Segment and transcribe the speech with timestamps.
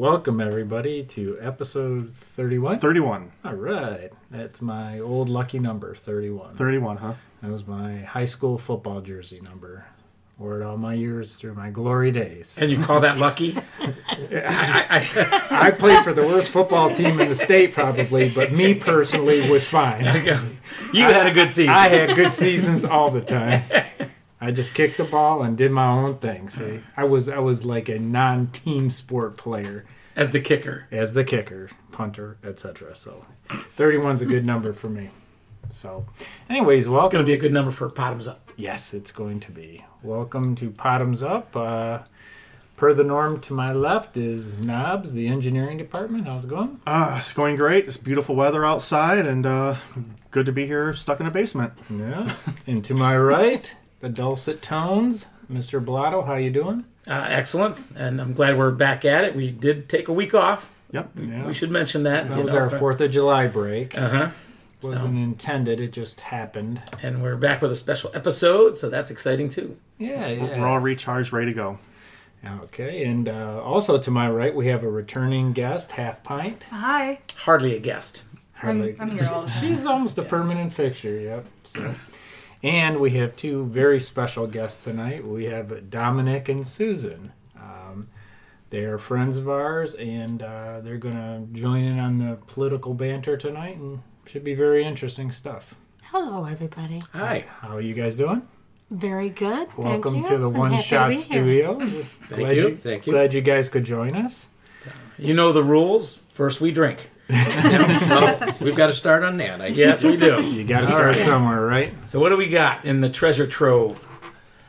[0.00, 0.12] Bottoms up.
[0.12, 2.80] Welcome everybody to episode 31.
[2.80, 3.32] 31.
[3.44, 4.10] All right.
[4.30, 6.56] That's my old lucky number, 31.
[6.56, 7.14] 31, huh?
[7.42, 9.84] That was my high school football jersey number.
[10.38, 12.56] Wore it all my years through my glory days.
[12.58, 13.58] And you call that lucky?
[14.32, 18.74] I, I, I played for the worst football team in the state probably, but me
[18.74, 20.04] personally was fine.
[20.92, 21.68] You had a good season.
[21.72, 23.62] I had good seasons all the time.
[24.40, 26.48] I just kicked the ball and did my own thing.
[26.48, 29.84] See, I was I was like a non-team sport player
[30.16, 30.86] as the kicker.
[30.90, 32.96] as the kicker, punter, etc.
[32.96, 35.10] So, 31's a good number for me.
[35.68, 36.06] So,
[36.48, 38.50] anyways, well, It's going to be a good number for bottoms up.
[38.56, 39.84] Yes, it's going to be.
[40.02, 41.54] Welcome to Bottoms Up.
[41.54, 42.00] Uh,
[42.76, 46.26] per the norm, to my left is Knobs, the engineering department.
[46.26, 46.80] How's it going?
[46.86, 47.84] Uh, it's going great.
[47.86, 49.76] It's beautiful weather outside, and uh,
[50.30, 51.74] good to be here stuck in a basement.
[51.88, 52.34] Yeah.
[52.66, 55.84] and to my right, the dulcet tones, Mr.
[55.84, 56.22] Blotto.
[56.22, 56.84] How you doing?
[57.06, 57.88] Uh, excellent.
[57.96, 59.34] And I'm glad we're back at it.
[59.34, 60.70] We did take a week off.
[60.92, 61.10] Yep.
[61.16, 61.46] Yeah.
[61.46, 62.28] We should mention that.
[62.28, 63.96] That was our Fourth of July break.
[63.96, 64.30] Uh huh.
[64.82, 65.78] Wasn't intended.
[65.78, 66.80] It just happened.
[67.02, 69.76] And we're back with a special episode, so that's exciting too.
[69.98, 71.78] Yeah, We're all recharged, ready to go.
[72.62, 76.62] Okay, and uh, also to my right, we have a returning guest, Half Pint.
[76.70, 77.18] Hi.
[77.36, 78.22] Hardly a guest.
[78.62, 79.60] I'm, Hardly- I'm here all the time.
[79.60, 81.18] She's almost a permanent fixture.
[81.20, 81.46] Yep.
[81.64, 81.94] So,
[82.62, 85.26] and we have two very special guests tonight.
[85.26, 87.32] We have Dominic and Susan.
[87.56, 88.08] Um,
[88.70, 92.94] they are friends of ours, and uh, they're going to join in on the political
[92.94, 95.74] banter tonight, and should be very interesting stuff.
[96.02, 97.00] Hello, everybody.
[97.12, 97.44] Hi.
[97.60, 98.42] How are you guys doing?
[98.90, 99.68] Very good.
[99.68, 100.26] Thank Welcome you.
[100.26, 101.22] to the One Shot be here.
[101.22, 101.74] Studio.
[102.28, 102.76] glad you.
[102.76, 103.12] Thank you.
[103.12, 104.48] Glad you guys could join us.
[105.18, 106.18] You know the rules.
[106.30, 107.10] First, we drink.
[107.30, 109.60] Well, we've got to start on that.
[109.60, 110.44] I Yes, we do.
[110.44, 111.24] You got to start right.
[111.24, 111.94] somewhere, right?
[112.06, 114.06] So, what do we got in the treasure trove?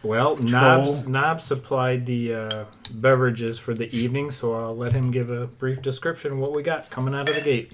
[0.03, 5.29] Well, Knobs, Knobs supplied the uh, beverages for the evening, so I'll let him give
[5.29, 7.71] a brief description of what we got coming out of the gate.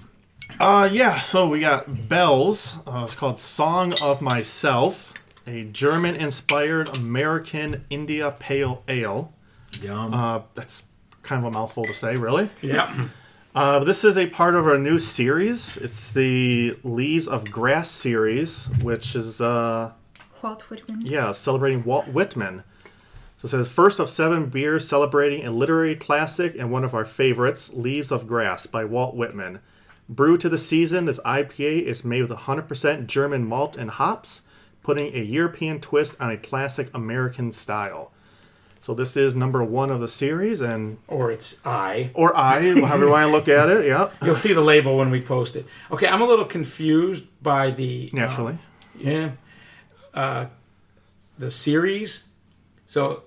[0.60, 2.76] Uh, yeah, so we got Bells.
[2.86, 5.12] Uh, it's called Song of Myself,
[5.46, 9.32] a German inspired American India Pale Ale.
[9.80, 10.12] Yum.
[10.12, 10.84] Uh, that's
[11.22, 12.50] kind of a mouthful to say, really.
[12.60, 13.08] Yeah.
[13.58, 15.76] Uh, this is a part of our new series.
[15.78, 19.90] It's the Leaves of Grass series, which is uh,
[20.40, 21.00] Walt Whitman.
[21.04, 22.62] Yeah, celebrating Walt Whitman.
[23.38, 27.04] So it says first of seven beers celebrating a literary classic and one of our
[27.04, 29.58] favorites, Leaves of Grass by Walt Whitman.
[30.08, 34.42] Brewed to the season, this IPA is made with 100% German malt and hops,
[34.84, 38.12] putting a European twist on a classic American style.
[38.88, 42.10] So this is number one of the series, and Or it's I.
[42.14, 43.84] or I, however you want to look at it.
[43.84, 45.66] Yeah, You'll see the label when we post it.
[45.90, 48.08] Okay, I'm a little confused by the.
[48.10, 48.56] uh, naturally.
[48.98, 49.32] Yeah.
[50.14, 50.46] Uh,
[51.38, 52.24] the series.
[52.86, 53.24] So,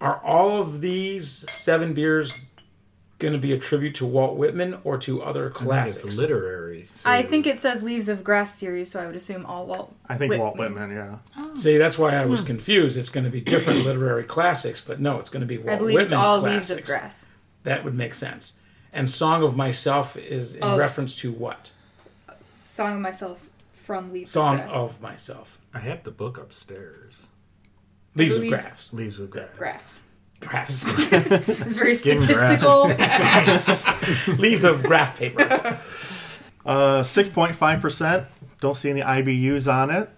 [0.00, 2.32] are all of these seven beers
[3.18, 6.04] going to be a tribute to Walt Whitman or to other I think classics?
[6.04, 6.86] it's literary.
[7.04, 9.94] I think it says Leaves of Grass series, so I would assume all Walt.
[10.08, 10.88] I think Walt Whitman.
[10.88, 10.96] Whitman.
[10.96, 11.18] Yeah.
[11.36, 11.56] Oh.
[11.56, 12.46] See, that's why I was hmm.
[12.46, 12.98] confused.
[12.98, 15.76] It's going to be different literary classics, but no, it's going to be Walt I
[15.76, 16.70] believe Whitman it's all classics.
[16.70, 17.26] Leaves of Grass.
[17.62, 18.54] That would make sense.
[18.92, 21.72] And Song of Myself is in Of- reference to what?
[22.54, 23.48] Song of Myself
[23.82, 24.72] from Leaves Song of Grass.
[24.72, 25.58] Song of Myself.
[25.72, 27.26] I have the book upstairs.
[28.14, 28.92] Leaves of Grass.
[28.92, 29.48] Leaves of Grass.
[29.56, 30.02] Graphs.
[30.40, 30.84] Graphs.
[31.12, 32.84] It's very Skin statistical.
[34.38, 35.78] Leaves of graph paper.
[36.66, 38.26] Uh, six point five percent.
[38.58, 40.10] Don't see any IBUs on it.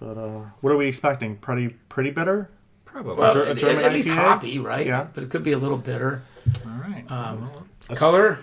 [0.00, 1.36] But uh, what are we expecting?
[1.36, 2.50] Pretty pretty bitter.
[2.84, 3.14] Probably.
[3.14, 4.14] Well, Ger- a at, German at least IPA?
[4.16, 4.84] hoppy, right?
[4.84, 5.06] Yeah.
[5.14, 6.24] But it could be a little bitter.
[6.66, 7.04] All right.
[7.08, 7.48] Um,
[7.88, 8.40] Well, Color?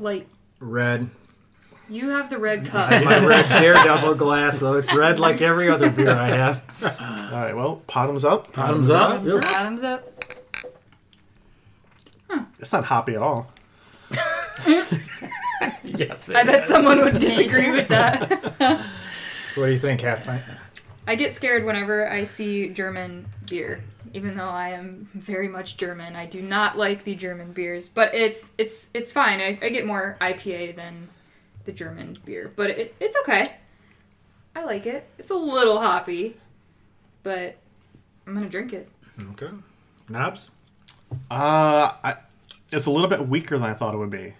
[0.00, 0.26] Light.
[0.58, 1.10] red.
[1.90, 2.88] You have the red cup.
[3.04, 4.78] My red Daredevil glass, though.
[4.78, 6.62] It's red like every other beer I have.
[6.82, 7.54] All right.
[7.54, 8.54] Well, bottoms up.
[8.54, 9.22] Bottoms up.
[9.22, 9.42] Bottoms up.
[9.44, 10.15] Bottoms up.
[12.58, 13.50] It's not hoppy at all.
[15.82, 16.28] Yes.
[16.30, 16.68] I it bet is.
[16.68, 18.30] someone would disagree with that.
[19.54, 20.42] So, what do you think, Half Pint?
[21.06, 23.82] I get scared whenever I see German beer.
[24.12, 27.88] Even though I am very much German, I do not like the German beers.
[27.88, 29.40] But it's it's it's fine.
[29.40, 31.08] I, I get more IPA than
[31.64, 33.56] the German beer, but it, it's okay.
[34.54, 35.08] I like it.
[35.16, 36.36] It's a little hoppy,
[37.22, 37.56] but
[38.26, 38.90] I'm gonna drink it.
[39.30, 39.48] Okay.
[40.10, 40.50] Knobs?
[41.30, 42.16] Uh, I,
[42.76, 44.34] it's a little bit weaker than I thought it would be.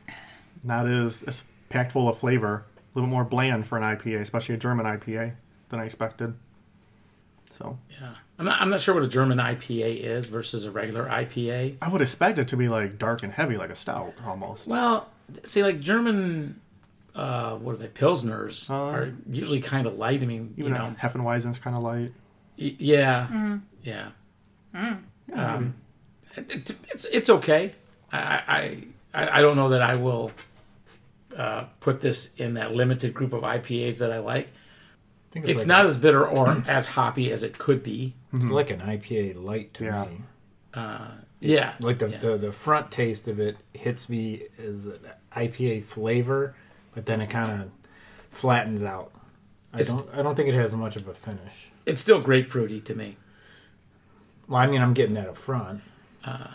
[0.63, 2.65] Not as, as packed full of flavor.
[2.95, 5.35] A little more bland for an IPA, especially a German IPA,
[5.69, 6.35] than I expected.
[7.51, 8.15] So Yeah.
[8.39, 11.77] I'm not, I'm not sure what a German IPA is versus a regular IPA.
[11.81, 14.67] I would expect it to be like dark and heavy, like a stout almost.
[14.67, 15.09] Well,
[15.45, 16.61] see, like German,
[17.15, 17.89] uh, what are they?
[17.89, 20.23] Pilsners are usually kind of light.
[20.23, 22.13] I mean, Even you a know, Heffenweizen's kind of light.
[22.59, 24.09] y- yeah, yeah.
[24.75, 25.75] Um,
[26.37, 27.75] it, it- it's it's okay.
[28.13, 30.31] I, I, I I don't know that I will
[31.37, 34.49] uh, put this in that limited group of IPAs that I like.
[34.49, 38.15] I think It's like not as bitter or as hoppy as it could be.
[38.33, 40.05] It's like an IPA light to Yeah.
[40.05, 40.21] me.
[41.41, 42.19] Yeah, Like the, yeah.
[42.19, 45.01] the the front taste of it hits me as an
[45.37, 46.55] IPA flavor,
[46.95, 47.71] but then it kind of
[48.31, 49.13] flattens out.
[49.75, 51.69] I It's- don't I don't think it has much of a finish.
[51.85, 53.17] it's still grapefruity to me.
[54.49, 55.83] Well, I mean, I'm getting that up front.
[56.25, 56.49] Uh,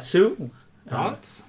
[0.00, 0.50] Sue,
[0.88, 1.42] Thoughts?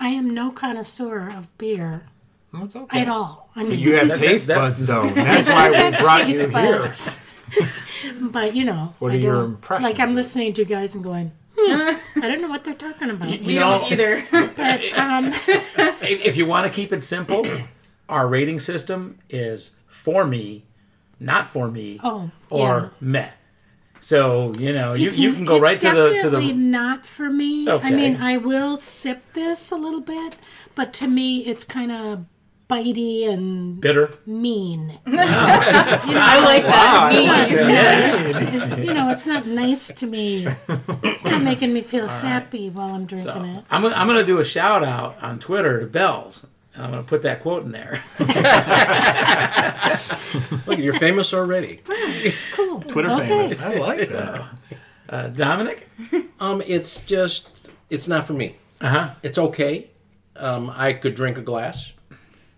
[0.00, 2.06] I am no connoisseur of beer
[2.52, 3.00] Well, it's okay.
[3.02, 3.50] at all.
[3.56, 5.08] I mean, You have That- taste that's- buds though.
[5.14, 6.50] That's why we brought you taste here.
[6.52, 7.20] buds.
[8.20, 10.94] but you know, What I are your don't- impressions Like I'm listening to you guys
[10.94, 13.28] and going, hmm, I don't know what they're talking about.
[13.28, 14.24] You We know- don't either.
[14.30, 17.44] But um, if, if you want to keep it simple,
[18.08, 20.64] our rating system is for me,
[21.20, 22.88] not for me, oh, or yeah.
[23.00, 23.30] meh.
[24.00, 27.28] So you know you, It's- you can go right to the to the not for
[27.30, 27.68] me.
[27.68, 27.88] Okay.
[27.88, 30.36] I mean, I will sip this a little bit,
[30.74, 32.24] but to me, it's kind of
[32.70, 34.10] bitey and bitter.
[34.26, 34.98] mean.
[35.06, 36.06] Ah.
[36.06, 37.12] you know, I like that.
[37.14, 38.42] It's not Yes.
[38.42, 38.78] nice.
[38.84, 40.46] you know, it's not nice to me.
[41.02, 43.64] It's not making me feel happy while I'm drinking So it.
[43.70, 46.46] I'm, I'm going to do a shout out on Twitter to Bells.
[46.78, 48.00] And I'm going to put that quote in there.
[50.66, 51.80] Look, you're famous already.
[52.52, 52.82] Cool.
[52.82, 53.26] Twitter okay.
[53.26, 53.60] famous.
[53.60, 54.46] I like that.
[55.08, 55.88] Uh, Dominic?
[56.38, 58.54] Um, it's just, it's not for me.
[58.80, 59.10] Uh huh.
[59.24, 59.90] It's okay.
[60.36, 61.92] Um, I could drink a glass,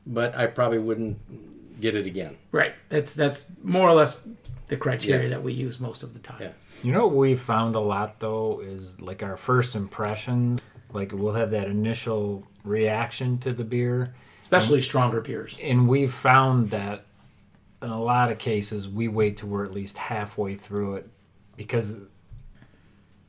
[0.06, 2.36] but I probably wouldn't get it again.
[2.52, 2.74] Right.
[2.90, 4.20] That's that's more or less
[4.66, 5.28] the criteria Yeah.
[5.30, 6.42] that we use most of the time.
[6.42, 6.50] Yeah.
[6.82, 10.60] You know what we found a lot though is like our first impressions.
[10.92, 14.12] Like we'll have that initial reaction to the beer,
[14.42, 15.58] Especially stronger beers.
[15.62, 17.04] and we've found that
[17.82, 21.08] in a lot of cases we wait till we're at least halfway through it
[21.56, 21.98] because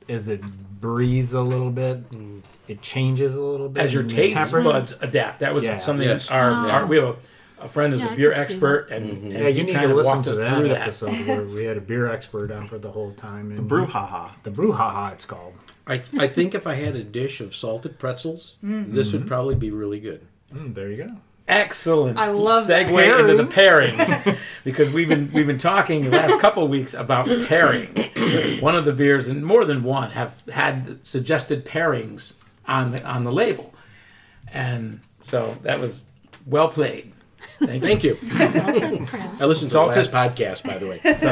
[0.10, 0.42] as it
[0.82, 2.42] breathes a little bit, mm.
[2.68, 3.82] it changes a little bit.
[3.84, 5.40] As your taste temper- buds adapt.
[5.40, 5.78] That was Yeah.
[5.78, 6.30] something Yes.
[6.30, 6.70] our, Oh.
[6.72, 7.16] our we have a,
[7.66, 9.26] a friend is Yeah, a I beer could see expert and, mm-hmm.
[9.28, 10.82] and Yeah, you need kind to listen to that that.
[10.82, 13.52] episode where we had a beer expert on for the whole time.
[13.58, 14.32] And Brouhaha.
[14.44, 15.54] The brouhaha, it's called.
[15.92, 19.72] I, I think if I had a dish of salted pretzels, this would probably be
[19.72, 20.26] really good.
[20.54, 21.12] Mm, there you go.
[21.48, 22.18] Excellent.
[22.18, 22.88] I love that.
[22.88, 26.94] segue into the pairings because we've been we've been talking the last couple of weeks
[26.94, 28.62] about pairings.
[28.62, 32.36] one of the beers and more than one have had suggested pairings
[32.68, 33.74] on the on the label,
[34.54, 36.06] and so that was
[36.46, 37.12] well played.
[37.60, 38.16] Thank you.
[38.16, 39.08] Thank you.
[39.40, 41.00] I listened to Salted- the last podcast, by the way.
[41.16, 41.28] So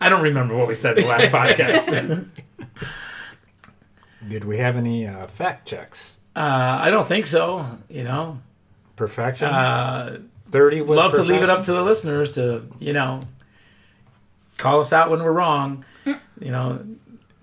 [0.00, 2.28] I don't remember what we said in the last podcast.
[4.28, 6.18] Did we have any uh, fact checks?
[6.36, 7.78] Uh, I don't think so.
[7.88, 8.40] You know,
[8.96, 9.48] Perfection.
[9.48, 10.18] uh,
[10.50, 13.20] 30 was love to leave it up to the listeners to you know
[14.56, 16.84] call us out when we're wrong you know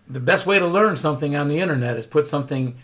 [0.08, 2.76] the best way to learn something on the internet is put something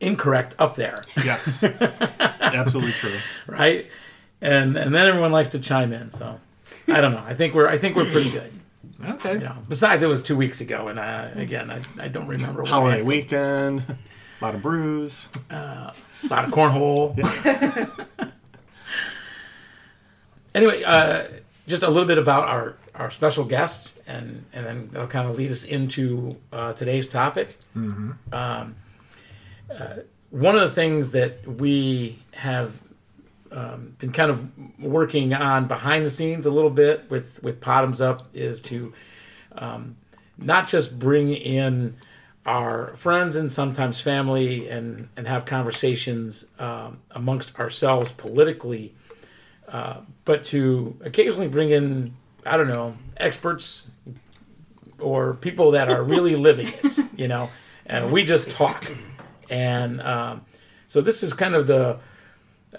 [0.00, 1.64] incorrect up there Yes.
[2.40, 3.18] Absolutely true.
[3.48, 3.90] right
[4.40, 6.38] and and then everyone likes to chime in so
[6.86, 8.52] i don't know i think we're i think we're pretty good
[9.04, 9.34] Okay.
[9.34, 12.62] you know besides it was two weeks ago and uh, again I, I don't remember
[12.62, 13.08] what Holiday happened.
[13.08, 13.98] weekend.
[14.40, 15.28] A lot of brews.
[15.50, 15.92] a
[16.30, 17.14] lot of cornhole
[20.54, 21.24] anyway uh,
[21.66, 25.36] just a little bit about our our special guest and and then that'll kind of
[25.36, 28.74] lead us into uh, today's topic um, uh,
[30.30, 32.72] one of the things that we have
[33.52, 34.48] um, been kind of
[34.78, 38.92] working on behind the scenes a little bit with with Bottoms Up is to
[39.56, 39.96] um,
[40.38, 41.96] not just bring in
[42.44, 48.94] our friends and sometimes family and and have conversations um, amongst ourselves politically,
[49.68, 53.86] uh, but to occasionally bring in I don't know experts
[54.98, 57.50] or people that are really living it, you know,
[57.84, 58.90] and we just talk.
[59.50, 60.42] And um,
[60.86, 61.98] so this is kind of the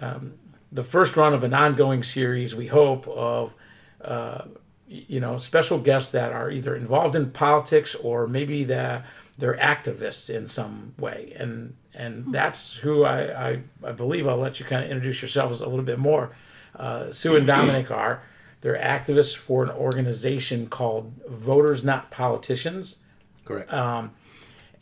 [0.01, 0.33] um,
[0.71, 2.55] the first run of an ongoing series.
[2.55, 3.53] We hope of
[4.01, 4.43] uh,
[4.88, 9.05] you know special guests that are either involved in politics or maybe that
[9.38, 11.33] they're activists in some way.
[11.36, 15.62] And and that's who I I, I believe I'll let you kind of introduce yourselves
[15.62, 16.31] a little bit more.
[16.75, 18.24] Uh, Sue and Dominic are.
[18.62, 22.97] They're activists for an organization called Voters Not Politicians.
[23.45, 23.71] Correct.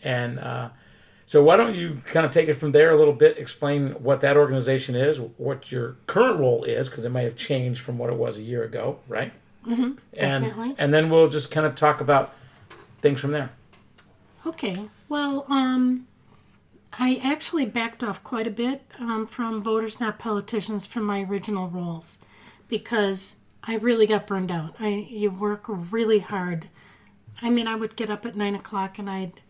[0.02, 0.70] And uh,
[1.28, 3.38] so, why don't you kind of take it from there a little bit?
[3.38, 7.82] Explain what that organization is, what your current role is, because it may have changed
[7.82, 9.34] from what it was a year ago, right?
[9.66, 10.76] Mm-hmm, and definitely.
[10.78, 12.34] and then we'll just kind of talk about
[13.02, 13.50] things from there.
[14.46, 14.90] Okay.
[15.10, 16.08] Well, um,
[16.94, 21.68] I actually backed off quite a bit um, from Voters Not Politicians from my original
[21.68, 22.20] roles
[22.68, 24.76] because I really got burned out.
[24.80, 26.70] I you work really hard.
[27.42, 29.42] I mean, I would get up at nine o'clock and I'd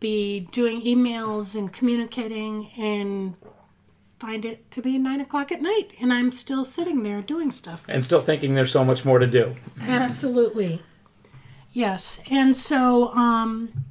[0.00, 3.34] be doing emails and communicating and
[4.18, 7.84] find it to be nine o'clock at night and I'm still sitting there doing stuff.
[7.88, 9.56] And still thinking there's so much more to do.
[9.80, 10.82] Absolutely.
[11.72, 12.20] Yes.
[12.30, 13.84] And so um,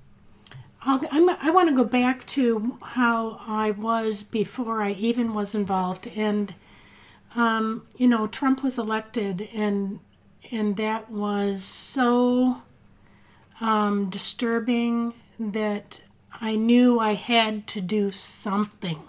[0.81, 5.53] I'll, I'm, I want to go back to how I was before I even was
[5.53, 6.07] involved.
[6.15, 6.53] And,
[7.35, 9.99] um, you know, Trump was elected, and,
[10.51, 12.61] and that was so
[13.61, 16.01] um, disturbing that
[16.41, 18.99] I knew I had to do something.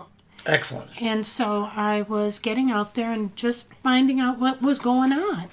[0.47, 1.01] Excellent.
[1.03, 5.49] And so I was getting out there and just finding out what was going on.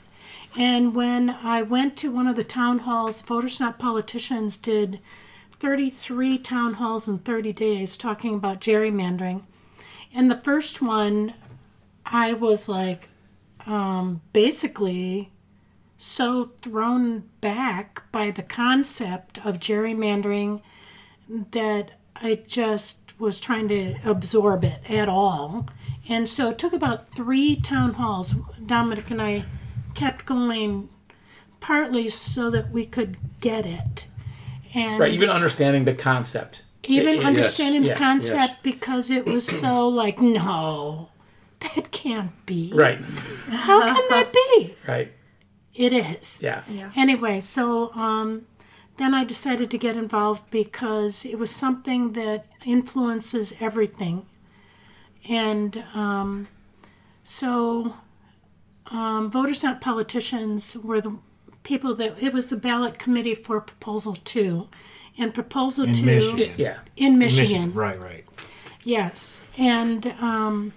[0.55, 4.99] And when I went to one of the town halls, Voters Not Politicians did
[5.51, 9.43] 33 town halls in 30 days talking about gerrymandering.
[10.13, 11.33] And the first one,
[12.05, 13.09] I was like,
[13.65, 15.31] um, basically
[15.97, 20.61] so thrown back by the concept of gerrymandering
[21.51, 25.67] that I just was trying to absorb it at all.
[26.07, 28.35] And so it took about three town halls.
[28.65, 29.43] Dominic and I
[29.95, 30.89] kept going
[31.59, 34.07] partly so that we could get it.
[34.73, 36.63] And Right, even understanding the concept.
[36.83, 41.09] even It- it- understanding yes, the concept because it was so like, no,
[41.59, 42.71] that can't be.
[42.73, 42.99] Right,
[43.49, 44.75] How can that be?
[44.87, 45.11] right.
[45.77, 46.41] It is.
[46.41, 46.63] Yeah.
[46.67, 46.91] Yeah.
[46.95, 48.47] Anyway, so um,
[48.97, 54.25] then I decided to get involved because it was something that influences everything.
[55.29, 56.47] And um,
[57.23, 57.95] so
[58.87, 61.17] um, Voters Not Politicians were the
[61.61, 64.67] people that, it was the ballot committee for Proposal 2.
[65.19, 66.53] And Proposal In 2 Michigan.
[66.57, 66.79] Yeah.
[66.95, 67.43] in Michigan.
[67.43, 67.73] Michigan.
[67.73, 68.25] Right, right.
[68.83, 70.73] Yes, and um,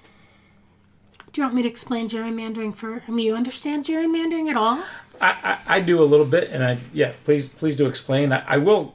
[1.32, 3.02] do you want me to explain gerrymandering for?
[3.06, 4.82] I mean, you understand gerrymandering at all?
[5.20, 8.32] I, I, I do a little bit, and I yeah, please please do explain.
[8.32, 8.94] I, I will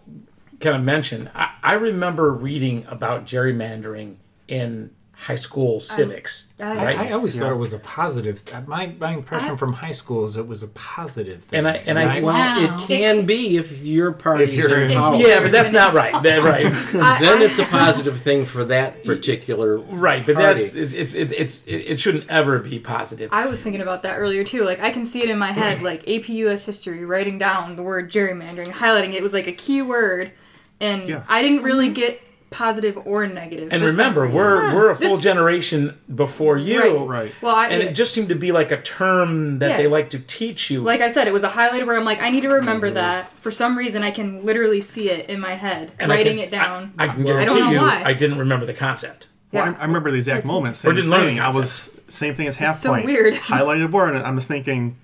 [0.59, 1.29] kind of mention.
[1.35, 4.15] I, I remember reading about gerrymandering
[4.47, 6.45] in high school um, civics.
[6.59, 6.97] I- right?
[6.99, 8.41] I always thought it was a positive.
[8.67, 11.59] My my impression I- from high school is it was a positive thing.
[11.59, 12.59] And I- and I- Well, Wow.
[12.59, 15.15] it can be if your party's you're in in- power.
[15.15, 16.13] yeah, but that's not right.
[16.23, 20.25] That, right, I- Then I- it's a positive thing for that particular right.
[20.25, 20.47] But party.
[20.61, 23.29] that's it's it's it's, it's it, it shouldn't ever be positive.
[23.33, 24.63] I was thinking about that earlier too.
[24.65, 27.83] Like I can see it in my head, like AP US history, writing down the
[27.83, 29.15] word gerrymandering, highlighting it.
[29.15, 30.31] It was like a key word,
[30.79, 31.23] and Yeah.
[31.27, 31.93] I didn't really mm-hmm.
[31.95, 32.01] Mm-hmm.
[32.01, 33.69] get positive or negative.
[33.73, 37.07] and remember, we're we're a full This- generation before you, Right.
[37.25, 37.35] Right.
[37.41, 39.77] well, I, and it just seemed to be like a term that Yeah.
[39.77, 40.81] they like to teach you.
[40.81, 43.29] like I said, it was a highlighter where I'm like, I need to remember that.
[43.29, 46.51] For some reason, I can literally see it in my head, and writing can- it
[46.51, 46.93] down.
[46.97, 48.03] I, I can I don't know you, why.
[48.05, 49.27] I didn't remember the concept.
[49.51, 49.75] Well, Yeah.
[49.77, 50.73] I, I remember the exact That's- moment.
[50.73, 51.41] Or Same didn't learn the.
[51.41, 53.05] I was same thing as half so point.
[53.05, 53.33] weird.
[53.51, 54.95] Highlighted word, and I'm just thinking,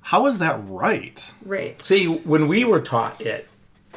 [0.00, 1.32] how is that right?
[1.44, 1.80] right.
[1.82, 3.48] See, when we were taught it,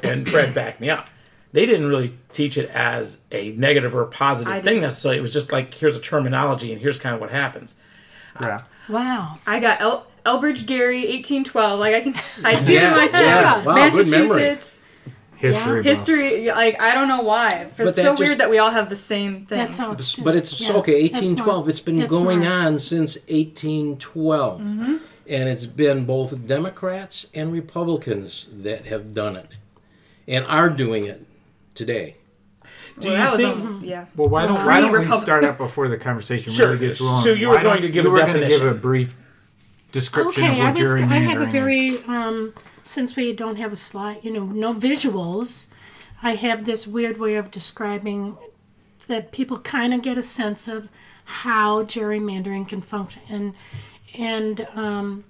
[0.01, 1.10] and Fred backed me up,
[1.54, 4.82] they didn't really teach it as a negative or positive I thing didn't.
[4.82, 5.18] necessarily.
[5.20, 7.75] It was just like here's a terminology and here's kind of what happens.
[8.39, 8.62] Yeah.
[8.89, 9.39] Wow.
[9.48, 11.80] I got El- Elbridge Gerry, 1812.
[11.80, 12.13] Like I can,
[12.46, 13.13] I see it in my head.
[13.13, 13.63] yeah.
[13.63, 14.08] Wow, good.
[14.08, 14.82] Massachusetts
[15.38, 15.75] history.
[15.80, 15.86] buff.
[15.86, 16.48] history.
[16.48, 17.66] Like I don't know why.
[17.75, 19.58] But, But it's so just- weird that we all have the same thing.
[19.58, 20.16] That's how it's.
[20.16, 21.01] But it's yeah, okay.
[21.04, 21.70] 1812.
[21.70, 22.56] It's been That's going smart.
[22.66, 24.96] on since 1812, Mm-hmm.
[25.27, 29.51] and it's been both Democrats and Republicans that have done it,
[30.27, 31.25] and are doing it
[31.78, 32.16] today.
[33.00, 33.56] Do well, you that was think?
[33.56, 34.06] almost yeah.
[34.16, 36.72] Well, why don't why don't we start out before the conversation Sure.
[36.72, 37.22] really gets rolling?
[37.22, 38.60] So you were Why going to give you a were gonna definition.
[38.60, 39.16] give a brief
[39.92, 40.94] description Okay, of I what was.
[40.94, 41.98] I have a very.
[42.06, 42.54] Um,
[42.84, 45.68] since we don't have a slide, you know, no visuals.
[46.24, 48.38] I have this weird way of describing
[49.08, 50.90] that people kind of get a sense of
[51.26, 53.54] how gerrymandering can function, and
[54.18, 55.24] and um,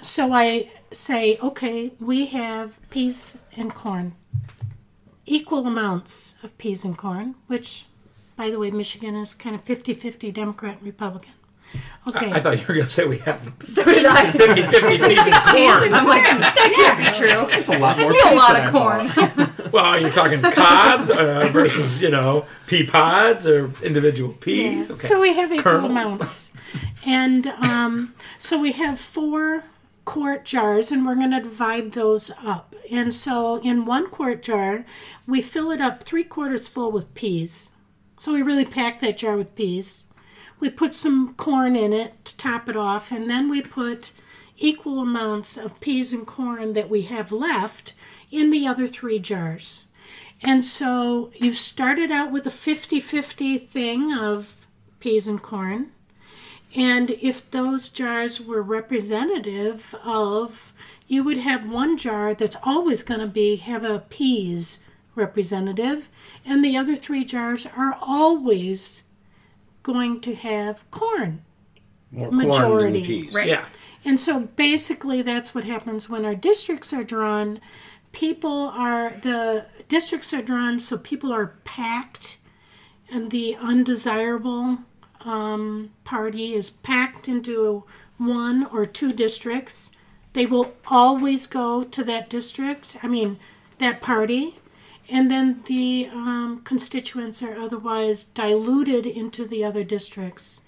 [0.00, 4.14] so I say, okay, we have peas and corn,
[5.26, 7.86] equal amounts of peas and corn, which,
[8.36, 11.32] by the way, Michigan is kind of 50-50 Democrat and Republican.
[12.06, 12.30] Okay.
[12.30, 14.30] I thought you were going to say we have So did I.
[14.30, 15.94] 50 50 peas and corn.
[15.94, 17.46] I'm like that can't be true.
[17.50, 18.12] There's a lot I more.
[18.12, 19.70] see a lot than of corn.
[19.72, 24.88] Well, are you talking cobs uh, versus, you know, pea pods or individual peas?
[24.90, 25.00] Okay.
[25.00, 25.90] So we have equal Kernels.
[25.90, 26.52] amounts.
[27.04, 29.64] And um, so we have four
[30.04, 32.73] quart jars, and we're going to divide those up.
[32.90, 34.84] And so in one quart jar,
[35.26, 37.72] we fill it up three quarters full with peas.
[38.18, 40.04] So we really pack that jar with peas.
[40.60, 44.12] We put some corn in it to top it off, and then we put
[44.56, 47.94] equal amounts of peas and corn that we have left
[48.30, 49.84] in the other three jars.
[50.42, 54.66] And so you started out with a 50 50 thing of
[55.00, 55.92] peas and corn.
[56.74, 60.72] And if those jars were representative of,
[61.06, 64.80] you would have one jar that's always going to be have a peas
[65.14, 66.08] representative,
[66.44, 69.04] and the other three jars are always
[69.82, 71.44] going to have corn.
[72.10, 73.04] More corn than Majority.
[73.04, 73.34] peas.
[73.34, 73.48] Right.
[73.48, 73.66] Yeah.
[74.04, 77.60] And so basically, that's what happens when our districts are drawn.
[78.12, 82.38] People are, the districts are drawn so people are packed,
[83.10, 84.78] and the undesirable
[85.22, 87.84] um, party is packed into
[88.18, 89.92] one or two districts.
[90.34, 93.38] They will always go to that district, I mean,
[93.78, 94.58] that party.
[95.08, 100.62] And then the um, constituents are otherwise diluted into the other districts.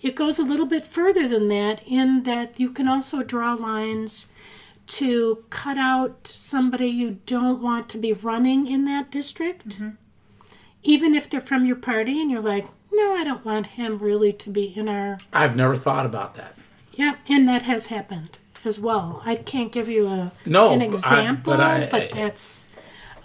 [0.00, 4.26] It goes a little bit further than that in that you can also draw lines
[4.88, 9.80] to cut out somebody you don't want to be running in that district.
[10.82, 14.32] Even if they're from your party and you're like, no, I don't want him really
[14.32, 15.18] to be in our.
[15.32, 16.56] I've never thought about that.
[16.92, 19.22] Yeah, and that has happened as well.
[19.24, 22.66] I can't give you a No, an but I- example, but I- but that's.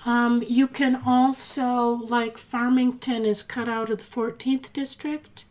[0.06, 5.46] Um, you can also, like Farmington is cut out of the 14th district.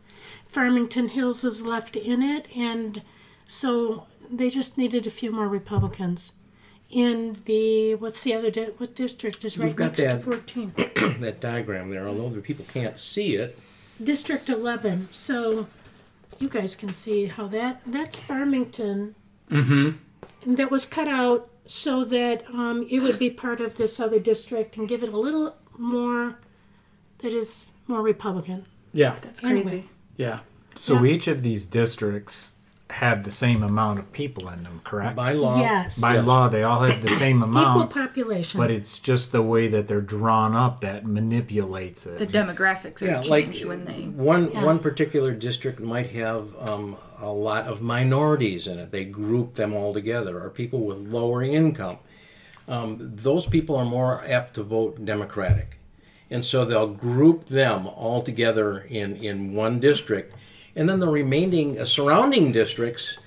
[0.47, 3.03] Farmington Hills is left in it, and
[3.47, 6.33] so they just needed a few more Republicans.
[6.89, 10.23] In the, what's the other, di- what district is right You've got next that- to
[11.03, 11.19] 14?
[11.21, 13.59] that diagram there, although the people can't see it.
[14.03, 15.09] District 11.
[15.11, 15.67] So
[16.39, 19.15] you guys can see how that, that's Farmington.
[19.51, 20.55] Mm-hmm.
[20.55, 24.77] That was cut out so that um, it would be part of this other district
[24.77, 26.39] and give it a little more,
[27.19, 28.65] that is more Republican.
[28.93, 29.15] Yeah.
[29.21, 29.61] That's Anyway.
[29.63, 29.89] crazy.
[30.15, 30.39] Yeah.
[30.75, 31.11] So Yeah.
[31.15, 32.53] each of these districts
[32.89, 35.15] have the same amount of people in them, correct?
[35.15, 35.99] By law, Yes.
[35.99, 37.91] By law, they all have the same amount.
[37.91, 38.57] Equal population.
[38.59, 42.17] but it's just the way that they're drawn up that manipulates it.
[42.17, 44.03] The demographics are yeah, like changed when they.
[44.05, 44.63] one Yeah.
[44.63, 48.91] one particular district might have um, a lot of minorities in it.
[48.91, 51.97] They group them all together, or people with lower income.
[52.69, 55.77] Um, those people are more apt to vote Democratic,
[56.29, 60.33] and so they'll group them all together in in one district,
[60.77, 63.17] and then the remaining uh, surrounding districts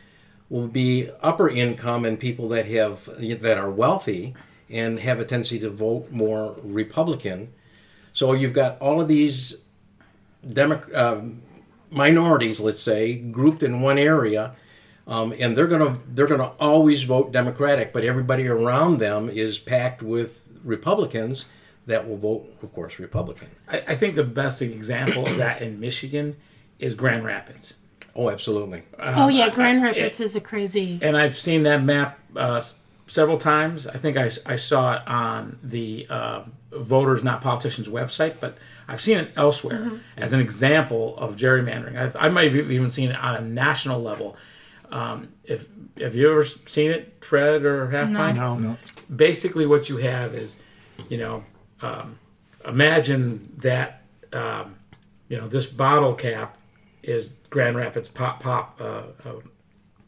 [0.48, 3.04] will be upper income and people that have
[3.40, 4.34] that are wealthy
[4.70, 7.52] and have a tendency to vote more Republican.
[8.12, 9.56] So you've got all of these
[10.48, 11.42] Demo- um
[11.90, 14.54] minorities, let's say, grouped in one area,
[15.08, 20.02] um, and they're gonna they're gonna always vote Democratic, but everybody around them is packed
[20.02, 21.46] with Republicans
[21.86, 23.48] that will vote, of course, Republican.
[23.68, 26.36] I, I think the best example of that in Michigan
[26.80, 27.74] is Grand Rapids.
[28.16, 28.82] Oh, absolutely.
[28.98, 30.98] oh, yeah, Grand I- Rapids is a crazy.
[31.02, 32.62] and I've seen that map uh,
[33.06, 33.86] several times.
[33.86, 38.56] I think I, I saw it on the uh, Voters Not Politicians website, but
[38.88, 41.96] I've seen it elsewhere as an example of gerrymandering.
[41.96, 44.36] I've, I might have even seen it on a national level.
[44.90, 45.68] Um, if
[46.00, 48.38] have you ever seen it, Fred or Half Pint?
[48.38, 48.58] No.
[48.58, 48.76] No.
[49.14, 50.56] basically what you have is,
[51.08, 51.44] you know,
[51.82, 52.18] um,
[52.66, 54.76] imagine that, um,
[55.28, 56.56] you know, this bottle cap
[57.10, 59.40] is Grand Rapids Pop Pop uh, uh,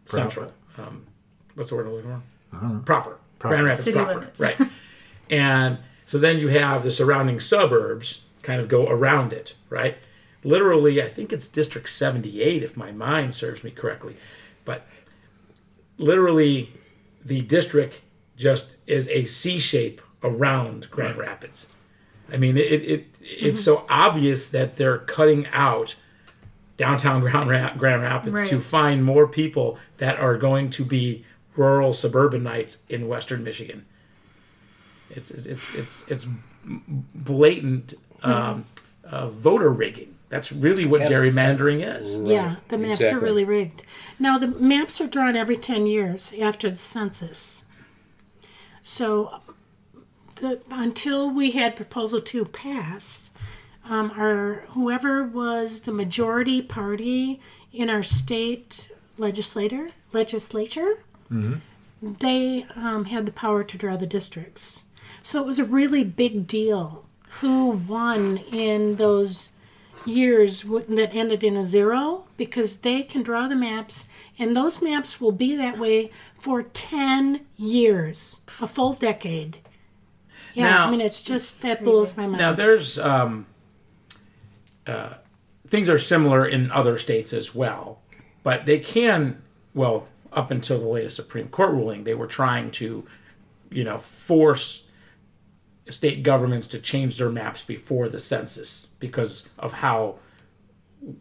[0.04, 0.52] Central.
[0.78, 1.06] Um,
[1.54, 2.82] what's the word I'm looking for?
[2.84, 3.18] Proper.
[3.38, 4.14] Grand Rapids City proper.
[4.14, 4.40] limits.
[4.40, 4.56] Right.
[5.30, 9.96] and so then you have the surrounding suburbs kind of go around it, right?
[10.44, 14.16] Literally, I think it's District 78, if my mind serves me correctly.
[14.64, 14.86] But
[15.98, 16.72] literally,
[17.24, 18.00] the district
[18.36, 21.68] just is a C shape around Grand Rapids.
[22.32, 25.96] I mean, it, it it's so obvious that they're cutting out
[26.76, 31.24] downtown Grand, Ra- Grand Rapids to find more people that are going to be
[31.56, 33.86] rural suburbanites in Western Michigan.
[35.10, 36.26] It's it's it's it's, it's
[37.14, 38.64] blatant um,
[39.04, 40.16] uh, voter rigging.
[40.30, 42.18] That's really what gerrymandering is.
[42.18, 43.82] Yeah, the maps are really rigged.
[44.18, 47.66] Now, the maps are drawn every 10 years after the census.
[48.82, 49.40] So,
[50.36, 53.31] the, until we had Proposal 2 pass,
[53.92, 57.40] um, our, whoever was the majority party
[57.72, 61.04] in our state legislator, legislature,
[62.00, 64.84] they um, had the power to draw the districts.
[65.22, 67.04] So it was a really big deal
[67.40, 69.52] who won in those
[70.04, 74.82] years w- that ended in a zero because they can draw the maps and those
[74.82, 79.58] maps will be that way for 10 years, a full decade.
[80.54, 82.38] Yeah, Now- I mean, it's just, that blows my mind.
[82.38, 83.46] Now there's um,
[84.86, 85.14] uh,
[85.66, 88.00] things are similar in other states as well,
[88.42, 89.42] but they can
[89.74, 93.04] well up until the latest Supreme Court ruling, they were trying to,
[93.70, 94.90] you know, force
[95.90, 100.14] state governments to change their maps before the census because of how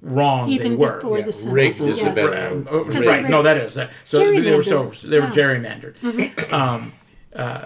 [0.01, 0.95] wrong Even they were.
[0.95, 1.51] before Yeah, the census.
[1.53, 2.15] rigged is yes.
[2.15, 3.27] better- Uh, oh, right.
[3.27, 3.77] No, were that is.
[4.05, 5.09] So they were so gerrymandered.
[5.09, 5.33] they were Yeah.
[5.33, 6.53] gerrymandered.
[6.53, 6.93] Um,
[7.35, 7.65] uh,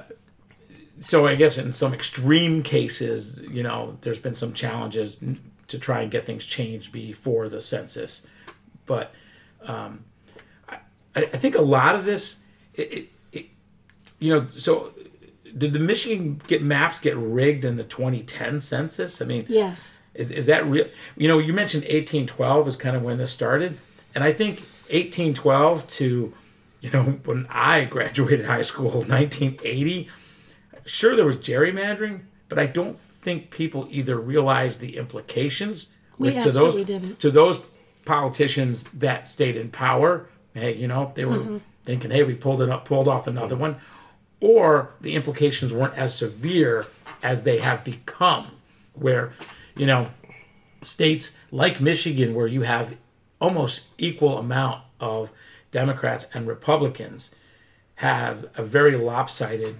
[1.01, 5.17] so I guess in some extreme cases, you know, there's been some challenges
[5.67, 8.25] to try and get things changed before the census,
[8.85, 9.13] but
[9.65, 10.05] um,
[10.69, 10.77] I,
[11.15, 12.37] I think a lot of this,
[12.73, 13.45] it, it, it,
[14.19, 14.93] you know, so
[15.57, 19.21] did the Michigan get maps get rigged in the 2010 census?
[19.21, 19.99] I mean, Yes.
[20.13, 20.87] is, is that real?
[21.15, 23.77] You know, you mentioned 1812 is kind of when this started.
[24.13, 24.59] And I think
[24.91, 26.33] 1812 to,
[26.81, 30.09] you know, when I graduated high school, 1980,
[30.85, 36.51] sure there was gerrymandering, but I don't think people either realized the implications with- to
[36.51, 37.19] those didn't.
[37.19, 37.59] to those
[38.05, 40.27] politicians that stayed in power.
[40.53, 41.57] Hey, you know, they were Mm-hmm.
[41.83, 43.77] thinking, hey, we pulled it up, pulled off another one,
[44.39, 46.85] or the implications weren't as severe
[47.23, 48.51] as they have become,
[48.93, 49.33] where,
[49.75, 50.09] you know,
[50.81, 52.95] states like Michigan, where you have
[53.41, 55.29] almost equal amount of
[55.71, 57.31] Democrats and Republicans,
[57.95, 59.75] have a very lopsided,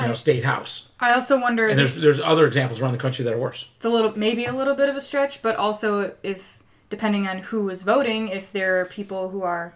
[0.00, 0.88] you know, I- state house.
[1.00, 1.68] I also wonder.
[1.68, 3.68] And there's there's other examples around the country that are worse.
[3.76, 6.58] it's a little maybe a little bit of a stretch but also if
[6.90, 9.74] depending on who is voting if there are people who are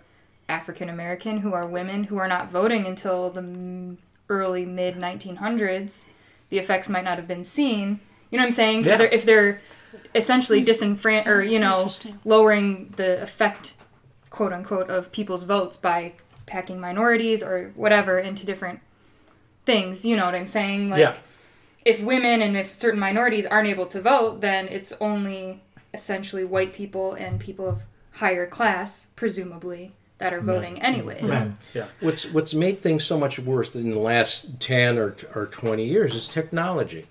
[0.48, 3.96] african american who are women who are not voting until the
[4.28, 6.06] early mid 1900s
[6.50, 8.84] the effects might not have been seen you know what i'm saying?
[8.84, 8.96] Yeah.
[8.96, 9.60] they're, if they're
[10.14, 10.64] essentially hmm.
[10.64, 12.18] disenfranchised or you know interesting.
[12.24, 13.74] lowering the effect
[14.30, 16.12] quote unquote of people's votes by
[16.46, 18.80] packing minorities or whatever into different
[19.64, 21.16] things you know what i'm saying like yeah.
[21.84, 25.60] if women and if certain minorities aren't able to vote, then it's only
[25.94, 31.22] essentially white people and people of higher class, presumably, that are voting anyways.
[31.22, 31.58] Men.
[31.74, 31.86] Yeah.
[32.00, 36.14] What's what's made things so much worse in the last ten or or twenty years
[36.14, 37.06] is technology.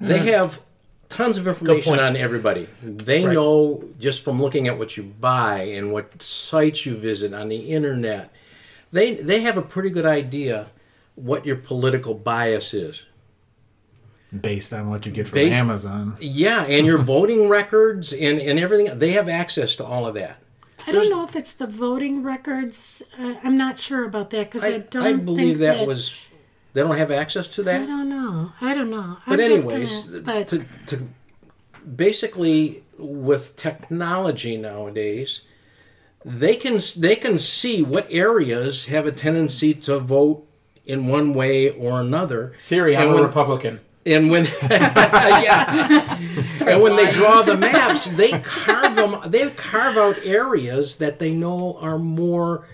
[0.00, 0.26] They hmm.
[0.26, 0.60] have
[1.08, 2.68] tons of information on everybody.
[2.82, 3.34] They Right.
[3.34, 7.70] know just from looking at what you buy and what sites you visit on the
[7.70, 8.30] internet.
[8.92, 10.70] They they have a pretty good idea
[11.20, 13.04] what your political bias is.
[14.40, 16.16] based on what you get from Based- Amazon.
[16.20, 18.98] Yeah, and your voting records and, and everything.
[18.98, 20.36] They have access to all of that.
[20.86, 23.02] I don't know if it's the voting records.
[23.18, 26.14] Uh, I'm not sure about that because I, I, don't I believe think that, was.
[26.72, 27.82] They don't have access to that.
[27.82, 28.52] I don't know.
[28.60, 29.18] I don't know.
[29.26, 31.08] But I'm anyways, gonna, but to, to
[31.96, 35.42] basically with technology nowadays,
[36.24, 40.46] they can they can see what areas have a tendency to vote
[40.90, 42.52] in one way or another.
[42.58, 43.80] Siri, I'm And a Republican.
[44.06, 46.16] And when yeah,
[46.66, 49.20] and when they draw the maps, they carve them.
[49.26, 52.66] They carve out areas that they know are more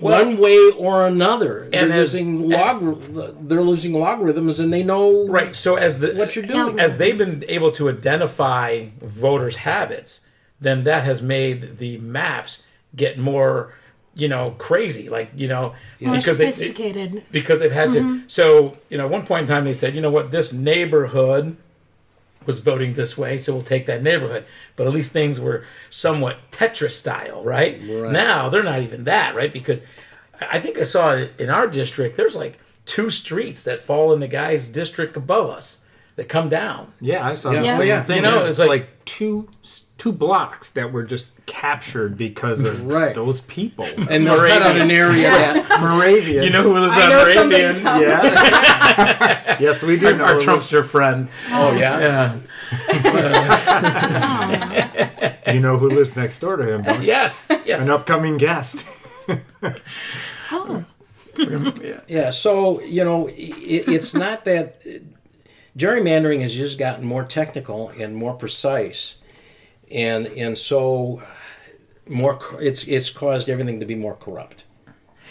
[0.00, 1.68] one way or another.
[1.70, 3.02] They're And as- using log.
[3.48, 5.54] They're using logarithms, and they know Right.
[5.56, 6.78] So as the what you're doing.
[6.78, 10.20] as they've been able to identify voters' habits,
[10.60, 12.62] then that has made the maps
[12.96, 13.74] get more,
[14.18, 15.08] you know, crazy.
[15.08, 17.24] Like you know, more because they, sophisticated.
[17.30, 18.00] because they've had to.
[18.00, 18.28] Mm-hmm.
[18.28, 21.56] So you know, at one point in time, they said, you know what, this neighborhood
[22.44, 24.44] was voting this way, so we'll take that neighborhood.
[24.74, 27.80] But at least things were somewhat Tetris style, right?
[27.80, 28.12] Right.
[28.12, 29.52] Now they're not even that, right?
[29.52, 29.82] Because
[30.40, 32.16] I I think I saw it in our district.
[32.16, 35.84] There's like two streets that fall in the guy's district above us
[36.18, 36.92] that come down.
[37.00, 37.60] Yeah, I saw Yeah.
[37.60, 37.76] the Yeah.
[37.78, 38.02] same Yeah.
[38.02, 38.16] thing.
[38.16, 39.48] You know, it's it's like, like- two
[39.96, 43.14] two blocks that were just captured because of Right.
[43.16, 43.84] those people.
[44.10, 46.44] and they'll cut out an area that Moravian.
[46.44, 47.08] You know who lives I on
[47.48, 47.76] Moravian?
[47.84, 49.56] Yeah.
[49.60, 50.24] yes, we do Our, know.
[50.24, 51.28] our who Trumpster friend.
[51.50, 52.32] oh yeah Yeah.
[55.52, 57.02] You know who lives next door to him, don't?
[57.02, 57.46] Yes.
[57.64, 57.80] yes.
[57.80, 58.86] An upcoming guest.
[60.52, 60.84] Oh,
[61.36, 62.00] Yeah.
[62.08, 64.80] yeah so you know it, it's not that
[65.78, 69.16] gerrymandering has just gotten more technical and more precise.
[69.90, 71.22] And and so
[72.06, 74.64] more it's it's caused everything to be more corrupt.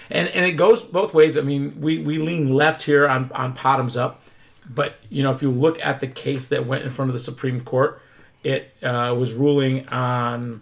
[0.09, 1.37] And and it goes both ways.
[1.37, 4.23] I mean, we we lean left here on on bottoms up,
[4.67, 7.19] but you know, if you look at the case that went in front of the
[7.19, 8.01] Supreme Court,
[8.43, 10.61] it uh, was ruling on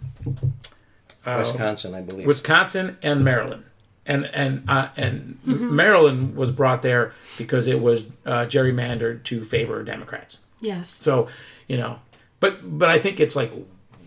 [1.24, 2.26] wisconsin i believe.
[2.26, 3.64] Wisconsin and Maryland,
[4.06, 9.82] and and uh, and Maryland was brought there because it was uh, gerrymandered to favor
[9.82, 10.38] Democrats.
[10.60, 10.90] yes.
[11.00, 11.28] So
[11.66, 11.98] you know,
[12.40, 13.52] but but I think it's like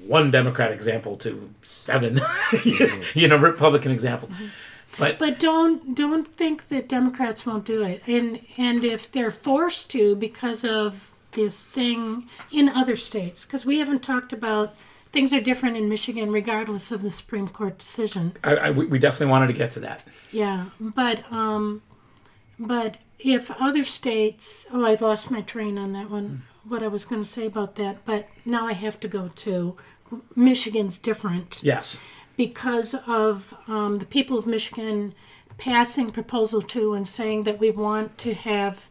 [0.05, 2.19] one Democrat example to seven,
[3.13, 4.31] you know, Republican examples.
[4.97, 8.07] But But don't don't think that Democrats won't do it.
[8.07, 13.79] And and if they're forced to because of this thing in other states, because we
[13.79, 14.75] haven't talked about
[15.11, 18.33] things are different in Michigan regardless of the Supreme Court decision.
[18.43, 20.03] I, I, we definitely wanted to get to that.
[20.31, 21.81] Yeah, but um,
[22.57, 26.43] but if other states, oh, I lost my train on that one.
[26.67, 29.75] What I was going to say about that, but now I have to go to
[30.35, 31.97] Michigan's different Yes.
[32.37, 35.15] because of um, the people of Michigan
[35.57, 38.89] passing proposal two and saying that we want to have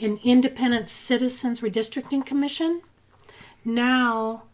[0.00, 2.82] an independent citizens redistricting commission.
[3.64, 4.44] Now,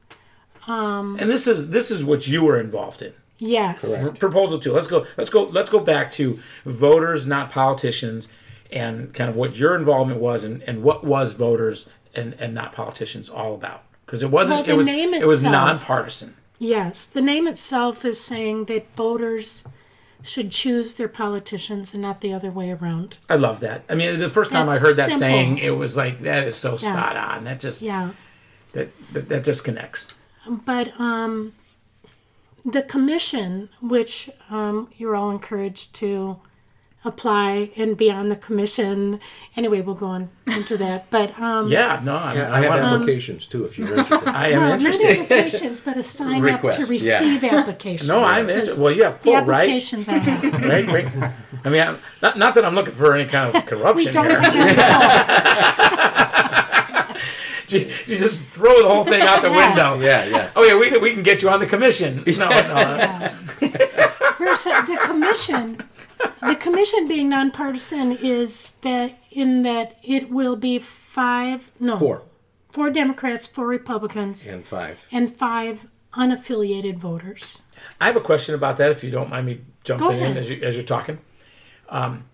[0.67, 3.13] Um, and this is this is what you were involved in.
[3.39, 4.73] yes, Proposal two.
[4.73, 5.07] Let's go.
[5.17, 5.45] Let's go.
[5.45, 8.29] Let's go back to voters, not politicians,
[8.73, 12.73] and kind of what your involvement was, and, and what was voters and, and not
[12.73, 13.83] politicians all about.
[14.07, 14.57] Because it wasn't.
[14.59, 14.87] Well, the it was.
[14.87, 16.35] name it was nonpartisan.
[16.59, 17.07] yes.
[17.07, 19.67] The name itself is saying that voters
[20.23, 23.19] should choose their politicians and not the other way around.
[23.29, 23.83] I love that.
[23.91, 25.19] I mean, the first time That's I heard that simple.
[25.21, 26.97] saying, it was like that is so Yeah.
[26.97, 27.45] spot on.
[27.45, 28.13] That just Yeah.
[28.73, 30.17] that, that that just connects.
[30.49, 31.53] But um,
[32.65, 36.39] the commission, which um, you're all encouraged to
[37.07, 39.21] apply and be on the commission.
[39.59, 41.07] Anyway, we'll go on into that.
[41.11, 42.01] But um, Yeah.
[42.03, 42.17] No.
[42.17, 44.29] I, Yeah, I, I have wanna- applications too if you're interested.
[44.35, 45.05] I am no, interested.
[45.19, 47.19] not applications, but a sign up to Request, yeah.
[47.21, 48.09] receive applications.
[48.15, 48.83] No, I'm Because interested.
[48.83, 49.61] Well, you have the pull, right?
[49.69, 50.63] applications I have.
[50.63, 50.87] Right.
[50.87, 51.33] Right.
[51.67, 54.53] I mean, I'm, not not that I'm looking for any kind of corruption We corruption
[54.53, 54.75] don't here.
[57.75, 59.69] Have you, you just throw the whole thing out the Yeah.
[59.69, 60.01] window.
[60.07, 60.51] yeah, yeah.
[60.57, 62.25] Oh yeah, we, we can get you on the commission.
[62.39, 63.29] No, no.
[64.37, 65.79] First, the commission,
[66.47, 72.23] the commission being nonpartisan is that in that it will be five, no, Four
[72.71, 74.99] four Democrats, four Republicans, and five.
[75.13, 77.63] and five unaffiliated voters.
[78.01, 78.91] I have a question about that.
[78.91, 80.37] If you don't mind me jumping in ahead.
[80.37, 81.19] as you as you're talking.
[81.89, 82.25] Um,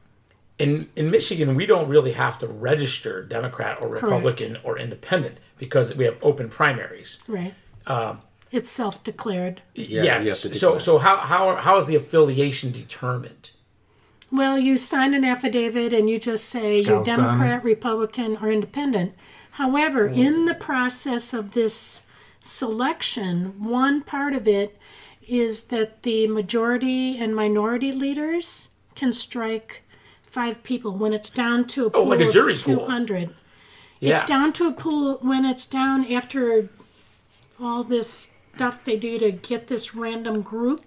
[0.60, 5.94] in in Michigan, we don't really have to register Democrat or Republican or Independent because
[5.94, 7.18] we have open primaries.
[7.26, 7.54] Right.
[7.86, 8.20] Um,
[8.52, 9.62] it's self-declared.
[9.74, 10.20] Yeah, yeah.
[10.20, 13.50] you so so how how how is the affiliation determined?
[14.32, 18.50] Well, you sign an affidavit and you just say you're Scouts on Democrat, Republican, or
[18.52, 19.14] Independent.
[19.52, 22.06] However, in the process of this
[22.40, 24.78] selection, one part of it
[25.26, 29.82] is that the majority and minority leaders can strike
[30.30, 32.76] five people when it's down to a pool Oh, like a of jury pool.
[32.78, 33.34] 200.
[33.98, 34.12] Yeah.
[34.12, 36.68] It's down to a pool when it's down after
[37.60, 40.84] all this stuff they do to get this random group.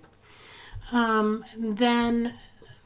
[0.92, 2.36] Um, then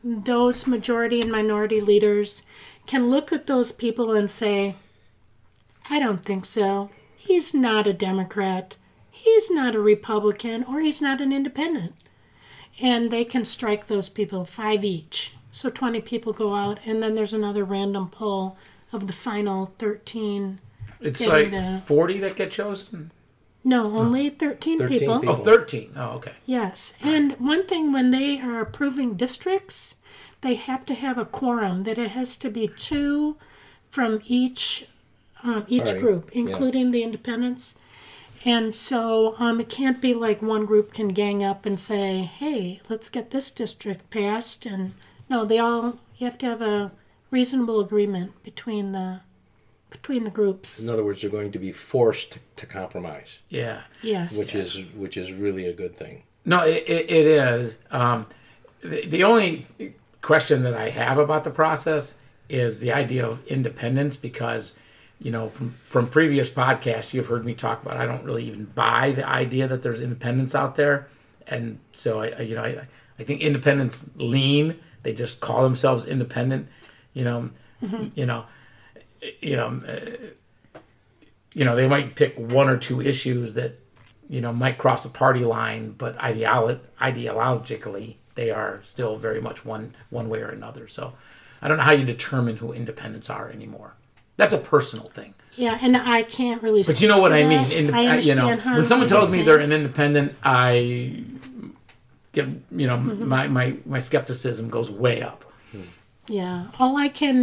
[0.03, 2.43] those majority and minority leaders
[2.85, 4.75] can look at those people and say,
[5.89, 6.89] I don't think so.
[7.15, 8.77] He's not a Democrat.
[9.11, 11.93] He's not a Republican, or he's not an independent.
[12.79, 15.33] And they can strike those people five each.
[15.57, 18.57] So 20 people go out, and then there's another random poll
[18.93, 20.59] of the final 13.
[21.01, 23.09] It's like the- 40 that get chosen?
[23.63, 25.19] No, only 13, 13 people.
[25.19, 25.35] people.
[25.35, 25.93] Oh, 13.
[25.95, 26.33] Oh, okay.
[26.45, 29.97] Yes, and one thing when they are approving districts,
[30.41, 31.81] they have to have a quorum.
[31.85, 33.35] That it has to be two
[33.89, 34.85] from each
[35.41, 36.41] um, each Party, group, yeah.
[36.41, 37.79] including the independents.
[38.45, 42.79] And so um, it can't be like one group can gang up and say, "Hey,
[42.89, 44.93] let's get this district passed." And
[45.29, 46.91] no, they all you have to have a
[47.31, 49.21] reasonable agreement between the
[49.89, 50.83] between the groups.
[50.83, 53.81] In other words, they're going to be forced to, to compromise, Yeah.
[54.01, 54.37] Yes.
[54.37, 56.23] which is which is really a good thing.
[56.45, 57.77] No, it, it, it is.
[57.91, 58.25] Um,
[58.81, 59.65] the, the only
[60.21, 62.15] question that I have about the process
[62.49, 64.73] is the idea of independence because,
[65.19, 68.65] you know, from, from previous podcasts, you've heard me talk about I don't really even
[68.65, 71.07] buy the idea that there's independence out there.
[71.47, 72.87] And so, I, I you know, I,
[73.19, 74.79] I think independence lean.
[75.03, 76.67] They just call themselves independent,
[77.13, 77.49] you know,
[78.15, 78.45] you know,
[79.41, 80.79] you know, uh,
[81.53, 83.79] you know, they might pick one or two issues that
[84.29, 89.63] you know, might cross a party line, but ideolo- ideologically, they are still very much
[89.65, 90.87] one one way or another.
[90.87, 91.13] So,
[91.61, 93.93] I don't know how you determine who independents are anymore.
[94.35, 95.33] That's a personal thing.
[95.55, 96.83] yeah, and I can't really.
[96.83, 97.71] But you know what I mean.
[97.71, 101.23] Inde- I uh, you know, understand when someone tells me they're an independent, I
[102.39, 102.47] get
[102.81, 103.27] you know Mm-hmm.
[103.35, 105.39] my, my my skepticism goes way up.
[106.29, 107.39] Yeah, all I can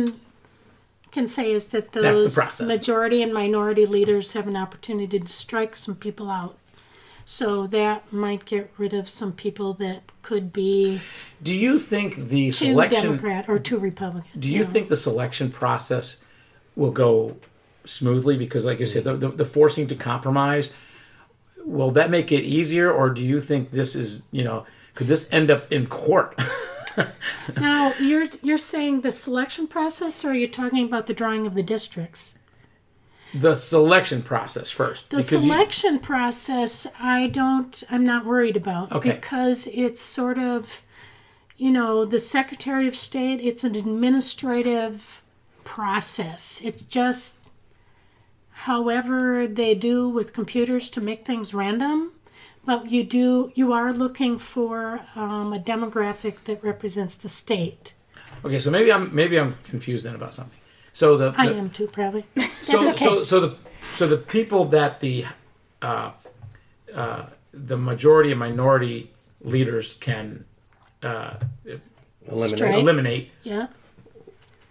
[1.11, 2.66] can say is that the those process.
[2.66, 6.54] majority and minority leaders have an opportunity to strike some people out.
[7.26, 11.00] So that might get rid of some people that could be
[11.42, 13.02] Do you think the selection?
[13.02, 14.38] Democrat or two Republican.
[14.38, 16.16] Do you think the selection process
[16.76, 17.37] will go
[17.87, 18.37] smoothly?
[18.37, 20.70] Because, like you said, the, the, the forcing to compromise
[21.64, 25.28] will that make it easier, or do you think this is you know could this
[25.33, 26.38] end up in court?
[27.61, 31.54] now you're you're saying the selection process, or are you talking about the drawing of
[31.54, 32.37] the districts?
[33.37, 35.11] the selection process first.
[35.11, 39.11] The because you- selection process, I don't, I'm not worried about Okay.
[39.11, 40.83] because it's sort of,
[41.57, 45.20] you know, the Secretary of State, it's an administrative
[45.64, 46.61] process.
[46.62, 47.38] It's just
[48.50, 52.12] however they do with computers to make things random.
[52.64, 57.94] But you do you are looking for um, a demographic that represents the state.
[58.44, 60.59] Okay, so maybe I'm maybe I'm confused then about something.
[60.92, 62.24] So the, I am too, probably.
[62.35, 62.96] That's so okay.
[62.96, 63.57] so so the
[63.94, 65.27] so the people that the
[65.83, 66.12] uh,
[66.94, 69.11] uh, the majority and minority
[69.42, 70.44] leaders can
[71.03, 71.35] uh,
[72.27, 72.59] Eliminate.
[72.59, 72.74] Strike.
[72.74, 73.31] eliminate.
[73.42, 73.66] yeah.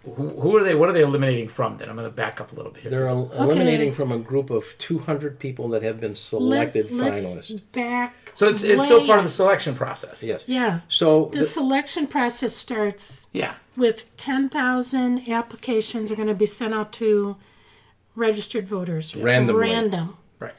[0.04, 0.74] Who, who are they?
[0.74, 1.78] What are they eliminating from?
[1.78, 2.90] Then I'm going to back up a little bit here.
[2.90, 7.50] They're el- eliminating from a group of 200 people that have been selected Let, finalists.
[7.50, 8.32] let's back.
[8.34, 10.22] so it's, it's still part of the selection process.
[10.22, 10.42] Yes.
[10.46, 10.80] Yeah.
[10.88, 13.54] So The the- selection process starts Yeah.
[13.76, 17.36] with 10,000 applications are going to be sent out to
[18.14, 19.16] registered voters.
[19.16, 19.60] Randomly.
[19.70, 20.16] Random.
[20.38, 20.52] Right.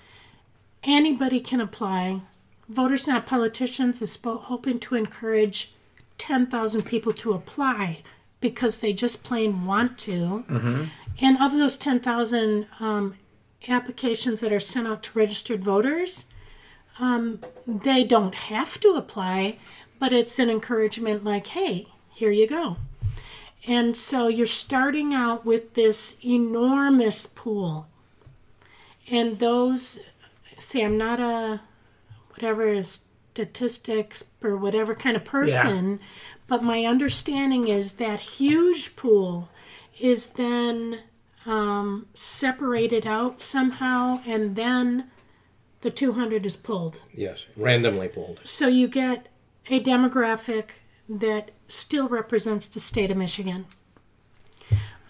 [0.84, 2.22] Anybody can apply.
[2.68, 5.72] Voters Not Politicians is spo- hoping to encourage
[6.18, 8.02] 10,000 people to apply
[8.41, 10.45] because they just plain want to.
[11.21, 13.15] And of those 10,000 um,
[13.67, 16.26] applications that are sent out to registered voters,
[17.00, 19.58] um, they don't have to apply,
[20.00, 22.78] but it's an encouragement like, hey, here you go.
[23.67, 27.88] And so you're starting out with this enormous pool.
[29.10, 30.00] And those,
[30.58, 31.62] see, I'm not a
[32.32, 36.00] whatever statistics or whatever kind of person,
[36.48, 39.50] but my understanding is that huge pool
[40.00, 41.00] is then
[41.46, 45.10] um, separated out somehow, and then
[45.82, 47.00] the 200 is pulled.
[47.14, 48.40] yes, randomly pulled.
[48.44, 49.28] So you get
[49.70, 53.66] a demographic that still represents the state of Michigan.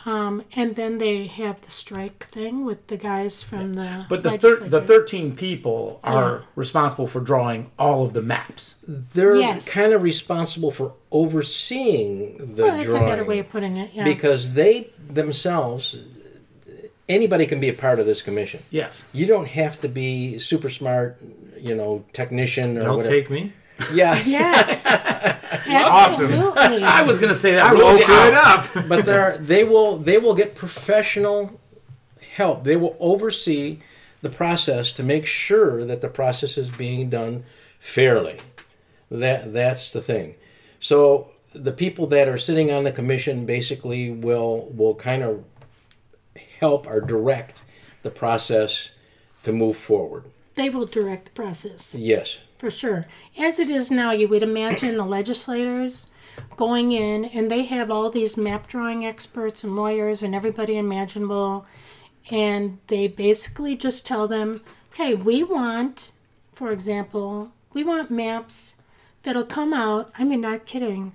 [0.08, 4.38] Um, and then they have the strike thing with the guys from the But the
[4.38, 6.46] thir- the 13 people are Yeah.
[6.56, 8.76] responsible for drawing all of the maps.
[8.88, 9.68] They're Yes.
[9.74, 13.90] kind of responsible for overseeing the well, that's a drawing better way of putting it.
[13.94, 14.04] Yeah.
[14.04, 15.98] because they themselves,
[17.10, 18.62] anybody can be a part of this commission.
[18.70, 19.06] Yes.
[19.14, 21.18] You don't have to be super smart,
[21.60, 23.10] you know, technician or They'll whatever.
[23.16, 23.54] take me.
[23.94, 24.86] Yeah, yes,
[25.68, 26.32] Awesome.
[26.32, 26.84] absolutely.
[26.84, 27.66] I was going to say that.
[27.66, 28.76] I rules woke it out.
[28.76, 28.88] up.
[28.90, 31.60] but they're, they will they will get professional
[32.36, 32.64] help.
[32.64, 33.80] They will oversee
[34.22, 37.44] the process to make sure that the process is being done
[37.80, 38.38] fairly.
[39.12, 40.36] That that's the thing.
[40.80, 45.44] So the people that are sitting on the commission basically will will kind of
[46.60, 47.64] help or direct
[48.04, 48.92] the process
[49.44, 50.26] to move forward.
[50.56, 51.94] They will direct the process.
[51.96, 52.38] Yes.
[52.58, 53.04] For sure.
[53.38, 56.10] As it is now, you would imagine the legislators
[56.56, 61.66] going in and they have all these map drawing experts and lawyers and everybody imaginable.
[62.32, 64.62] And they basically just tell them,
[64.94, 66.14] okay, we want,
[66.54, 68.82] for example, we want maps
[69.24, 70.12] that'll come out.
[70.18, 71.14] I mean, not kidding.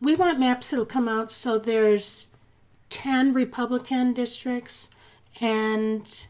[0.00, 2.28] We want maps that'll come out so there's
[2.90, 4.90] 10 Republican districts
[5.40, 6.26] and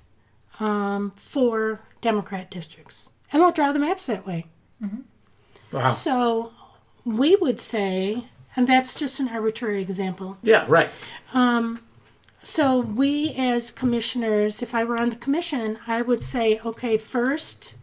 [0.60, 3.10] um, four Democrat districts.
[3.32, 4.46] And we'll draw the maps that way.
[5.72, 5.86] Wow.
[5.88, 6.52] So
[7.04, 8.24] we would say,
[8.56, 10.38] and that's just an arbitrary example.
[10.42, 10.90] Yeah, right.
[11.32, 11.80] Um,
[12.42, 17.74] so we as commissioners, if I were on the commission, I would say, okay, first,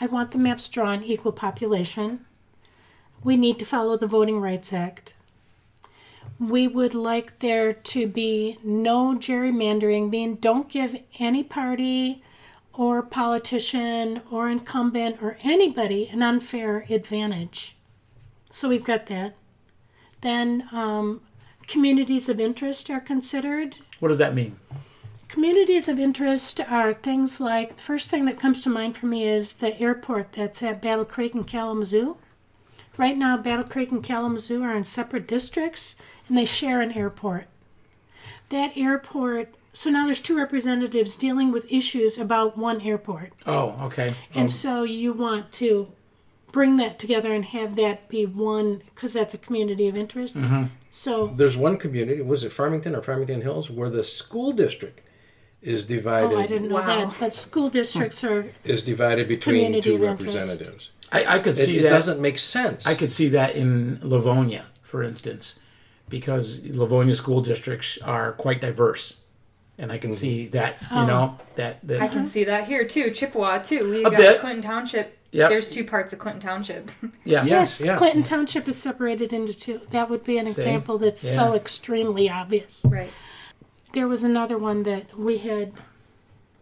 [0.00, 2.24] I want the maps drawn equal population.
[3.22, 5.14] We need to follow the Voting Rights Act.
[6.40, 12.22] We would like there to be no gerrymandering, meaning don't give any party
[12.78, 17.76] or politician or incumbent or anybody an unfair advantage.
[18.50, 19.34] So we've got that.
[20.20, 21.20] Then um,
[21.66, 23.78] communities of interest are considered.
[23.98, 24.58] What does that mean?
[25.26, 29.24] Communities of interest are things like the first thing that comes to mind for me
[29.24, 32.16] is the airport that's at Battle Creek and Kalamazoo.
[32.96, 35.96] Right now, Battle Creek and Kalamazoo are in separate districts
[36.28, 37.46] and they share an airport.
[38.50, 43.32] That airport, so now there's two representatives dealing with issues about one airport.
[43.46, 44.14] Oh, okay.
[44.34, 45.92] And um, so you want to
[46.52, 50.36] bring that together and have that be one, because that's a community of interest.
[50.36, 50.64] Mm-hmm.
[50.90, 55.02] So There's one community, was it Farmington or Farmington Hills, where the school district
[55.60, 57.06] is divided Oh, I didn't know Wow.
[57.06, 57.14] that.
[57.20, 60.90] But school districts are is divided between two representatives.
[61.12, 61.90] I, I could It, see it that.
[61.90, 62.86] doesn't make sense.
[62.86, 65.56] I could see that in Livonia, for instance,
[66.08, 69.17] because Livonia school districts are quite diverse,
[69.78, 70.76] and I can see that.
[70.90, 71.78] You know that.
[71.86, 73.10] that I can see that here too.
[73.10, 73.88] Chippewa too.
[73.90, 74.40] We A got bit.
[74.40, 75.16] Clinton Township.
[75.30, 75.50] Yep.
[75.50, 76.90] There's two parts of Clinton Township.
[77.24, 77.44] yeah.
[77.44, 77.96] Yes, yeah.
[77.98, 79.80] Clinton Township is separated into two.
[79.90, 80.62] That would be an See?
[80.62, 82.82] example that's so extremely obvious.
[82.88, 83.10] right.
[83.92, 85.72] There was another one that we had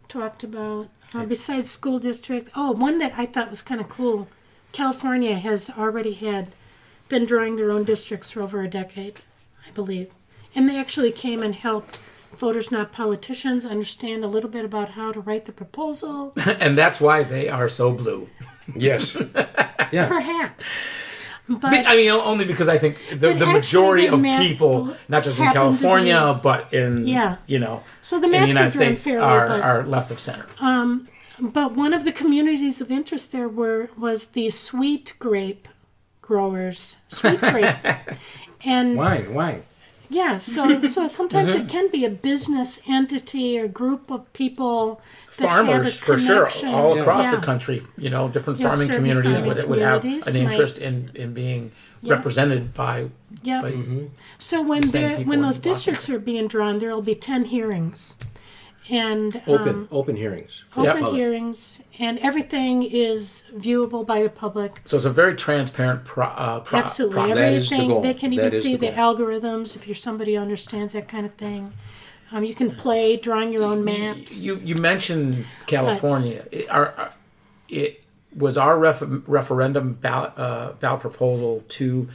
[0.09, 2.51] talked about uh, besides school district.
[2.55, 4.29] Oh, one that I thought was kind of cool.
[4.73, 6.51] California has already had
[7.09, 9.21] been drawing their own districts for over a decade,
[9.67, 10.11] I believe,
[10.55, 12.01] and they actually came and helped
[12.39, 16.33] voters not politicians understand a little bit about how to write the proposal.
[16.61, 18.29] and that's why they are so blue.
[18.75, 19.17] Yes.
[19.93, 20.09] yeah.
[20.09, 20.89] Perhaps.
[21.49, 25.23] But, But I mean, only because I think the, the majority the of people, not
[25.23, 27.37] just in happened to California, but in Yeah.
[27.47, 30.19] you know, so the in the United are States, fairly, are, but, are left of
[30.19, 30.47] center.
[30.59, 31.09] Um,
[31.39, 35.69] but one of the communities of interest there were was the sweet grape
[36.21, 37.77] growers, sweet grape,
[38.65, 39.63] and Wine, wine.
[40.09, 41.63] Yeah, so so sometimes Mm-hmm.
[41.67, 45.01] it can be a business entity or group of people
[45.39, 46.69] that have a farmers for sure connection.
[46.75, 47.37] all across Yeah.
[47.37, 50.51] the country you know different Yeah, farming communities farming would, would have communities an might-
[50.53, 52.15] interest in, in being Yeah.
[52.15, 53.09] represented by
[53.43, 53.61] Yeah.
[53.63, 53.73] by
[54.39, 55.73] So when the same when in those Washington.
[55.73, 58.17] districts are being drawn, there will be ten hearings,
[58.89, 60.63] and Open, um, open hearings.
[60.77, 61.15] open public.
[61.15, 64.81] hearings, and everything is viewable by the public.
[64.85, 67.89] so it's a very transparent pro, uh, pro, Absolutely, process That is the everything.
[67.91, 68.01] goal.
[68.03, 71.33] They can even see the the, algorithms if you're somebody who understands that kind of
[71.33, 71.73] thing.
[72.33, 74.43] Um, you can play drawing your own maps.
[74.43, 77.13] you you mentioned California it, our, our-
[77.69, 78.03] it
[78.37, 82.09] was our ref, referendum ballot uh, ballot proposal to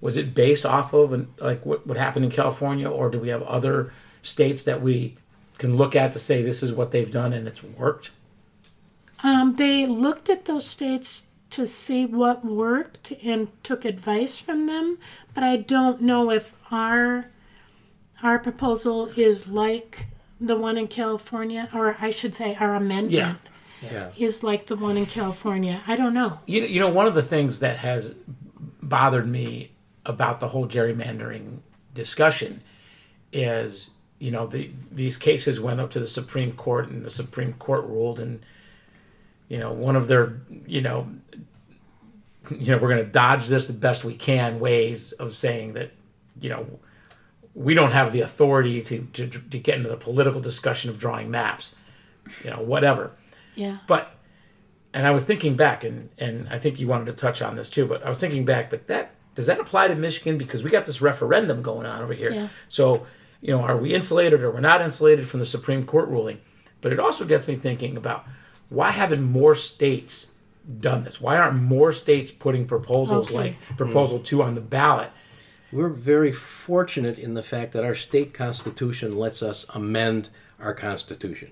[0.00, 3.28] was it based off of an, like what, what happened in California or do we
[3.28, 3.92] have other
[4.22, 5.16] states that we
[5.60, 8.10] can look at to say this is what they've done and it's worked
[9.22, 14.98] Um, they looked at those states to see what worked and took advice from them,
[15.34, 17.26] but I don't know if our
[18.22, 20.06] our proposal is like
[20.40, 23.34] the one in California, or I should say, our amendment Yeah.
[23.92, 24.10] Yeah.
[24.16, 25.82] is like the one in California.
[25.86, 26.38] I don't know.
[26.46, 28.14] You, you know, one of the things that has
[28.82, 29.72] bothered me
[30.06, 31.58] about the whole gerrymandering
[31.94, 32.62] discussion
[33.32, 33.88] is,
[34.20, 37.84] you know, the, these cases went up to the Supreme Court and the Supreme Court
[37.86, 38.40] ruled, and
[39.48, 41.08] you know, one of their, you know,
[42.50, 45.90] you know, we're going to dodge this the best we can ways of saying that,
[46.40, 46.78] you know,
[47.54, 51.30] we don't have the authority to, to, to get into the political discussion of drawing
[51.30, 51.74] maps,
[52.44, 53.12] you know, whatever.
[53.56, 53.78] Yeah.
[53.86, 54.14] But
[54.92, 57.70] and I was thinking back, and and I think you wanted to touch on this
[57.70, 57.86] too.
[57.86, 60.86] But I was thinking back, but that does that apply to Michigan because we got
[60.86, 62.32] this referendum going on over here.
[62.32, 62.48] Yeah.
[62.68, 63.06] So
[63.40, 66.40] you know, are we insulated or we're not insulated from the Supreme Court ruling?
[66.80, 68.24] But it also gets me thinking about
[68.68, 70.28] why haven't more states
[70.80, 71.20] done this?
[71.20, 73.36] Why aren't more states putting proposals Okay.
[73.36, 75.10] like Proposal Two on the ballot?
[75.72, 80.28] We're very fortunate in the fact that our state constitution lets us amend
[80.58, 81.50] our constitution.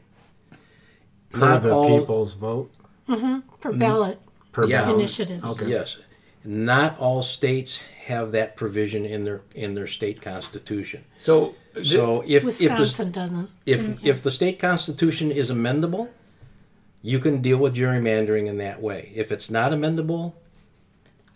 [1.31, 2.73] per Not the all- people's vote
[3.09, 3.39] Mm-hmm.
[3.61, 4.19] Per ballot
[4.53, 4.83] per Yeah.
[4.83, 4.97] ballot.
[4.99, 5.45] initiatives.
[5.45, 5.69] Okay.
[5.71, 5.97] Yes.
[6.45, 11.05] Not all states have that provision in their in their state constitution.
[11.19, 13.51] So, th- So if if the, doesn't.
[13.67, 16.09] if if the state constitution is amendable,
[17.03, 19.13] you can deal with gerrymandering in that way.
[19.15, 20.35] If it's not amendable,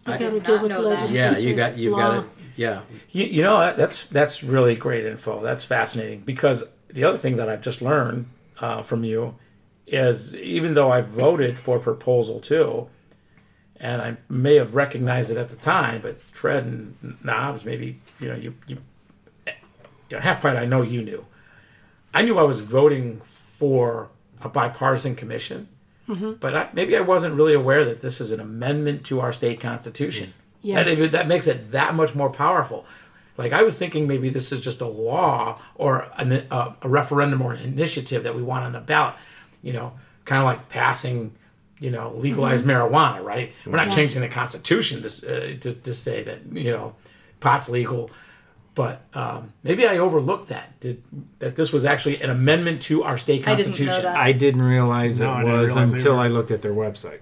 [0.07, 1.33] You I- got to deal with know legislature.
[1.33, 2.27] yeah, you got you've got to
[2.57, 2.83] yeah.
[3.11, 5.41] You, you know that's that's really great info.
[5.41, 8.27] That's fascinating because the other thing that I've just learned
[8.61, 9.37] uh, from you
[9.87, 12.89] is even though I voted for proposal two,
[13.77, 18.29] and I may have recognized it at the time, but Fred and Knobs maybe you
[18.29, 18.79] know you you,
[20.13, 21.25] you know, half part I know you knew.
[22.13, 24.11] I knew I was voting for
[24.43, 25.69] a bipartisan commission,
[26.41, 29.59] but I, maybe I wasn't really aware that this is an amendment to our state
[29.61, 30.35] constitution.
[30.63, 31.01] That, Yes.
[31.01, 32.85] is- that makes it that much more powerful.
[33.39, 37.41] Like I was thinking, maybe this is just a law or an, uh, a referendum
[37.41, 39.15] or an initiative that we want on the ballot.
[39.63, 39.93] You know,
[40.27, 41.33] kind of like passing,
[41.81, 43.55] you know, legalized marijuana, right?
[43.65, 43.95] We're not Yeah.
[43.95, 46.95] changing the Constitution to, uh, to to say that you know
[47.41, 48.11] pot's legal,
[48.75, 50.79] but um, maybe I overlooked that.
[50.81, 51.03] Did
[51.41, 54.03] that this was actually an amendment to our state I didn't know constitution?
[54.05, 54.17] that.
[54.17, 56.23] I didn't realize No, I it didn't was realize until either.
[56.23, 57.21] I looked at their website.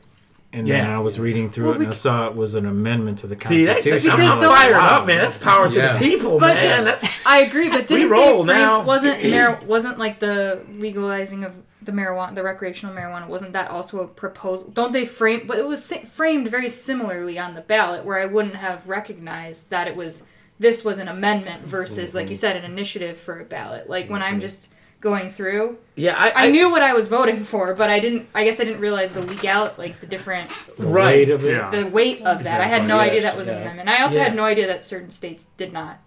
[0.52, 0.96] And then Yeah.
[0.96, 3.18] I was reading through Well, it we and I c- saw it was an amendment
[3.20, 4.08] to the See, that, Constitution.
[4.10, 5.18] that, Because I'm the- fired up, man.
[5.22, 5.92] That's power to Yeah.
[5.92, 6.78] the people, But man.
[6.80, 8.82] the- That's I agree, but didn't roll they frame, now.
[8.82, 14.00] Wasn't mar- wasn't like the legalizing of the marijuana, the recreational marijuana, wasn't that also
[14.00, 14.70] a proposal?
[14.70, 15.42] Don't they frame?
[15.46, 19.70] But it was si- framed very similarly on the ballot, where I wouldn't have recognized
[19.70, 20.24] that it was
[20.60, 22.38] this was an amendment versus, like you mm-hmm.
[22.38, 23.88] said, an initiative for a ballot.
[23.88, 24.40] Like when I'm mm-hmm.
[24.40, 26.14] just going through, yeah.
[26.16, 28.28] I, I knew what I was voting for, but I didn't.
[28.34, 31.06] I guess I didn't realize the legal, like the different, the right.
[31.06, 31.52] weight of it.
[31.52, 31.70] Yeah.
[31.70, 32.60] the weight of that.
[32.60, 33.88] I had no Yes, idea that was an amendment.
[33.88, 34.24] I also Yeah.
[34.24, 35.98] had no idea that certain states did not.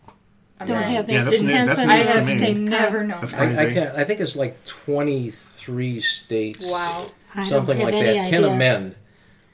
[0.59, 0.93] Don't amend.
[0.93, 2.57] have Yeah, that's new- that's I have state.
[2.57, 3.33] never known that.
[3.33, 3.95] I, I can't.
[3.97, 6.63] I think it's like twenty three states.
[6.63, 7.09] Wow.
[7.33, 8.53] I don't Something have like any that can idea.
[8.53, 8.95] amend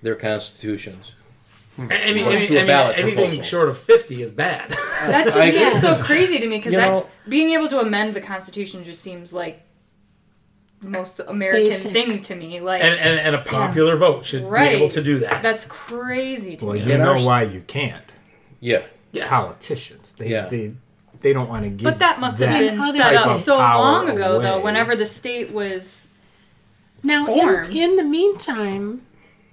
[0.02, 1.14] their constitutions.
[1.92, 2.72] Any, Or any, through any-
[3.02, 4.70] anything short of 50 is bad.
[5.00, 8.22] That just seems so crazy to me because that know- being able to amend the
[8.22, 9.62] Constitution just seems like
[10.82, 11.92] the most American Basic.
[11.94, 12.60] thing to me.
[12.60, 14.72] Like and, and, and a popular vote should Right.
[14.72, 15.42] be able to do that.
[15.44, 16.84] that's crazy to Well, me.
[16.84, 18.04] you In know our- why you can't.
[18.60, 18.82] Yeah.
[19.14, 19.30] yes.
[19.30, 20.16] Politicians.
[20.18, 20.48] They, Yeah.
[20.48, 20.74] they
[21.22, 21.84] they don't want to give.
[21.84, 24.62] But that must have been set up so long ago, though.
[24.62, 26.10] Whenever the state was
[27.04, 27.66] Now, form.
[27.66, 29.02] in, in the meantime,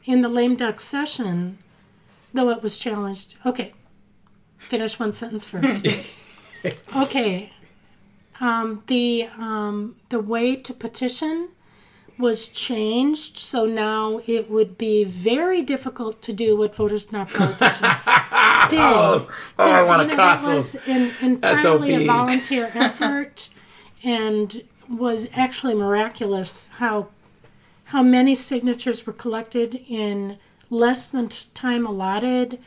[0.05, 1.59] in the lame duck session,
[2.37, 3.72] though it was challenged, okay,
[4.57, 5.87] finish one sentence first.
[6.97, 7.53] okay,
[8.41, 11.49] um, the um, the way to petition
[12.18, 18.05] was changed, so now it would be very difficult to do what voters not politicians
[18.70, 18.80] did.
[18.80, 19.28] Oh,
[19.59, 23.49] I 'Cause, wanna you know, that was an, entirely a volunteer effort,
[24.03, 27.09] and was actually miraculous how
[27.91, 30.39] how many signatures were collected in
[30.71, 32.59] less than time allotted,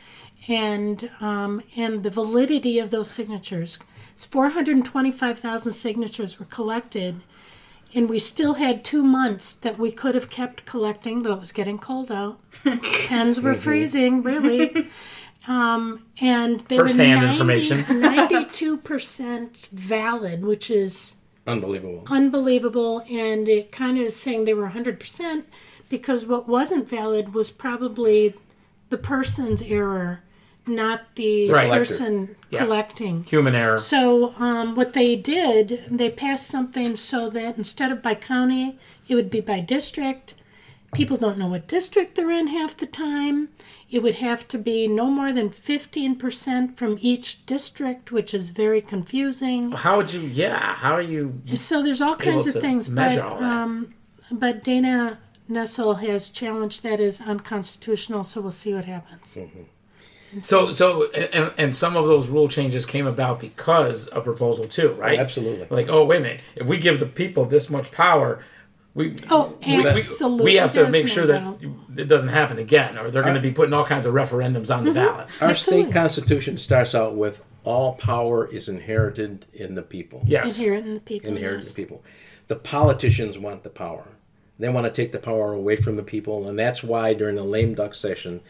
[0.48, 3.78] and um, and the validity of those signatures.
[4.12, 7.22] It's 425,000 signatures were collected,
[7.94, 11.52] and we still had two months that we could have kept collecting, though it was
[11.52, 12.38] getting cold out.
[13.06, 14.88] Pens were freezing, really.
[15.48, 17.78] Um, and they First-hand were 90, information.
[18.02, 22.04] 92% valid, which is Unbelievable.
[22.08, 25.44] unbelievable and it kind of is saying they were 100%
[25.90, 28.32] because what wasn't valid was probably
[28.88, 30.20] the person's error
[30.66, 31.70] not the Right.
[31.70, 32.60] person Yeah.
[32.60, 33.78] collecting Human error.
[33.78, 38.78] so um, what they did they passed something so that instead of by county
[39.08, 40.34] it would be by district
[40.94, 43.48] people don't know what district they're in half the time
[43.90, 48.80] it would have to be no more than 15% from each district which is very
[48.80, 50.20] confusing How would you?
[50.20, 50.74] Yeah.
[50.76, 51.40] How are you?
[51.54, 53.52] so there's all kinds of things, but all that.
[53.52, 53.94] um,
[54.30, 55.18] but Dana
[55.50, 58.24] Nessel has challenged that as unconstitutional.
[58.24, 59.36] So we'll see what happens.
[59.36, 59.62] Mm-hmm.
[60.40, 64.92] So so and, and some of those rule changes came about because of proposal two,
[64.96, 65.18] oh, right?
[65.18, 65.66] absolutely.
[65.68, 68.44] Like, oh wait a minute, if we give the people this much power,
[68.94, 70.44] we Oh, we, we- absolutely.
[70.44, 71.60] we have to There's make no sure that doubt.
[71.96, 74.84] it doesn't happen again, or they're going to be putting all kinds of referendums on
[74.84, 75.04] the mm-hmm.
[75.06, 75.42] ballots.
[75.42, 75.86] Our Absolutely.
[75.86, 80.22] state constitution starts out with all power is inherited in the people.
[80.26, 80.58] Yes.
[80.58, 81.28] Inherent in the people.
[81.28, 82.04] Inherited in the people.
[82.48, 84.06] The politicians want the power.
[84.60, 87.42] They want to take the power away from the people, and that's why during the
[87.42, 88.40] lame duck session,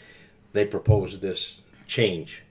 [0.52, 2.42] they proposed this change.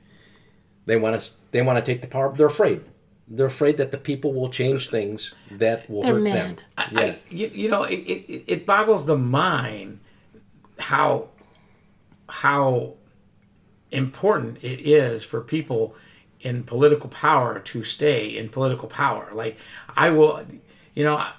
[0.86, 1.32] They want to.
[1.52, 2.34] They want to take the power.
[2.36, 2.82] They're afraid.
[3.28, 6.58] They're afraid that the people will change things that will They're hurt mad.
[6.58, 6.66] them.
[6.78, 7.00] I, Yeah.
[7.02, 10.00] I, you, you know, it, it, it boggles the mind
[10.80, 11.28] how
[12.30, 12.94] how
[13.92, 15.96] important it is for people
[16.42, 19.30] in political power to stay in political power.
[19.34, 19.58] Like
[19.96, 20.44] I will,
[20.96, 21.34] you know, I-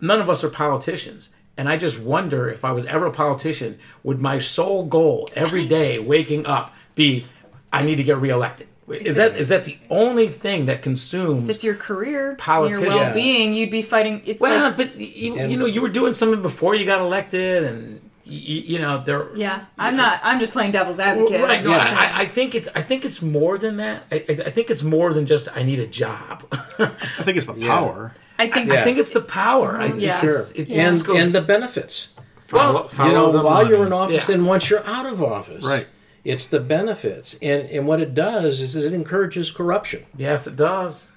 [0.00, 1.28] none of us are politicians.
[1.56, 5.66] And I just wonder if I was ever a politician, would my sole goal every
[5.68, 7.26] day waking up be,
[7.72, 8.66] I need to get reelected?
[8.88, 12.84] Is that is that the only thing that consumes if it's your career, Politician.
[12.86, 14.20] your well-being, you'd be fighting.
[14.24, 17.62] It's well, like, but you, you know, you were doing something before you got elected,
[17.64, 19.34] and you, you know, there.
[19.36, 20.20] yeah, I'm not.
[20.24, 21.40] I'm just playing devil's advocate.
[21.40, 21.58] Right.
[21.58, 21.92] I'm No, just.
[21.92, 22.68] I, I think it's.
[22.74, 24.06] I think it's more than that.
[24.10, 26.44] I, I I think it's more than just I need a job.
[26.78, 26.88] I
[27.22, 28.12] think it's the power.
[28.40, 28.70] I think.
[28.70, 29.78] I think it's the power.
[29.80, 30.18] I, Yeah.
[30.18, 32.08] it's- It, and just goes- and the benefits.
[32.46, 34.34] Follow, follow you know, the while you're in office Yeah.
[34.34, 35.64] and once you're out of office.
[35.64, 35.86] Right.
[36.24, 37.36] It's the benefits.
[37.40, 40.02] And and what it does is it encourages corruption.
[40.16, 41.08] yes, it does.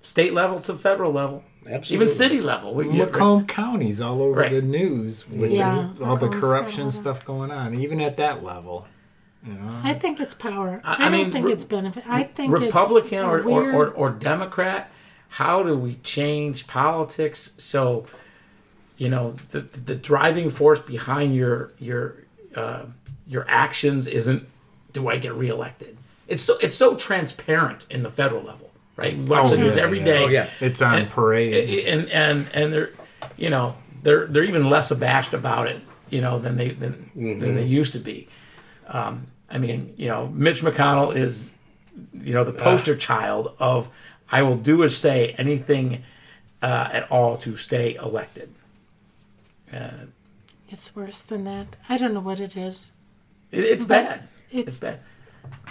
[0.00, 1.94] State level to federal level, Absolutely.
[2.06, 2.72] even city level.
[2.74, 4.50] We, Macomb County's all over Right.
[4.52, 8.00] the news with Yeah, the, all the corruption a lot of- stuff going on, even
[8.00, 8.86] at that level.
[9.46, 10.80] You know, I think it's power.
[10.84, 12.04] I- I, I don't think re- it's benefit.
[12.08, 14.90] I think Republican it's or, a or, or, or Democrat,
[15.28, 18.04] how do we change politics so
[18.96, 22.16] you know the, the driving force behind your your
[22.56, 22.84] uh,
[23.26, 24.48] your actions isn't
[24.92, 25.96] do I get reelected?
[26.26, 29.16] It's so it's so transparent in the federal level, right?
[29.16, 30.04] We watch Oh, the news yeah, every yeah.
[30.04, 30.24] day.
[30.24, 30.50] Oh, yeah.
[30.60, 31.86] it's on and, parade.
[31.86, 32.90] and and and they're
[33.36, 37.54] you know they're they're even less abashed about it you know than they than than
[37.54, 38.28] they used to be.
[38.88, 41.54] Um, I mean, you know, Mitch McConnell is
[42.12, 43.88] you know the poster child of
[44.30, 46.02] I will do or say anything
[46.62, 48.52] uh, at all to stay elected.
[50.70, 51.76] It's worse than that.
[51.88, 52.92] I don't know what it is.
[53.50, 54.28] It, it's But bad.
[54.50, 55.00] it's- It's, bad.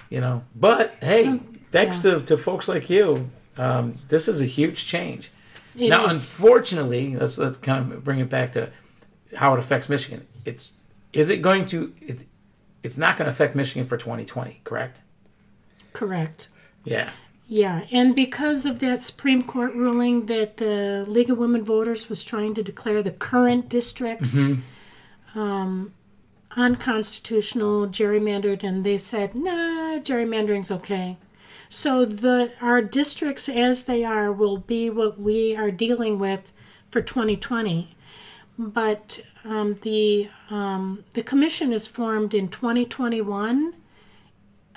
[0.10, 1.40] You know, but hey,
[1.72, 5.30] thanks to, to folks like you, um, this is a huge change.
[5.78, 6.12] It now, is.
[6.40, 8.72] unfortunately, let's let's kind of bring it back to
[9.36, 10.26] how it affects Michigan.
[10.46, 10.72] It's
[11.14, 11.94] is it going to?
[12.02, 12.24] It,
[12.82, 15.02] it's not going to affect Michigan for 2020, correct?
[15.94, 16.48] correct.
[16.86, 17.12] Yeah.
[17.48, 22.26] Yeah, and because of that Supreme Court ruling that the League of Women Voters was
[22.26, 24.50] trying to declare the current districts
[25.36, 25.94] um,
[26.58, 31.18] unconstitutional, gerrymandered, and they said, nah, gerrymandering's okay.
[31.70, 36.52] So the our districts as they are will be what we are dealing with
[36.90, 37.96] for 2020.
[38.58, 43.74] But um, the um, the commission is formed in 2021,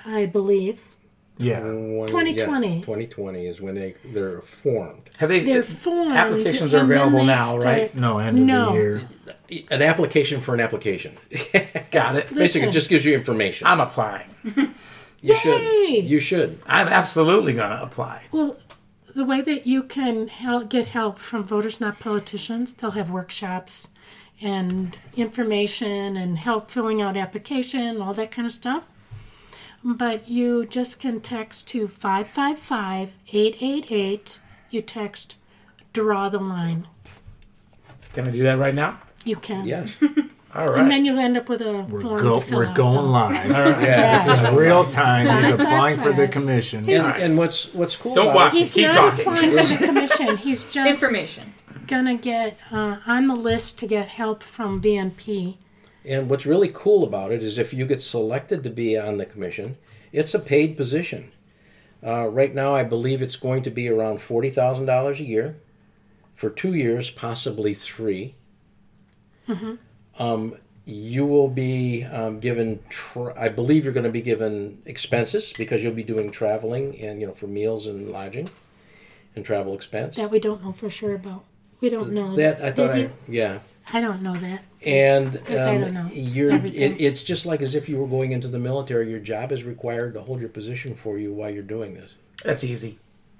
[0.05, 0.95] I believe.
[1.41, 1.59] Yeah.
[1.61, 2.81] 2020.
[2.81, 5.09] 2020 is when they they're formed.
[5.17, 5.39] Have they?
[5.43, 6.13] They're formed.
[6.15, 7.95] applications are and then available they now, start- right?
[7.95, 8.69] No, end of No.
[8.69, 9.01] the year.
[9.69, 11.13] An application for an application.
[11.91, 12.23] Got it.
[12.27, 12.63] Basically, Listen.
[12.63, 13.67] it just gives you information.
[13.67, 14.27] I'm applying.
[15.21, 15.61] you should.
[15.61, 15.99] Yay!
[15.99, 16.59] You should.
[16.65, 18.23] I'm absolutely gonna apply.
[18.31, 18.57] Well,
[19.13, 23.89] the way that you can help, get help from Voters Not Politicians, they'll have workshops
[24.41, 28.87] and information and help filling out application, all that kind of stuff.
[29.83, 34.39] But you just can text to 555 888.
[34.69, 35.37] You text
[35.93, 36.87] draw the line.
[38.13, 38.99] Can I do that right now?
[39.25, 39.65] You can.
[39.65, 39.95] Yes.
[40.53, 40.79] All right.
[40.81, 42.75] And then you'll end up with a We're, form go, to fill we're out.
[42.75, 43.01] going though.
[43.03, 43.45] live.
[43.81, 44.11] Yeah.
[44.25, 45.25] This is real time.
[45.37, 46.89] He's Five, applying for the commission.
[46.89, 47.21] And, Alright.
[47.21, 49.19] and what's what's cool Don't about watch it, He's Keep not talking.
[49.21, 50.37] applying for the commission.
[50.37, 51.53] He's just Information.
[51.87, 55.55] gonna get uh, on the list to get help from VNP.
[56.05, 59.25] And what's really cool about it is if you get selected to be on the
[59.25, 59.77] commission,
[60.11, 61.31] it's a paid position.
[62.05, 65.57] Uh, right now, I believe it's going to be around forty thousand dollars a year
[66.33, 68.33] for two years, possibly 3
[70.17, 72.79] Um, you will be um, given.
[72.89, 77.21] Tra- I believe you're going to be given expenses because you'll be doing traveling and
[77.21, 78.49] you know for meals and lodging,
[79.35, 80.15] and travel expense.
[80.15, 81.43] That we don't know for sure about.
[81.79, 83.11] We don't know That I thought Did I you?
[83.27, 83.59] yeah.
[83.93, 84.63] I don't know that.
[84.85, 88.31] And I don't um, know you're, it, it's just like as if you were going
[88.31, 89.09] into the military.
[89.09, 92.13] Your job is required to hold your position for you while you're doing this.
[92.43, 92.99] That's easy.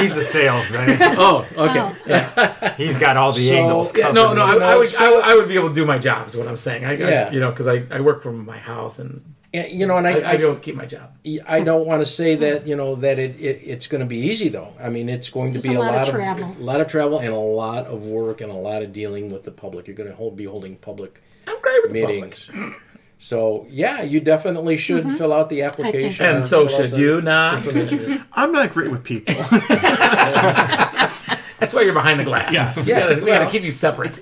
[0.00, 0.96] He's a salesman.
[1.00, 1.94] Oh, okay.
[2.06, 2.74] Yeah.
[2.74, 4.14] He's got all the So- angles covered.
[4.14, 6.28] no, no, I, I would, I would, I would be able to do my job.
[6.28, 6.84] Is what I'm saying.
[6.84, 7.28] I, Yeah.
[7.28, 9.22] I you know, because I, I work from my house and
[9.52, 11.10] And, you know, and I, I, I'd be I, able to keep my job.
[11.46, 14.18] I don't want to say that you know that it, it it's going to be
[14.18, 14.72] easy though.
[14.80, 16.56] I mean, it's going to be a a lot lot of of travel.
[16.56, 19.42] a lot of travel and a lot of work and a lot of dealing with
[19.42, 19.86] the public.
[19.88, 22.48] You're going to hold, be holding public I'm great with the meetings.
[22.52, 22.80] public.
[23.18, 25.16] So yeah, you definitely should Mm-hmm.
[25.16, 26.24] fill out the application.
[26.26, 27.64] and so should you not.
[28.32, 29.34] I'm not great with people.
[31.58, 32.52] That's why you're behind the glass.
[32.54, 32.86] Yes.
[32.86, 34.20] we gotta, we gotta keep you separate.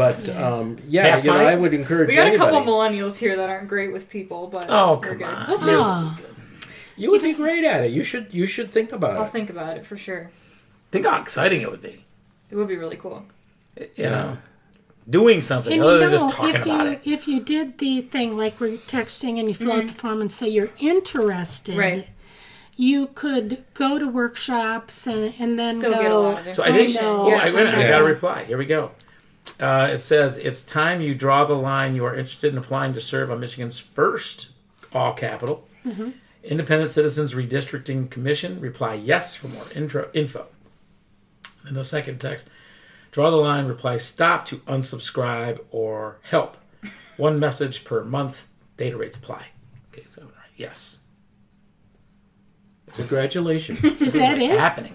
[0.00, 1.36] But um, yeah, Half you know.
[1.46, 2.12] I would encourage you.
[2.12, 2.50] We got a anybody.
[2.56, 5.26] couple millennials here that aren't great with people, but Oh, come good.
[5.26, 5.46] on.
[5.46, 5.70] We'll see.
[5.72, 6.16] Oh,
[6.96, 7.90] You would be great at it.
[7.92, 9.20] You should you should think about it.
[9.20, 10.30] I'll think about it for sure.
[10.90, 12.04] Think how exciting it would be.
[12.50, 13.26] It would be really cool.
[13.96, 14.38] You know,
[15.08, 17.00] doing something and other you than just talking if about you it.
[17.04, 20.32] if you did the thing like we're texting and you fill out the form and
[20.32, 22.08] say you're interested, Right.
[22.76, 26.00] You could go to workshops and, and then Still go.
[26.02, 26.96] get a lot of So I did.
[26.96, 27.22] I know.
[27.26, 28.44] Oh, I, wait a I got a reply.
[28.44, 28.92] Here we go.
[29.60, 31.94] Uh, it says it's time you draw the line.
[31.94, 34.48] You are interested in applying to serve on Michigan's first
[34.92, 35.68] all capital
[36.42, 38.60] Independent Citizens Redistricting Commission.
[38.60, 40.46] Reply yes for more intro info.
[41.66, 42.48] And the second text:
[43.12, 43.66] draw the line.
[43.66, 46.56] Reply stop to unsubscribe or help.
[47.18, 48.46] One message per month.
[48.78, 49.48] Data rates apply.
[49.92, 50.22] Okay, so
[50.56, 51.00] yes.
[52.86, 53.84] This Congratulations.
[54.00, 54.58] Is that it?
[54.58, 54.94] happening.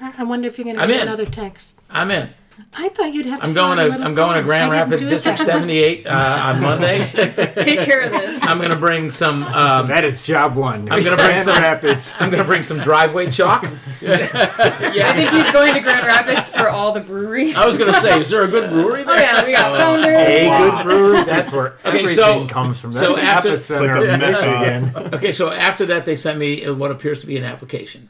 [0.00, 1.08] I I wonder if you're going to I'm get in.
[1.08, 1.80] another text.
[1.88, 2.30] I'm in.
[2.74, 3.44] I thought you'd have to.
[3.46, 4.42] I'm going to little I'm going to.
[4.42, 5.44] Grand Rapids District that.
[5.44, 6.98] 78 uh, on Monday.
[7.58, 8.42] Take care of this.
[8.42, 9.42] I'm going to bring some.
[9.44, 10.90] Um, That is job one.
[10.90, 12.14] I'm gonna bring Grand some- Rapids.
[12.18, 13.66] I'm going to bring some driveway chalk.
[14.02, 17.56] Yeah, I think he's going to Grand Rapids for all the breweries.
[17.56, 19.20] I was going to say, is there a good brewery oh there?
[19.20, 20.12] yeah, we got Founder.
[20.12, 21.24] A good brewery.
[21.24, 22.90] That's where Okay, everything so- comes from.
[22.92, 25.14] That's so the after- epicenter of Michigan.
[25.14, 28.08] Okay, so after that, they sent me what appears to be an application.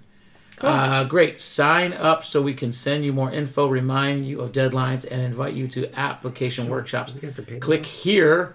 [0.61, 1.41] Uh, great.
[1.41, 5.55] Sign up so we can send you more info, remind you of deadlines, and invite
[5.55, 7.13] you to application workshops.
[7.21, 8.55] have to Click here,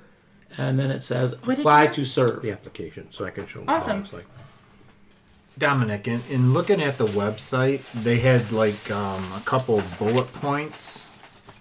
[0.58, 2.42] and then it says What apply to serve.
[2.42, 3.70] The application, so I can show them.
[3.70, 4.04] Awesome.
[4.04, 4.26] It's like,
[5.58, 11.10] Dominic, in, in looking at the website, they had like um, a couple bullet points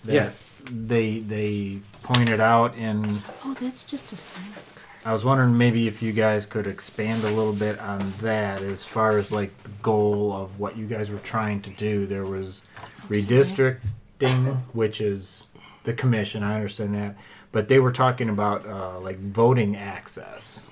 [0.05, 0.31] that Yeah.
[0.71, 4.76] they they pointed out, and Oh, that's just a sign up card.
[5.07, 8.85] I was wondering maybe if you guys could expand a little bit on that as
[8.85, 12.07] far as like the goal of what you guys were trying to do.
[12.07, 12.63] There was
[13.09, 15.45] redistricting, which is
[15.85, 16.43] the commission.
[16.43, 17.15] I understand that,
[17.53, 20.65] but they were talking about uh, like voting access.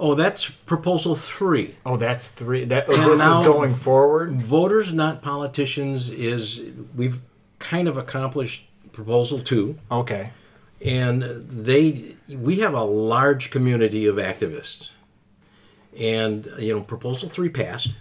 [0.00, 1.76] oh, that's proposal three.
[1.86, 2.64] Oh, that's three.
[2.64, 4.42] That oh, this is going forward.
[4.42, 6.60] Voters, not politicians, is
[6.96, 7.22] we've
[7.60, 9.78] kind of accomplished proposal two.
[9.92, 10.30] Okay.
[10.84, 14.90] And they we have a large community of activists.
[15.98, 17.94] And you know proposal 3 passed.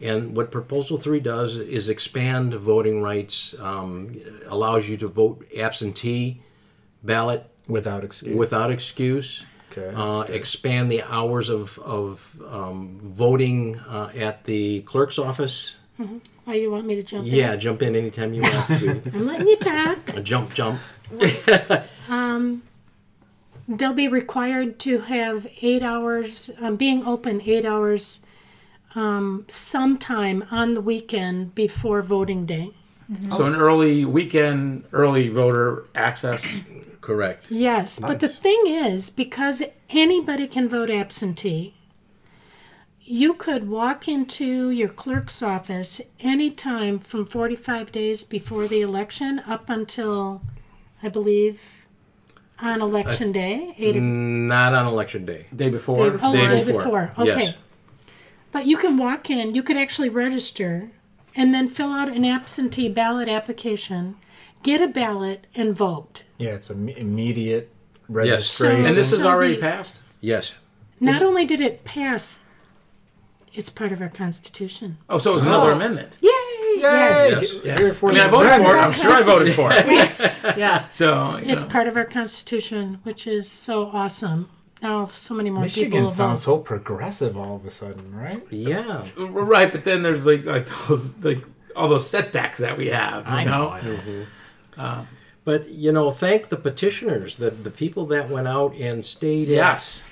[0.00, 4.14] And what proposal 3 does is expand voting rights um,
[4.46, 6.42] allows you to vote absentee
[7.02, 8.36] ballot Without excuse.
[8.36, 15.18] without excuse Okay, uh, expand the hours of, of um, voting uh, at the clerk's
[15.18, 15.76] office.
[16.46, 17.32] Oh, you want me to jump in?
[17.34, 19.02] yeah jump in anytime you want to.
[19.14, 19.98] I'm letting you talk.
[20.22, 20.78] jump jump
[23.68, 28.24] they'll be required to have eight hours, um, being open eight hours
[28.94, 32.70] um, sometime on the weekend before voting day.
[33.30, 36.62] So an early weekend, early voter access.
[37.02, 37.50] Correct.
[37.50, 41.74] Yes, but the thing is, because anybody can vote absentee,
[43.02, 49.68] you could walk into your clerk's office anytime from 45 days before the election up
[49.68, 50.40] until,
[51.02, 51.83] I believe,
[52.66, 53.74] on election day.
[53.78, 55.46] Eight o- Not on election day.
[55.54, 55.96] Day before.
[55.96, 56.28] Day before.
[56.28, 56.82] oh, day day before.
[56.84, 57.12] before.
[57.18, 57.44] Okay.
[57.44, 57.54] Yes.
[58.52, 60.90] But you can walk in, you could actually register
[61.34, 64.14] and then fill out an absentee ballot application,
[64.62, 66.22] get a ballot, and vote.
[66.38, 67.70] Yeah, it's an immediate
[68.08, 68.78] registration.
[68.78, 70.00] Yes, And this is So already the- passed?
[70.20, 70.54] Yes.
[71.00, 72.40] Not only did it pass,
[73.54, 74.98] it's part of our Constitution.
[75.08, 75.74] Oh, so it was another Oh.
[75.74, 76.18] amendment.
[76.20, 76.30] Yay!
[76.78, 77.54] Yes.
[77.64, 77.78] Yeah.
[77.78, 78.80] Here for I mean, I voted for it.
[78.80, 79.86] I'm sure I voted for it.
[79.98, 80.44] Yes.
[80.56, 80.88] Yeah.
[80.88, 81.68] So, It's know.
[81.70, 84.48] part of our Constitution, which is so awesome.
[84.82, 86.58] Now, so many more people Michigan sounds vote.
[86.58, 88.42] so progressive all of a sudden, right?
[88.50, 89.06] Yeah.
[89.16, 91.42] right, but then there's like like those like
[91.74, 93.24] all those setbacks that we have.
[93.26, 93.50] You I know.
[93.50, 93.68] know.
[93.70, 93.80] I
[94.76, 95.06] know.
[95.44, 99.48] But you know, thank the petitioners, the the people that went out and stayed.
[99.48, 100.04] at- Yes.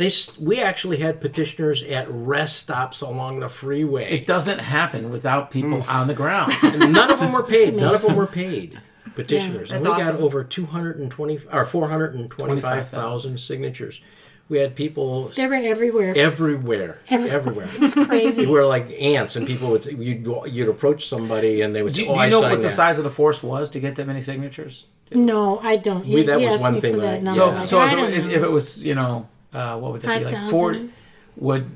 [0.00, 4.10] They we actually had petitioners at rest stops along the freeway.
[4.10, 5.94] It doesn't happen without people mm.
[5.94, 6.54] on the ground.
[6.62, 7.76] And none of them were paid.
[7.76, 8.80] None of them were paid.
[9.14, 9.68] Petitioners.
[9.68, 14.00] Yeah, and that's we got over 220 or 425,000 signatures.
[14.48, 16.14] We had people They were everywhere.
[16.16, 17.34] everywhere, Everywhere.
[17.34, 17.68] everywhere.
[17.82, 18.46] It's crazy.
[18.46, 22.04] we were like ants, and people would you'd you'd approach somebody, and they would Do,
[22.04, 23.68] say, oh, do "Oh, you I know signed what the size of the force was
[23.70, 24.86] to get that many signatures?
[25.12, 26.06] no, I don't.
[26.08, 27.38] We- that you was asked one me thing that I- that number.
[27.40, 27.64] So, Yeah.
[27.66, 28.30] so if, don't it, know.
[28.30, 30.34] if it was, you know, uh, what would that be like?
[30.34, 30.50] 5,000?
[30.50, 30.90] Forty
[31.36, 31.70] would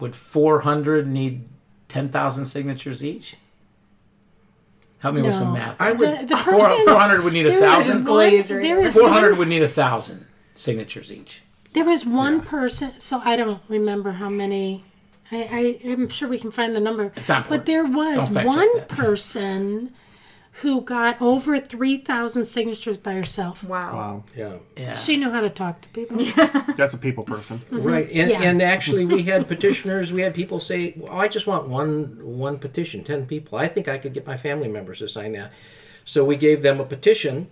[0.00, 1.44] would four hundred need
[1.88, 3.36] ten thousand signatures each?
[5.00, 5.80] Help me with some math.
[5.80, 7.94] I would- the, the Four person, hundred would need a thousand.
[7.96, 11.42] one, Glaze right there was Four hundred one, would need a thousand signatures each.
[11.72, 14.84] there was one person, so I don't remember how many.
[15.30, 15.36] I,
[15.84, 17.12] I am sure we can find the number.
[17.14, 18.88] It's not But there was Don't one that.
[19.04, 19.92] person
[20.62, 23.62] who got over 3,000 signatures by herself.
[23.62, 23.94] Wow.
[23.94, 24.54] Wow, Yeah.
[24.76, 24.94] Yeah.
[24.94, 26.16] She knew how to talk to people.
[26.76, 27.58] that's a people person.
[27.58, 27.82] Mm-hmm.
[27.82, 28.42] Right, and, Yeah.
[28.42, 30.12] and actually, we had petitioners.
[30.12, 33.58] We had people say, well, "I just want one one petition, ten people.
[33.58, 35.52] I think I could get my family members to sign that."
[36.04, 37.50] So we gave them a petition,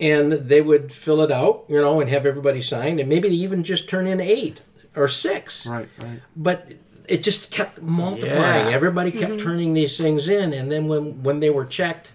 [0.00, 3.34] and they would fill it out, you know, and have everybody sign, and maybe they
[3.34, 4.62] even just turn in eight
[4.96, 5.66] or six.
[5.66, 6.20] Right, right.
[6.34, 6.72] But
[7.08, 8.68] it just kept multiplying.
[8.68, 8.74] Yeah.
[8.74, 9.44] Everybody kept mm-hmm.
[9.44, 12.11] turning these things in, and then when when they were checked,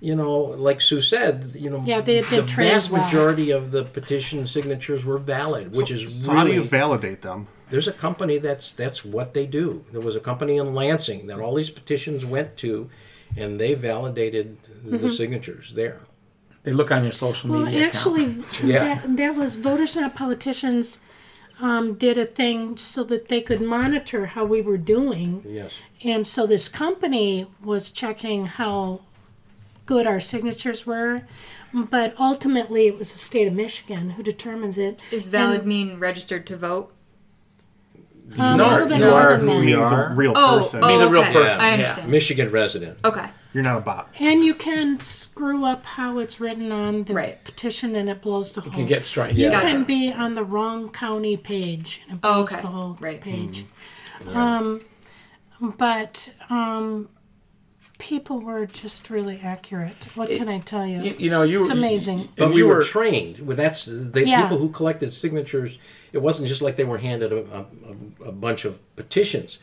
[0.00, 3.04] you know, like Sue said, you know, Yeah, they had the been trained vast well.
[3.04, 7.22] majority of the petition signatures were valid, which is So really how do you validate
[7.22, 7.46] them?
[7.70, 9.84] there's a company that's that's what they do.
[9.92, 12.90] There was a company in Lansing that all these petitions went to,
[13.36, 16.00] and they validated the signatures there.
[16.64, 18.62] They look on your social Well, media actually, account.
[18.64, 18.78] Yeah.
[18.96, 21.00] that, that was Voters Not Politicians
[21.60, 25.42] um, did a thing so that they could monitor how we were doing.
[25.46, 25.72] Yes.
[26.02, 29.00] And so this company was checking how
[29.86, 31.22] good our signatures were.
[31.72, 35.00] But ultimately, it was the state of Michigan who determines it.
[35.10, 36.92] Is valid mean registered to vote?
[38.38, 39.66] Um, No, a you are who that.
[39.68, 40.12] you are.
[40.12, 40.82] a real Oh, person.
[40.82, 41.32] oh, Means a real okay.
[41.32, 42.06] person, I yeah.
[42.06, 42.98] Michigan resident.
[43.04, 43.26] Okay.
[43.52, 44.08] You're not a bot.
[44.18, 47.42] And you can screw up how it's written on the Right.
[47.44, 48.70] petition and it blows the whole.
[48.70, 49.34] You can get strike.
[49.34, 49.60] You Yeah.
[49.60, 49.84] can Gotcha.
[49.84, 52.62] be on the wrong county page and it Oh, blows okay.
[52.62, 53.20] the whole Right.
[53.20, 53.66] page.
[54.32, 54.80] Um,
[55.60, 57.08] but um,
[58.04, 60.08] people were just really accurate.
[60.14, 61.00] What can I tell you?
[61.00, 62.28] You, you know, you It's amazing.
[62.36, 63.38] But we were, were trained.
[63.38, 64.42] With that's the Yeah.
[64.42, 65.78] people who collected signatures.
[66.12, 69.58] It wasn't just like they were handed a, a, a, a bunch of petitions.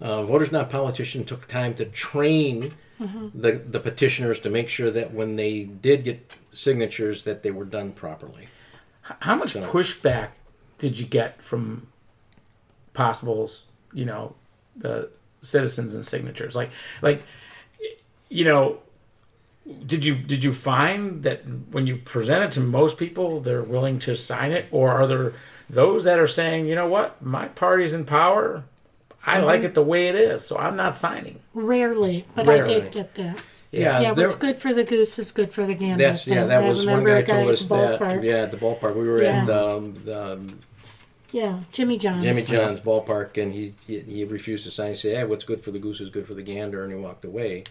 [0.00, 3.38] Uh, Voters Not Politicians took time to train Mm-hmm.
[3.38, 7.66] the the petitioners to make sure that when they did get signatures, that they were
[7.66, 8.48] done properly.
[9.02, 10.28] How much pushback
[10.78, 11.88] did you get from
[12.94, 14.34] possibles, you know,
[14.74, 15.10] the
[15.42, 16.56] citizens and signatures?
[16.56, 16.70] Like,
[17.02, 17.22] like,
[18.28, 18.78] you know,
[19.84, 23.98] did you did you find that when you present it to most people, they're willing
[24.00, 25.32] to sign it, or are there
[25.68, 28.64] those that are saying, you know what, my party's in power,
[29.24, 31.40] I like it the way it is, so I'm not signing.
[31.54, 32.76] Rarely, but Rarely.
[32.76, 33.44] I did get that.
[33.72, 36.04] Yeah, yeah, what's good for the goose is good for the gander.
[36.04, 36.44] That's yeah.
[36.46, 38.22] That I was one remember guy told us that.
[38.22, 38.94] Yeah, at the ballpark.
[38.96, 39.42] We were Yeah.
[39.42, 40.60] at um, the um,
[41.32, 42.22] Yeah, Jimmy John's.
[42.22, 44.90] Jimmy John's ballpark, and he, he he refused to sign.
[44.90, 46.98] He said, "Hey, what's good for the goose is good for the gander," and he
[46.98, 47.64] walked away.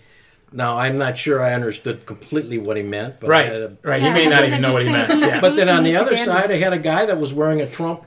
[0.51, 4.01] Now I'm not sure I understood completely what he meant, but Right, had a- right.
[4.01, 5.19] Yeah, he may not even know what he meant.
[5.19, 5.41] Yeah.
[5.41, 8.05] But then on the other side, I had a guy that was wearing a Trump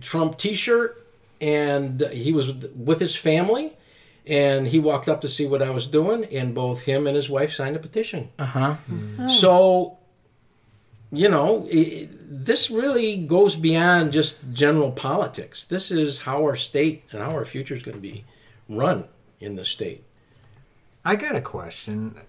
[0.00, 1.06] Trump T-shirt,
[1.40, 3.76] and he was with his family,
[4.26, 7.28] and he walked up to see what I was doing, and both him and his
[7.28, 8.30] wife signed a petition.
[8.38, 8.76] Uh huh.
[9.28, 9.98] So
[11.12, 15.64] you know, i this really goes beyond just general politics.
[15.64, 18.24] This is how our state and how our future is going to be
[18.68, 19.08] run
[19.40, 20.04] in the state.
[21.04, 22.20] I got a question.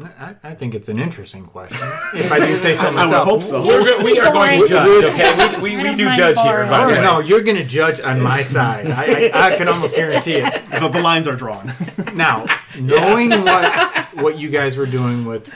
[0.00, 1.86] I, I think it's an interesting question.
[2.14, 3.28] If I do say so I would myself.
[3.28, 3.66] hope so.
[3.66, 5.04] We're go- we are going to judge.
[5.04, 6.66] Okay, we, we, we don't do mind judge here.
[6.66, 7.00] By the way.
[7.00, 8.86] no, you're going to judge on my side.
[8.86, 10.62] I, I, I can almost guarantee it.
[10.80, 11.72] the, the lines are drawn.
[12.14, 12.44] Now,
[12.78, 15.50] knowing what what you guys were doing with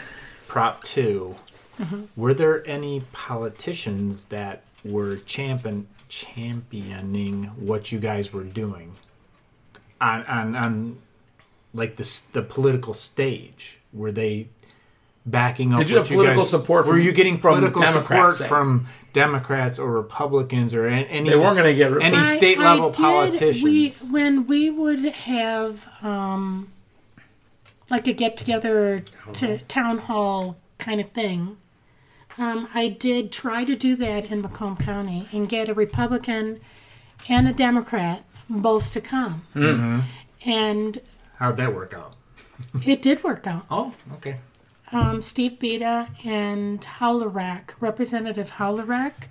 [0.49, 1.37] Prop 2
[1.79, 2.05] mm-hmm.
[2.17, 8.97] were there any politicians that were champion championing what you guys were doing
[10.01, 10.99] on on on
[11.77, 13.79] like the the political stage?
[13.93, 14.49] Were they
[15.25, 15.81] backing up?
[15.81, 18.49] Did you what have political guys- support Were you getting from political Democrats, support say?
[18.49, 21.29] from Democrats or Republicans or any?
[21.29, 23.63] They weren't going to get rid any of state level politicians.
[23.63, 26.71] We, when we would have um,
[27.91, 29.03] like a get together
[29.35, 31.57] to town hall kind of thing,
[32.39, 36.61] um, I did try to do that in Macomb County and get a Republican
[37.29, 39.43] and a Democrat both to come.
[39.55, 40.01] Mm-hmm.
[40.49, 41.01] And
[41.39, 42.15] How'd that work out?
[42.85, 43.67] it did work out.
[43.71, 44.39] Oh, okay.
[44.93, 49.29] um, Steve Bieda and Howrylak, Representative Howrylak,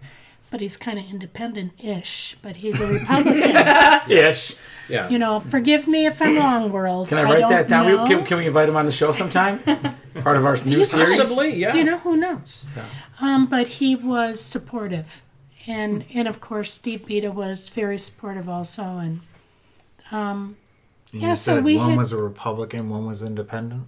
[0.51, 4.09] but he's kind of independent-ish, but he's a Republican.
[4.09, 4.55] ish.
[4.87, 5.09] Yeah.
[5.09, 7.07] you know, forgive me if I'm wrong, world.
[7.09, 7.87] Can I write don't that down?
[7.87, 8.05] Know.
[8.05, 9.57] Can, can we invite him on the show sometime?
[10.21, 11.17] Part of our new series.
[11.17, 11.73] Possibly, yeah.
[11.73, 12.67] You know, who knows?
[13.19, 15.23] Um, but he was supportive.
[15.65, 18.83] And, and of course, Steve Bieda was very supportive also.
[18.99, 19.21] And
[21.15, 23.83] And Yeah, you so said we one had- was a Republican, one was independent.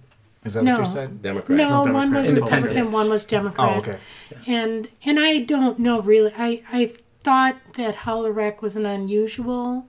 [0.46, 0.72] Is that No.
[0.78, 1.20] what you said?
[1.20, 1.58] Democrat.
[1.58, 1.94] no, Democrat.
[1.94, 2.62] one was Independent.
[2.68, 3.68] Republican, one was Democrat.
[3.70, 3.98] Oh, okay.
[4.46, 6.32] and and I don't know really.
[6.38, 9.86] I I thought that Howrylak was an unusual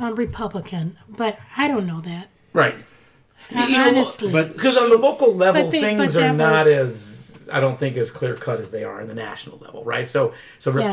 [0.00, 2.74] um, Republican, but I don't know that Right.
[3.54, 4.32] Uh, You know, honestly.
[4.32, 7.96] but- Because on the local level, they- things are not was- as I don't think
[7.96, 10.08] as clear cut as they are in the national level, right?
[10.08, 10.90] So, so Yeah.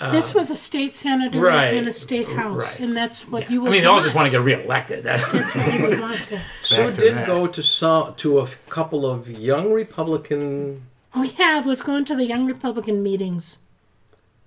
[0.00, 0.24] Republicans.
[0.26, 2.80] this was a state senator right, and a state house, right.
[2.80, 3.50] and that's what Yeah.
[3.50, 3.60] you.
[3.60, 5.04] Would I mean, they all just want want to get reelected.
[5.08, 6.40] That's what You would want to.
[6.64, 7.26] Sue Back did that.
[7.26, 10.82] go to some to a couple of young Republican
[11.14, 13.58] Oh yeah, I was going to the Young Republican meetings.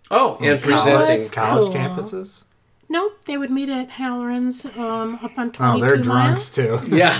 [0.09, 1.29] oh, and presenting.
[1.31, 1.73] College Cool.
[1.81, 2.43] campuses?
[2.89, 6.03] No, they would meet at Halloran's um, up on Oh, twenty-two they're mile.
[6.03, 6.79] drunks too.
[6.87, 7.19] Yeah,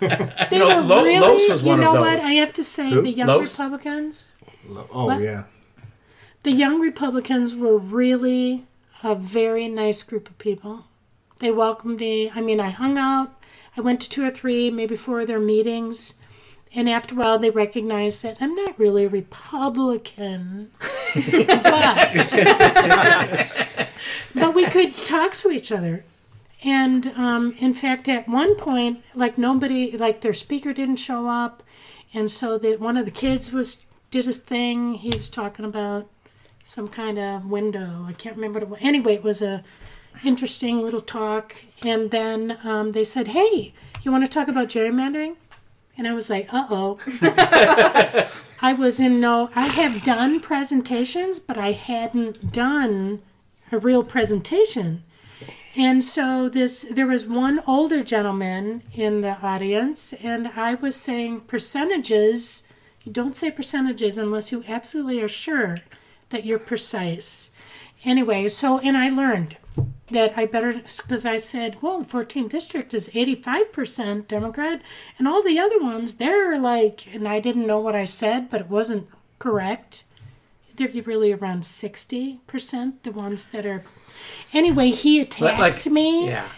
[0.00, 2.20] They know, were Lo- really, Los was one you of know what?
[2.20, 3.02] I have to say, Who?
[3.02, 3.58] the Young Los?
[3.58, 4.32] Republicans.
[4.92, 5.20] Oh What?
[5.20, 5.44] yeah.
[6.42, 8.64] The Young Republicans were really
[9.02, 10.86] a very nice group of people.
[11.38, 12.30] They welcomed me.
[12.34, 13.34] I mean, I hung out.
[13.76, 16.14] I went to two or three, maybe four of their meetings.
[16.74, 20.70] And after a while, they recognized that I'm not really a Republican.
[21.14, 22.28] but,
[24.34, 26.04] but we could talk to each other.
[26.62, 31.62] And um, in fact, at one point, like nobody, like their speaker didn't show up.
[32.14, 34.94] And so that one of the kids was did his thing.
[34.94, 36.08] He was talking about
[36.64, 38.04] some kind of window.
[38.06, 38.82] I can't remember what.
[38.82, 39.62] Anyway, it was a
[40.24, 41.64] interesting little talk.
[41.84, 45.36] And then um, they said, "Hey, you want to talk about gerrymandering?"
[45.96, 46.98] And I was like, "Uh oh."
[48.62, 49.50] I was in no.
[49.54, 53.22] I have done presentations, but I hadn't done
[53.72, 55.04] a real presentation.
[55.76, 61.42] And so this there was one older gentleman in the audience and I was saying
[61.42, 62.64] percentages
[63.04, 65.76] you don't say percentages unless you absolutely are sure
[66.30, 67.52] that you're precise.
[68.04, 69.56] Anyway, so and I learned
[70.10, 74.82] that I better because I said, well, 14th district is 85% Democrat,
[75.18, 78.62] and all the other ones they're like, and I didn't know what I said, but
[78.62, 79.08] it wasn't
[79.38, 80.04] correct.
[80.74, 83.84] They're really around 60%, the ones that are.
[84.52, 86.48] Anyway, he attacked like me, yeah.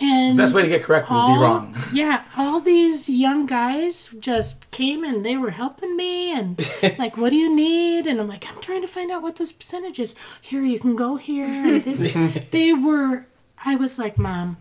[0.00, 1.74] And the Best way to get corrected is to be wrong.
[1.92, 6.58] Yeah, all these young guys just came and they were helping me and
[6.98, 8.06] like, what do you need?
[8.06, 10.14] And I'm like, I'm trying to find out what those percentages.
[10.40, 11.46] Here, you can go here.
[11.46, 12.12] And this,
[12.50, 13.26] they were.
[13.64, 14.58] I was like, Mom,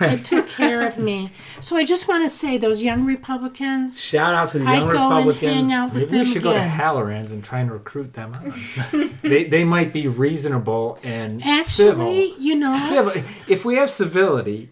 [0.00, 1.30] it took care of me.
[1.60, 4.00] So I just want to say, those young Republicans.
[4.02, 5.68] Shout out to the I young go and Republicans.
[5.68, 6.60] hang out with Maybe we them should go to.
[6.60, 9.18] Halloran's and try and recruit them on.
[9.22, 12.12] they they might be reasonable and Actually, civil.
[12.38, 13.12] you know, Civil.
[13.48, 14.70] If we have civility,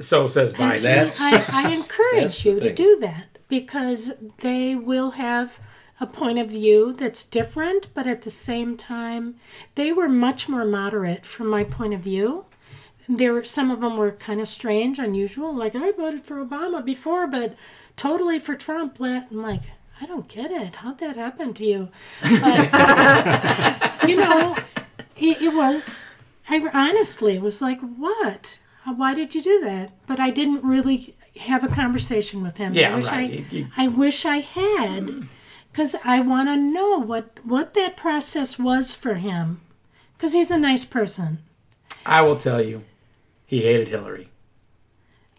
[0.00, 0.82] So says Biden.
[0.82, 5.60] That's- I, I encourage you to do that because they will have
[6.00, 9.34] a point of view that's different, but at the same time,
[9.74, 12.44] they were much more moderate from my point of view.
[13.08, 15.54] There were some of them were kind of strange, unusual.
[15.54, 17.56] Like I voted for Obama before, but
[17.96, 19.00] totally for Trump.
[19.00, 19.62] I'm like,
[20.00, 20.76] I don't get it.
[20.76, 21.88] How'd that happen to you?
[22.20, 22.72] But,
[24.08, 24.56] you know,
[25.16, 26.04] it, it was.
[26.48, 28.58] I honestly was like, what?
[28.86, 29.92] Uh, why did you do that?
[30.06, 31.14] But I didn't really.
[31.38, 32.72] have a conversation with him.
[32.74, 33.46] Yeah, I wish right.
[33.52, 35.26] I, I wish I had, mm.
[35.72, 39.60] because I want to know what what that process was for him,
[40.16, 41.38] because he's a nice person.
[42.04, 42.84] I will tell you,
[43.48, 44.28] he hated Hillary.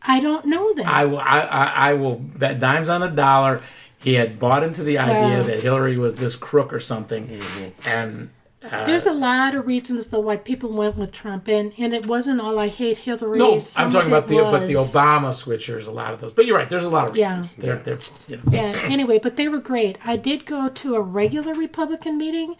[0.02, 0.86] I don't know that.
[0.86, 1.20] I will.
[1.20, 3.60] I, I, I will bet dimes on a dollar.
[3.98, 5.44] He had bought into the idea Wow.
[5.44, 7.88] that Hillary was this crook or something, Mm-hmm.
[7.90, 8.30] and
[8.64, 12.08] uh, There's a lot of reasons though why people went with Trump, and and it
[12.08, 13.38] wasn't all I hate Hillary.
[13.40, 15.86] no, Some I'm talking about it the but the Obama switchers.
[15.88, 16.70] A lot of those, but you're right.
[16.70, 17.38] There's a lot of Yeah.
[17.38, 17.56] reasons.
[17.56, 18.00] They're they're
[18.30, 18.44] you know.
[18.52, 18.80] Yeah.
[18.86, 19.98] Anyway, but they were great.
[20.06, 22.56] I did go to a regular Republican meeting,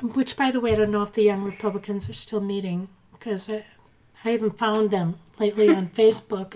[0.00, 3.48] which, by the way, I don't know if the young Republicans are still meeting because
[4.24, 6.54] I, I haven't found them lately on Facebook.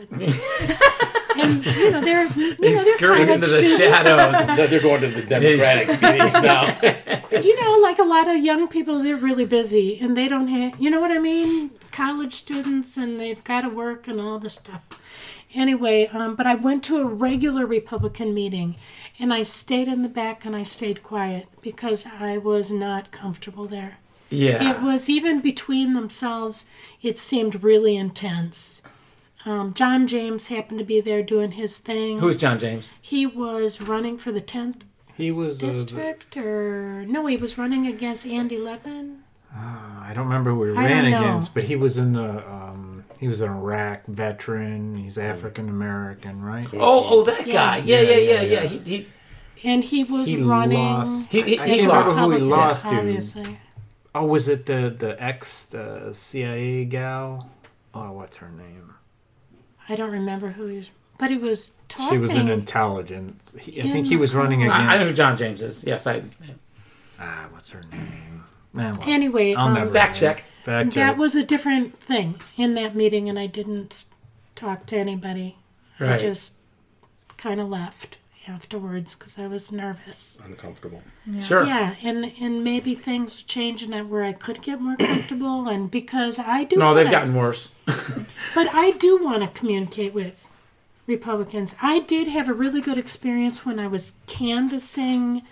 [1.38, 3.78] and you know they're you They know, they're scurried college into the students.
[4.04, 4.46] shadows.
[4.70, 6.76] They're going to the Democratic meetings now.
[7.40, 10.78] you know, like a lot of young people, they're really busy and they don't have,
[10.80, 11.70] you know what I mean?
[11.90, 14.86] College students and they've got to work and all this stuff.
[15.54, 18.76] Anyway, um, but I went to a regular Republican meeting
[19.18, 23.66] and I stayed in the back and I stayed quiet because I was not comfortable
[23.66, 23.98] there.
[24.33, 26.66] Yeah, It was even between themselves,
[27.03, 28.83] it seemed really intense.
[29.45, 32.18] Um, John James happened to be there doing his thing.
[32.20, 32.93] who's John James?
[33.01, 34.83] he was running for the 10th
[35.16, 35.62] He was.
[35.62, 39.18] Uh, district or no he was running against andy levin
[39.55, 42.39] I don't remember who he I ran against, but he was in the.
[42.51, 44.97] Um, he was an Iraq veteran.
[44.97, 46.66] He's African American, right?
[46.72, 47.78] Oh, oh, that guy.
[47.85, 48.43] Yeah, yeah, yeah, yeah.
[48.43, 48.66] yeah.
[48.66, 49.07] He, he,
[49.68, 51.30] and he was He running lost.
[51.30, 52.18] He- he- I he can't remember lost.
[52.20, 52.97] who he Republican, lost to.
[52.97, 53.59] obviously
[54.14, 57.50] Oh, was it the the ex uh, CIA gal?
[57.94, 58.94] Oh, what's her name?
[59.88, 63.54] i don't remember who he was but he was talking She was an intelligence.
[63.58, 64.76] He, I think he was running against.
[64.80, 65.84] I, I know who John James is.
[65.84, 66.22] Yes, I
[67.20, 68.44] Ah, what's her name?
[68.72, 70.44] Man, well, anyway I'll um, never fact check.
[70.64, 71.18] Fact that check.
[71.18, 74.06] was a different thing in that meeting and i didn't
[74.54, 75.56] talk to anybody
[76.00, 76.20] i Right.
[76.20, 76.54] just
[77.36, 78.18] kind of left
[78.49, 81.03] afterwards because i was nervous Uncomfortable.
[81.40, 81.64] Sure.
[81.64, 85.68] yeah and and maybe things would change and that where i could get more comfortable
[85.68, 87.70] and because i do No, they've gotten worse.
[88.55, 90.51] But I do want to communicate with
[91.07, 91.74] Republicans.
[91.80, 95.43] I did have a really good experience when I was canvassing,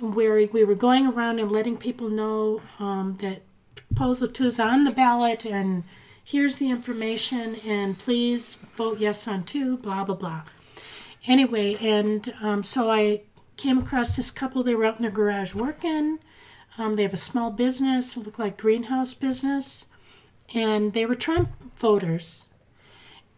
[0.00, 3.42] where we were going around and letting people know um, that
[3.74, 5.84] Proposal 2 is on the ballot and
[6.24, 10.42] here's the information and please vote yes on 2, blah, blah, blah.
[11.26, 13.22] Anyway, and um, so I
[13.56, 14.62] came across this couple.
[14.62, 16.18] They were out in their garage working.
[16.78, 19.86] Um, they have a small business, it looked like greenhouse business
[20.54, 22.48] and they were Trump voters.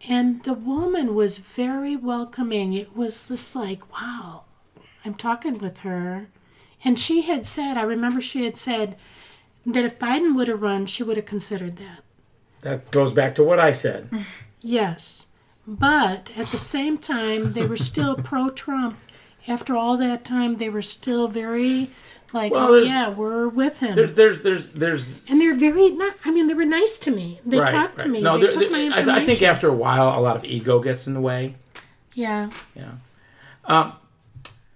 [0.07, 2.73] And the woman was very welcoming.
[2.73, 4.43] It was just like, wow,
[5.03, 6.27] I'm talking with her.
[6.83, 8.95] And she had said, I remember she had said
[9.65, 12.03] that if Biden would have run, she would have considered that.
[12.61, 14.09] That goes back to what I said.
[14.67, 15.27] Yes.
[15.67, 18.97] But at the same time, they were still pro Trump.
[19.47, 21.91] After all that time, they were still very
[22.33, 23.95] like, Well, oh, yeah, we're with him.
[23.95, 25.23] There's, there's, there's, there's.
[25.27, 27.39] and they're very not, I mean, they were nice to me.
[27.45, 28.21] They right, talked to me.
[28.21, 29.09] No, they took my I, information.
[29.09, 31.55] I think after a while, a lot of ego gets in the way.
[32.13, 32.49] yeah.
[32.75, 32.91] Yeah.
[33.65, 33.93] Um,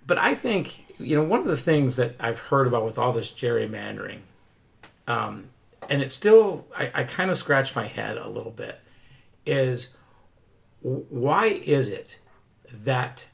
[0.08, 3.14] but I think, you know, one of the things that I've heard about with all
[3.14, 4.20] this gerrymandering,
[5.08, 5.50] um,
[5.90, 8.80] and it's still, I, I kind of scratch my head a little bit,
[9.46, 9.90] is
[10.82, 12.20] why is it
[12.72, 13.26] that,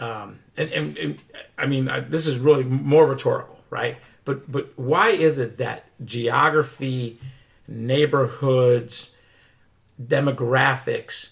[0.00, 1.22] um, and, and, and
[1.56, 3.96] I mean, I, this is really more rhetorical, right?
[4.24, 7.18] But, but why is it that geography,
[7.66, 9.14] neighborhoods,
[10.00, 11.30] demographics,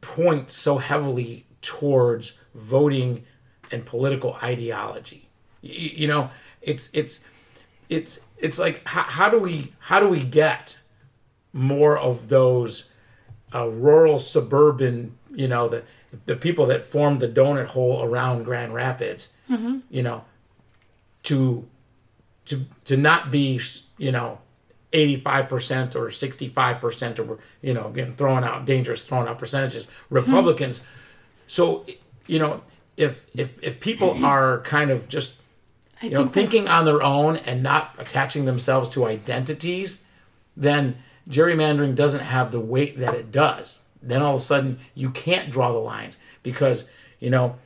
[0.00, 3.24] point so heavily towards voting
[3.72, 5.28] and political ideology.
[5.62, 6.30] You, you know,
[6.62, 7.20] it's it's
[7.88, 10.78] it's it's like how, how do we how do we get
[11.52, 12.90] more of those
[13.54, 15.82] uh, rural suburban you know the
[16.26, 19.28] the people that formed the donut hole around Grand Rapids
[19.90, 20.24] you know
[21.24, 21.68] to
[22.46, 23.60] to to not be
[23.98, 24.38] you know
[24.92, 30.80] 85% or 65% or you know again throwing out dangerous throwing out percentages republicans.
[31.46, 31.84] So
[32.26, 32.62] you know
[32.96, 35.36] if if if people are kind of just
[36.02, 39.98] I you know think thinking that's- on their own and not attaching themselves to identities
[40.56, 40.96] then
[41.28, 45.50] gerrymandering doesn't have the weight that it does then all of a sudden you can't
[45.50, 46.84] draw the lines because
[47.18, 47.56] you know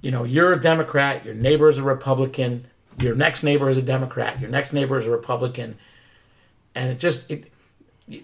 [0.00, 2.66] you know you're a democrat your neighbor is a republican
[3.00, 5.76] your next neighbor is a democrat your next neighbor is a republican
[6.74, 7.52] and it just it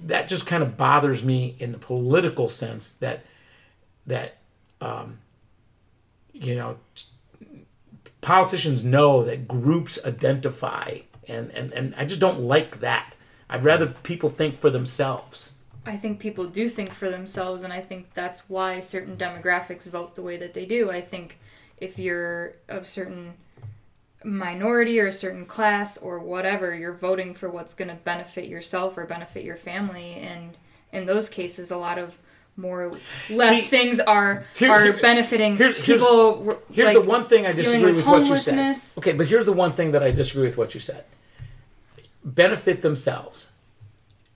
[0.04, 3.24] that just kind of bothers me in the political sense that
[4.06, 4.38] that
[4.80, 5.18] um,
[6.32, 6.76] you know
[8.20, 13.13] politicians know that groups identify and, and and I just don't like that.
[13.48, 15.54] I'd rather people think for themselves.
[15.86, 20.14] I think people do think for themselves, and I think that's why certain demographics vote
[20.14, 20.90] the way that they do.
[20.90, 21.38] I think
[21.78, 23.34] if you're of certain
[24.24, 28.96] minority or a certain class or whatever, you're voting for what's going to benefit yourself
[28.96, 30.56] or benefit your family, and
[30.92, 32.16] in those cases, a lot of
[32.56, 32.92] more
[33.28, 36.58] left See, things are here- are here- benefiting here's- here's- people.
[36.72, 38.76] Here's like, the one thing I disagree with with what you said.
[38.98, 41.04] Okay, but here's the one thing that I disagree with what you said.
[42.24, 43.50] Benefit themselves.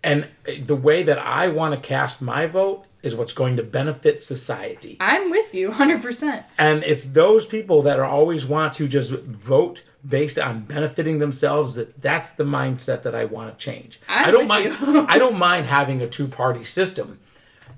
[0.03, 0.29] And
[0.61, 4.97] the way that I want to cast my vote is what's going to benefit society.
[5.01, 6.45] I'm with you, hundred percent.
[6.57, 11.75] And it's those people that are always want to just vote based on benefiting themselves
[11.75, 14.01] that that's the mindset that I want to change.
[14.09, 15.07] I'm I don't with mind.
[15.11, 17.19] I don't mind having a two-party system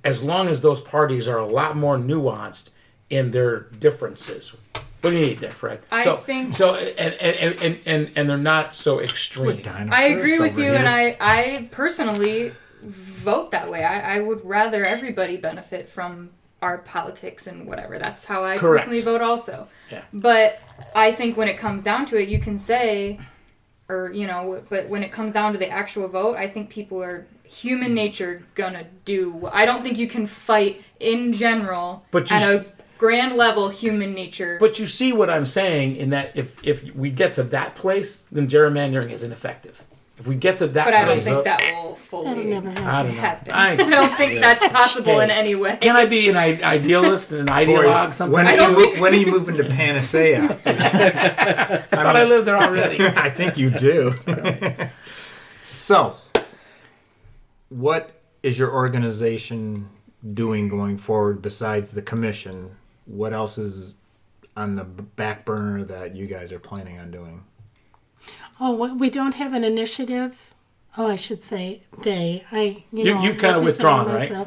[0.05, 2.71] as long as those parties are a lot more nuanced
[3.09, 4.53] in their differences.
[5.01, 5.81] What do you need there, Fred?
[5.91, 9.63] I so, think- so and and, and, and and they're not so extreme.
[9.67, 13.85] I agree with you, and I, I personally vote that way.
[13.85, 16.31] I, I would rather everybody benefit from
[16.63, 17.99] our politics and whatever.
[17.99, 18.85] That's how I Correct.
[18.85, 19.69] personally vote, also.
[19.91, 20.05] Yeah.
[20.13, 20.61] But
[20.95, 23.19] I think when it comes down to it, you can say,
[23.89, 27.03] or you know, but when it comes down to the actual vote, I think people
[27.03, 27.95] are human hmm.
[27.95, 29.49] nature gonna do.
[29.53, 33.71] I don't think you can fight in general But you at s- a grand level
[33.71, 34.59] human nature.
[34.61, 38.25] But you see what I'm saying in that if if we get to that place,
[38.31, 39.83] then gerrymandering is ineffective.
[40.19, 42.45] If we get to that place but I don't place, think that will fully That'll
[42.45, 42.71] never
[43.15, 43.53] happen.
[43.55, 44.01] I don't know.
[44.01, 45.79] I- I, don't think that's possible in any way.
[45.81, 48.59] Can I be an i- idealist and an Boy, ideologue when, sometimes?
[48.59, 50.61] are you, when are you moving to Panacea?
[50.67, 53.03] I thought I lived there already.
[53.07, 54.13] I think you do.
[55.75, 56.17] so,
[57.71, 58.11] what
[58.43, 59.89] is your organization
[60.35, 62.77] doing going forward besides the commission?
[63.07, 63.95] What else is
[64.57, 67.45] on the back burner that you guys are planning on doing?
[68.61, 70.53] Oh, we don't have an initiative.
[70.99, 72.45] Oh, I should say they.
[72.53, 74.47] I you, You- know you've kinda representing withdrawn, right?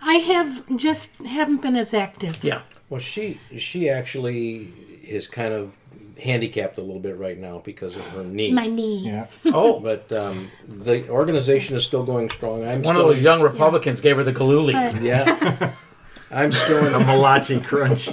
[0.00, 2.42] I have just haven't been as active.
[2.42, 2.62] Yeah.
[2.88, 4.72] Well, she she actually
[5.04, 5.76] is kind of
[6.20, 8.52] handicapped a little bit right now because of her knee.
[8.52, 8.98] My knee.
[9.06, 9.26] Yeah.
[9.46, 12.64] Oh, But um, the organization is still going strong.
[12.66, 14.72] I'm one of those young Republicans gave her the galooly.
[14.72, 15.74] But- Yeah.
[16.32, 18.08] I'm still A in, Malachi crunch.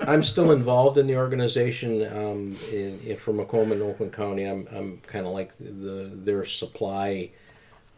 [0.00, 4.44] I'm still involved in the organization um, in, in for Macomb and Oakland County.
[4.44, 7.30] I'm I'm kind of like the their supply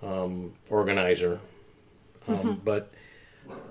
[0.02, 1.40] um, organizer,
[2.28, 2.92] um, but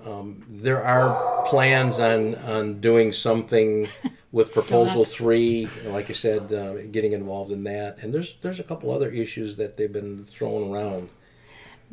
[0.06, 3.88] um, there are plans on on doing something
[4.32, 5.68] with proposal three.
[5.86, 9.56] Like I said, uh, getting involved in that, and there's there's a couple other issues
[9.56, 11.08] that they've been throwing around.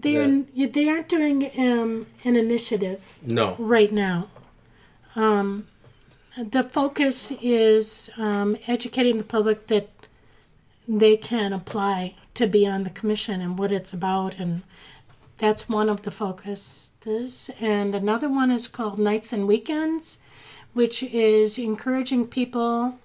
[0.01, 4.29] They are they aren't doing um, an initiative No, right now.
[5.15, 5.67] Um,
[6.37, 9.89] the focus is um, educating the public that
[10.87, 14.63] they can apply to be on the commission and what it's about, and
[15.37, 17.49] that's one of the focuses.
[17.59, 20.19] And another one is called Nights and Weekends,
[20.73, 22.97] which is encouraging people,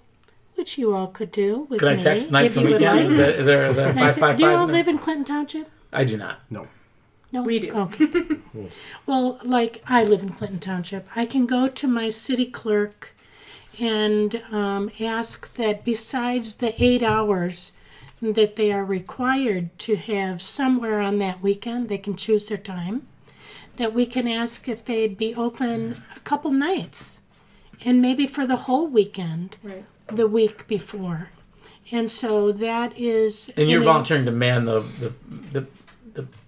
[0.55, 1.67] which you all could do.
[1.69, 3.03] With Can I me, text nights if and you would weekends?
[3.05, 3.11] like.
[3.11, 4.99] Is there, is there, is there a Nights- five five do you all live in
[4.99, 5.69] Clinton Township?
[5.93, 6.41] I do not.
[6.51, 6.69] No.
[7.37, 7.73] No, We do.
[7.73, 8.09] Okay.
[9.07, 13.15] well, like I live in Clinton Township, I can go to my city clerk
[13.79, 17.73] and um, ask that besides the eight hours
[18.23, 23.07] that they are required to have somewhere on that weekend, they can choose their time.
[23.77, 27.21] That we can ask if they'd be open a couple nights,
[27.85, 29.85] and maybe for the whole weekend, Right.
[30.07, 31.29] the week before.
[31.93, 33.53] And so that is.
[33.59, 35.13] And you're volunteering to man the the,
[35.53, 35.67] the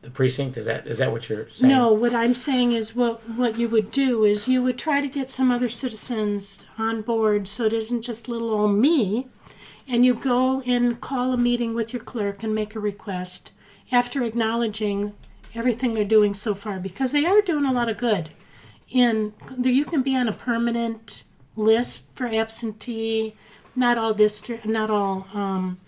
[0.09, 0.57] the precinct.
[0.57, 1.73] Is that is that what you're saying?
[1.73, 5.09] No, what I'm saying is what what you would do is you would try to
[5.09, 9.29] get some other citizens on board so it isn't just little old me.
[9.87, 13.53] And you go and call a meeting with your clerk and make a request
[13.91, 15.15] after acknowledging
[15.55, 18.31] everything they're doing so far because they are doing a lot of good.
[18.91, 21.25] In you can be on a permanent
[21.57, 23.35] list for absentee.
[23.77, 25.79] Not all district, not all um,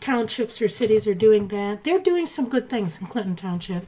[0.00, 1.84] townships or cities are doing that.
[1.84, 3.86] They're doing some good things in Clinton Township.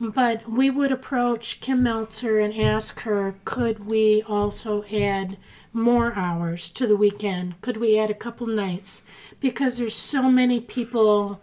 [0.00, 5.36] But we would approach Kim Meltzer and ask her, could we also add
[5.72, 7.60] more hours to the weekend?
[7.60, 9.02] Could we add a couple nights?
[9.40, 11.40] Because there's so many people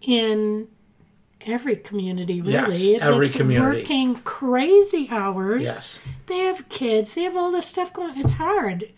[0.00, 0.68] in
[1.42, 2.92] every community, really.
[2.92, 3.80] Yes, every that's community.
[3.80, 5.62] working crazy hours.
[5.62, 6.00] Yes.
[6.26, 8.90] They have kids, they have all this stuff going It's hard.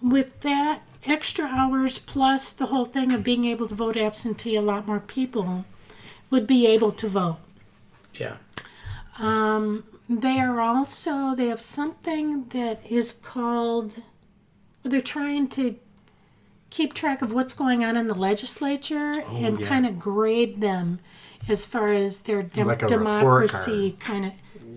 [0.00, 4.62] With that extra hours plus the whole thing of being able to vote absentee, a
[4.62, 5.64] lot more people
[6.30, 7.36] would be able to vote.
[8.14, 8.36] Yeah.
[9.18, 14.02] Um, they are also, they have something that is called,
[14.82, 15.76] they're trying to
[16.70, 20.98] keep track of what's going on in the legislature and kind of grade them.
[21.46, 24.32] as far as their dem- Like democracy kind of.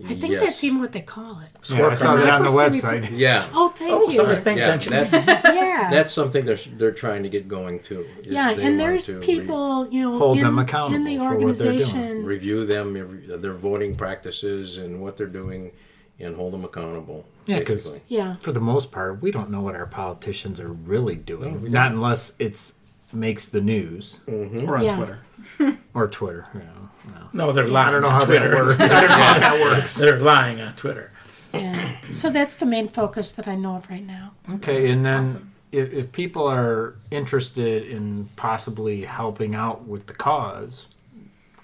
[0.05, 0.43] I think Yes.
[0.45, 1.69] that's even what they call it.
[1.71, 3.17] Yeah, I saw that on the Democracy website.
[3.17, 3.47] Yeah.
[3.53, 4.15] Oh, thank Oh, you.
[4.15, 4.91] somebody's paying Yeah, attention.
[4.93, 5.11] that,
[5.55, 5.89] yeah.
[5.89, 8.05] that's something they're they're trying to get going too.
[8.23, 11.23] yeah, and there's to re- people, you know, Hold in, them accountable in the for
[11.23, 12.25] what organization.
[12.25, 15.71] review them, every- their voting practices and what they're doing,
[16.19, 17.25] and hold them accountable.
[17.45, 21.15] Yeah, because Yeah, For the most part, we don't know what our politicians are really
[21.15, 21.71] doing.
[21.71, 22.73] Not unless it's
[23.17, 24.69] makes the news mm-hmm.
[24.69, 24.95] Or on Yeah.
[24.95, 25.77] Twitter.
[25.93, 26.47] or Twitter.
[26.53, 26.89] You know,
[27.33, 27.45] no.
[27.47, 27.89] No, they're lying.
[27.89, 28.49] I don't know on how Twitter.
[28.49, 28.81] that works.
[28.89, 29.95] I don't know how that works.
[29.95, 31.11] They're lying on Twitter.
[31.53, 31.97] yeah.
[32.11, 34.33] So that's the main focus that I know of right now.
[34.55, 40.87] Okay, and then if, if people are interested in possibly helping out with the cause,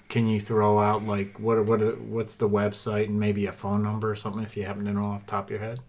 [0.08, 4.10] can you throw out like what what what's the website and maybe a phone number
[4.10, 5.80] or something if you happen to know off the top of your head?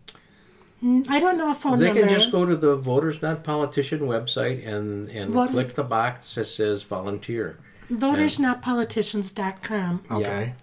[0.83, 2.01] Mm, I don't know a phone They number.
[2.01, 6.35] can just go to the Voters Not Politician website and and What- click the box
[6.35, 7.57] that says volunteer,
[7.91, 10.03] VotersNotPoliticians.com.
[10.11, 10.53] Okay.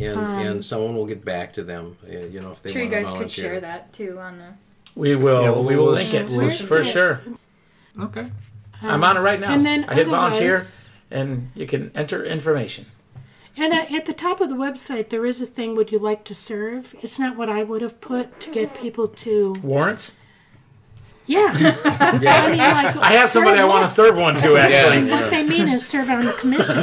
[0.00, 1.96] and Um, and someone will get back to them.
[2.06, 3.24] Uh, you know if they sure you want to guys volunteer.
[3.26, 4.46] could share that too on the.
[4.94, 5.42] We will.
[5.42, 7.20] Yeah, we we'll- will link it we'll- for we'll- sure.
[8.00, 8.26] Okay.
[8.82, 9.52] I'm on it right now.
[9.52, 12.86] And then I hit volunteer, otherwise- and you can enter information.
[13.56, 16.24] And at, at the top of the website, there is a thing, would you like
[16.24, 16.94] to serve?
[17.02, 19.54] It's not what I would have put to get people to.
[19.62, 20.12] Warrants.
[21.26, 21.52] Yeah.
[21.84, 25.06] I, mean, like, I have somebody I want to serve one to actually.
[25.08, 25.20] Yeah.
[25.20, 26.78] What they mean is serve on the commission.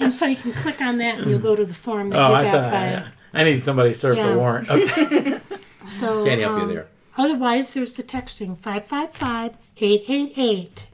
[0.00, 2.28] and so you can click on that and you'll go to the form that Oh,
[2.28, 2.84] you I got thought by.
[2.90, 3.08] yeah.
[3.32, 4.28] I need somebody to serve Yeah.
[4.28, 4.70] the warrant.
[4.70, 5.40] Okay.
[5.86, 6.86] So, Can't help you um, there.
[7.18, 10.86] Otherwise, there's the texting 555 888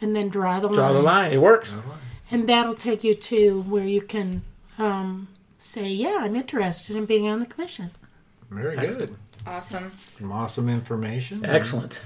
[0.00, 0.94] and then draw the Draw line.
[0.94, 1.32] the line.
[1.32, 1.78] It works.
[2.32, 4.42] And that'll take you to where you can
[4.78, 5.28] um,
[5.58, 7.90] say, Yeah, I'm interested in being on the commission.
[8.50, 9.14] Very good.
[9.46, 9.92] Awesome.
[10.10, 11.44] Some awesome information.
[11.44, 12.02] Excellent.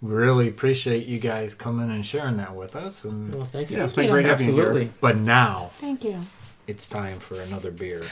[0.00, 3.04] We really appreciate you guys coming and sharing that with us.
[3.04, 3.78] And Well, thank you.
[3.78, 4.10] Yeah, it's been you.
[4.12, 4.62] great having you here.
[4.64, 4.92] Absolutely.
[5.00, 6.20] but now Thank you.
[6.66, 8.02] it's time for another beer.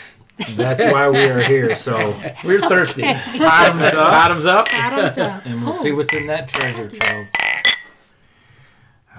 [0.50, 1.74] That's why we are here.
[1.76, 1.96] So
[2.44, 3.02] We're thirsty.
[3.02, 4.68] bottoms up, Bottoms up.
[4.68, 5.46] Bottoms up.
[5.46, 7.26] and we'll Oh, see what's in that treasure trove.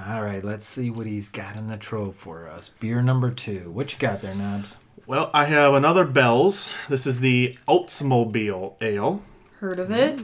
[0.05, 2.69] All right, let's see what he's got in the trove for us.
[2.79, 3.71] Beer number two.
[3.71, 4.77] What you got there, Knobs?
[5.07, 6.69] Well, I have another Bell's.
[6.87, 9.21] This is the Oatsmobile Ale.
[9.59, 10.19] Heard of it?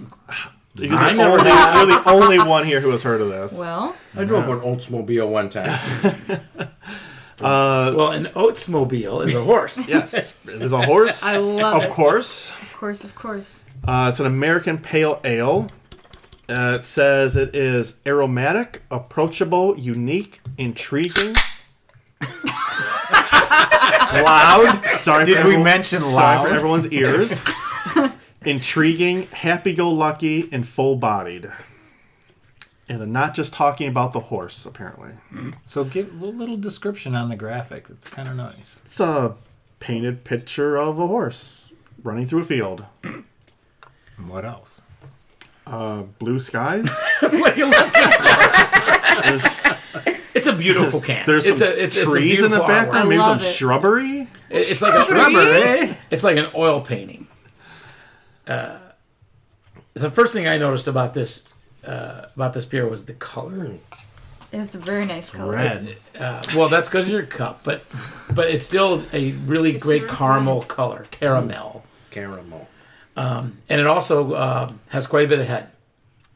[0.75, 1.75] You're I the, never only, have.
[1.75, 3.57] you're the only one here who has heard of this.
[3.57, 5.79] Well, I drove an Oldsmobile one time.
[7.41, 9.87] Well, an Oatsmobile is a horse.
[9.93, 11.23] Yes, it is a horse.
[11.23, 11.91] I love of it.
[11.91, 12.51] course.
[12.51, 13.59] of course, of course.
[13.85, 15.67] Uh, it's an American Pale Ale.
[16.49, 21.35] Uh, it says it is aromatic, approachable, unique, intriguing.
[24.13, 24.83] Loud.
[24.89, 26.47] Sorry, Did for we everyone- mention Sorry loud?
[26.47, 27.45] for everyone's ears.
[28.45, 31.49] intriguing, happy-go-lucky, and full-bodied.
[32.89, 35.11] And they're not just talking about the horse, apparently.
[35.65, 37.89] So give a little description on the graphics.
[37.89, 38.81] It's kind of nice.
[38.85, 39.35] It's a
[39.79, 41.71] painted picture of a horse
[42.03, 42.85] running through a field.
[43.03, 43.23] And
[44.29, 44.81] what else?
[45.65, 46.87] Uh, blue skies.
[49.23, 49.45] There's,
[50.33, 51.23] it's a beautiful can.
[51.25, 53.07] there's it's a, it's, trees it's a in the background.
[53.07, 53.09] artwork.
[53.09, 53.41] Maybe some it.
[53.41, 54.21] shrubbery.
[54.49, 57.27] It- It's like a Rubber, It's like an oil painting.
[58.47, 58.77] Uh,
[59.93, 61.45] the first thing I noticed about this
[61.85, 63.71] uh, about this beer was the color.
[64.51, 65.53] It's a very nice color.
[65.53, 65.95] Red.
[66.19, 67.85] Uh, well, that's because of your cup, but
[68.33, 72.67] but it's still a really great not caramel color, caramel, Caramel.
[73.15, 75.69] And it also uh, has quite a bit of head.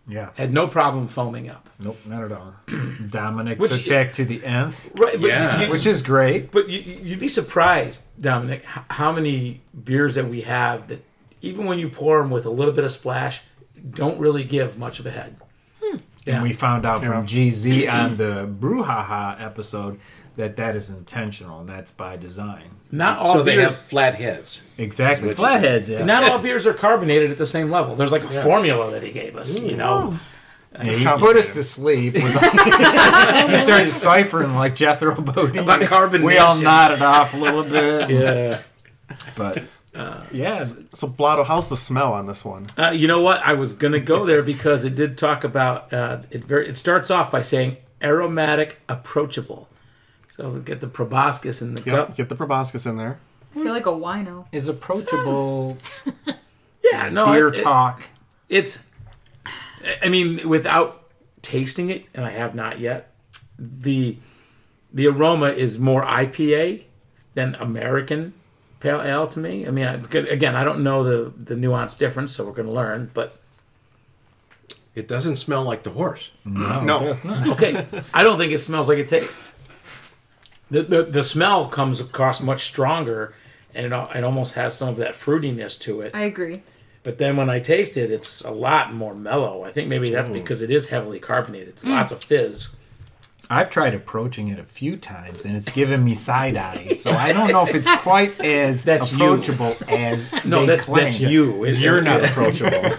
[0.10, 0.30] Yeah.
[0.36, 1.68] Had no problem foaming up.
[1.80, 2.56] Nope, not at all.
[3.10, 5.62] Dominic Which- took that to the nth, Right, but Yeah.
[5.64, 6.52] you, which is great.
[6.52, 11.04] But you, you'd be surprised, Dominic, how many beers that we have that
[11.42, 13.42] even when you pour them with a little bit of splash,
[13.92, 15.36] don't really give much of a head.
[16.26, 16.36] Yeah.
[16.36, 17.10] And we found out Yeah.
[17.10, 20.00] from GZ on the Brouhaha episode
[20.38, 22.70] that that is intentional and that's by design.
[22.92, 23.70] Not all So they beers.
[23.72, 24.62] have flat heads.
[24.78, 25.28] Exactly.
[25.28, 26.06] Which is- Flatheads, yeah.
[26.06, 27.96] not all beers are carbonated at the same level.
[27.96, 30.16] There's like a formula that he gave us, you know.
[30.84, 32.14] Yeah, he put us to sleep.
[32.18, 35.64] He started ciphering like Jethro Bodine.
[35.64, 36.24] About carbonation.
[36.26, 38.10] We all nodded off a little bit.
[38.10, 38.60] Yeah.
[39.36, 39.64] But
[40.32, 42.68] yeah, So, Blotto, how's the smell on this one?
[42.78, 43.42] Uh, you know what?
[43.44, 46.44] I was gonna go there because it did talk about uh, it.
[46.46, 46.68] Very.
[46.68, 49.70] It starts off by saying aromatic, approachable.
[50.38, 52.16] So get the proboscis in the Yep, cup.
[52.16, 53.20] get the proboscis in there.
[53.56, 54.46] I feel like a wino.
[54.52, 55.78] is approachable
[56.84, 58.04] Yeah, no, beer it- it- talk.
[58.50, 58.80] it's
[60.04, 61.04] i mean without
[61.42, 63.12] tasting it and i have not yet
[63.60, 64.18] the
[64.94, 66.84] the aroma is more ipa
[67.36, 68.34] than american
[68.80, 72.36] pale ale to me i mean I, again i don't know the the nuance difference
[72.36, 73.40] so we're going to learn but
[74.96, 76.32] It doesn't smell like the horse.
[76.44, 77.00] No, No.
[77.00, 77.48] that's not.
[77.50, 79.50] okay i don't think it smells like it tastes
[80.70, 83.34] the, the the smell comes across much stronger,
[83.74, 86.14] and it it almost has some of that fruitiness to it.
[86.14, 86.64] I agree.
[87.04, 89.64] But then when I taste it, it's a lot more mellow.
[89.64, 91.70] I think maybe that's because it is heavily carbonated.
[91.70, 91.92] It's mm.
[91.92, 92.76] lots of fizz.
[93.50, 96.94] I've tried approaching it a few times and it's given me side eye.
[96.96, 99.24] So I don't know if it's quite as That's you.
[99.24, 101.06] approachable as No, they that's claim.
[101.06, 101.64] that's you.
[101.64, 102.92] It- You're not approachable.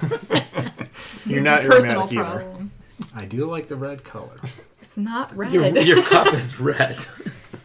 [1.26, 2.68] You're not Personal aromatic either.
[3.14, 4.40] I do like the red color.
[4.80, 5.52] It's not red.
[5.52, 7.04] Your, your cup is red.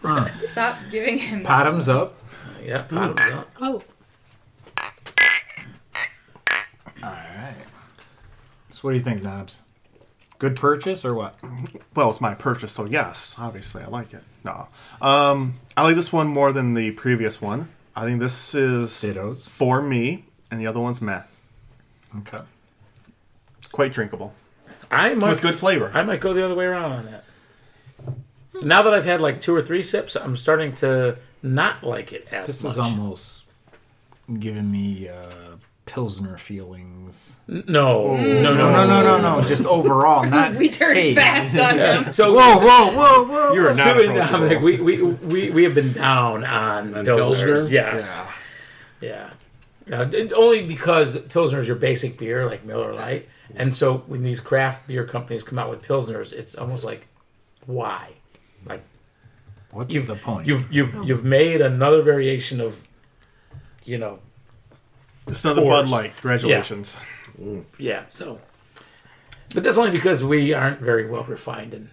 [0.39, 1.43] Stop giving him.
[1.43, 2.15] Bottoms up.
[2.63, 3.49] yeah, bottoms up.
[3.61, 3.83] Oh,
[7.01, 7.55] All right.
[8.69, 9.61] So what do you think, Knobs?
[10.39, 11.35] Good purchase or what?
[11.95, 14.23] Well, it's my purchase, so yes, obviously I like it.
[14.43, 14.67] No,
[15.01, 17.69] um, I like this one more than the previous one.
[17.95, 19.47] I think this is Dittos.
[19.47, 21.21] for me, and the other one's meh.
[22.19, 22.39] Okay.
[23.71, 24.33] Quite drinkable
[24.91, 25.91] I might with good flavor.
[25.93, 27.23] I might go the other way around on that.
[28.61, 32.27] Now that I've had like two or three sips, I'm starting to not like it
[32.31, 32.47] as much.
[32.47, 32.71] This much.
[32.73, 33.43] is almost
[34.39, 35.31] giving me uh,
[35.85, 37.39] Pilsner feelings.
[37.47, 39.47] no, no, no, No, no, no, no, no.
[39.47, 41.17] Just overall, not We turned taste.
[41.19, 42.13] fast on him.
[42.13, 43.53] So Whoa, whoa, whoa, whoa.
[43.53, 44.15] You're not So, approachable.
[44.27, 47.43] Dominic, we, we, we, we have been down on, On Pilsners.
[47.45, 47.73] Pilsner?
[47.73, 48.19] Yes.
[49.01, 49.29] Yeah.
[49.91, 53.27] Uh, it- only because Pilsner is your basic beer, like Miller Lite.
[53.55, 57.07] And so when these craft beer companies come out with Pilsners, it's almost like,
[57.65, 58.13] why?
[58.65, 58.81] Like,
[59.71, 60.47] What's you've, the point?
[60.47, 62.79] you've, you've, you've made another variation of,
[63.85, 64.19] you know,
[65.27, 65.69] It's another Coors.
[65.85, 66.13] Bud Light.
[66.17, 66.97] Congratulations.
[67.77, 68.39] yeah, so.
[69.53, 71.89] But that's only because we aren't very well refined in,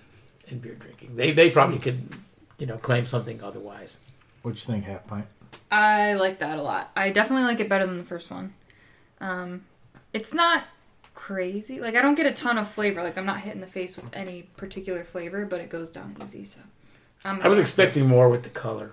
[0.48, 1.14] in beer drinking.
[1.14, 2.14] They, they probably could,
[2.58, 3.96] you know, claim something otherwise.
[4.42, 5.26] what do you think, Half Pint?
[5.70, 6.90] I like that a lot.
[6.96, 8.54] I definitely like it better than the first one.
[9.20, 9.64] Um,
[10.12, 10.64] it's not
[11.20, 11.80] crazy.
[11.80, 13.02] Like I don't get a ton of flavor.
[13.02, 16.44] Like I'm not hitting the face with any particular flavor, but it goes down easy.
[16.44, 16.60] So
[17.26, 17.62] I'm I was okay.
[17.62, 18.92] expecting more with the color.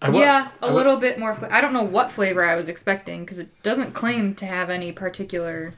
[0.00, 0.18] I was.
[0.18, 1.34] yeah, a I was- little bit more.
[1.34, 4.70] Fla- I don't know what flavor I was expecting because it doesn't claim to have
[4.70, 5.72] any particular,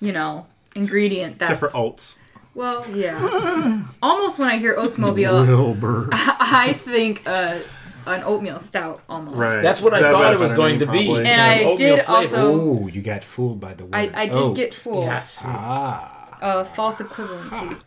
[0.00, 0.46] you know,
[0.76, 1.38] ingredient.
[1.40, 2.16] That's Except for oats.
[2.54, 3.82] well, yeah.
[4.02, 6.08] Almost when I hear Oatsmobile, Wilbur.
[6.12, 7.58] I think uh,
[8.06, 9.36] an oatmeal stout almost.
[9.36, 9.62] Right.
[9.62, 11.04] That's what I That thought would've it was been going to be.
[11.06, 11.26] probably.
[11.26, 12.12] And I oatmeal did flavor.
[12.36, 13.94] also- Oh, you got fooled by the word.
[13.94, 14.56] I, I did oat.
[14.56, 15.04] get fooled.
[15.04, 15.42] Yes.
[15.44, 16.38] Ah.
[16.40, 17.80] Uh, false equivalency.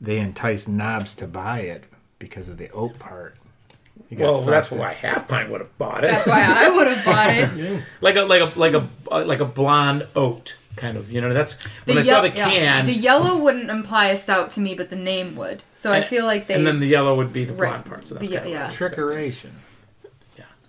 [0.00, 1.84] They entice Knobs to buy it
[2.18, 3.36] because of the oat part.
[4.08, 4.78] He got Well, that's sucked in.
[4.78, 6.10] why Half Pint would have bought it.
[6.10, 7.82] That's why I would have bought it.
[8.00, 11.10] like a like a like a uh, like a blonde oat kind of.
[11.12, 11.54] You know, that's
[11.86, 12.50] when I saw the ye- yeah.
[12.50, 12.86] can.
[12.86, 15.62] the yellow wouldn't imply a stout to me, but the name would.
[15.74, 16.54] So I feel like they.
[16.54, 17.68] and then the yellow would be the Right.
[17.70, 18.06] blonde part.
[18.08, 18.66] So that's The- kind of yeah.
[18.66, 19.50] trickeration.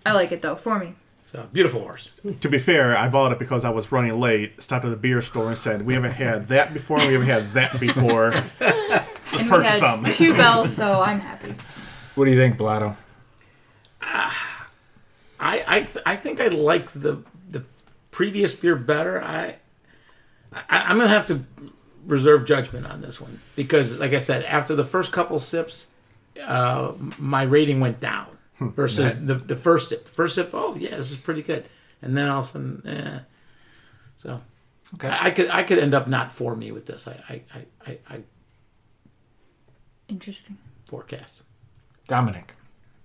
[0.07, 0.56] I like it though.
[0.56, 2.11] For me, So beautiful horse.
[2.41, 4.61] To be fair, I bought it because I was running late.
[4.61, 6.98] Stopped at the beer store and said, "We haven't had that before.
[6.98, 8.30] We haven't had that before.
[8.32, 11.56] Let's and we purchase had some." two bells, so I'm happy.
[12.14, 12.95] What do you think, Blotto?
[14.02, 14.68] Ah,
[15.40, 17.64] I I, th- I think I like the the
[18.11, 19.19] previous beer better.
[19.23, 19.56] I,
[20.56, 21.44] I I'm gonna have to
[22.06, 25.88] reserve judgment on this one because, like I said, after the first couple sips,
[26.44, 28.27] uh, my rating went down
[28.60, 30.07] versus the the first sip.
[30.07, 31.68] First sip, oh yeah, this is pretty good,
[32.02, 33.19] and then all of a sudden, eh.
[34.18, 34.41] So
[34.94, 35.07] Okay.
[35.10, 37.07] I, I could I could end up not for me with this.
[37.07, 38.19] I I I, I, I
[40.07, 40.57] Interesting.
[40.88, 41.41] forecast.
[42.07, 42.53] Dominic,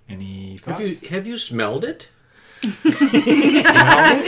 [0.09, 0.79] any thoughts?
[0.79, 1.85] Have you have you smelled
[2.63, 2.63] it?
[2.63, 4.21] smell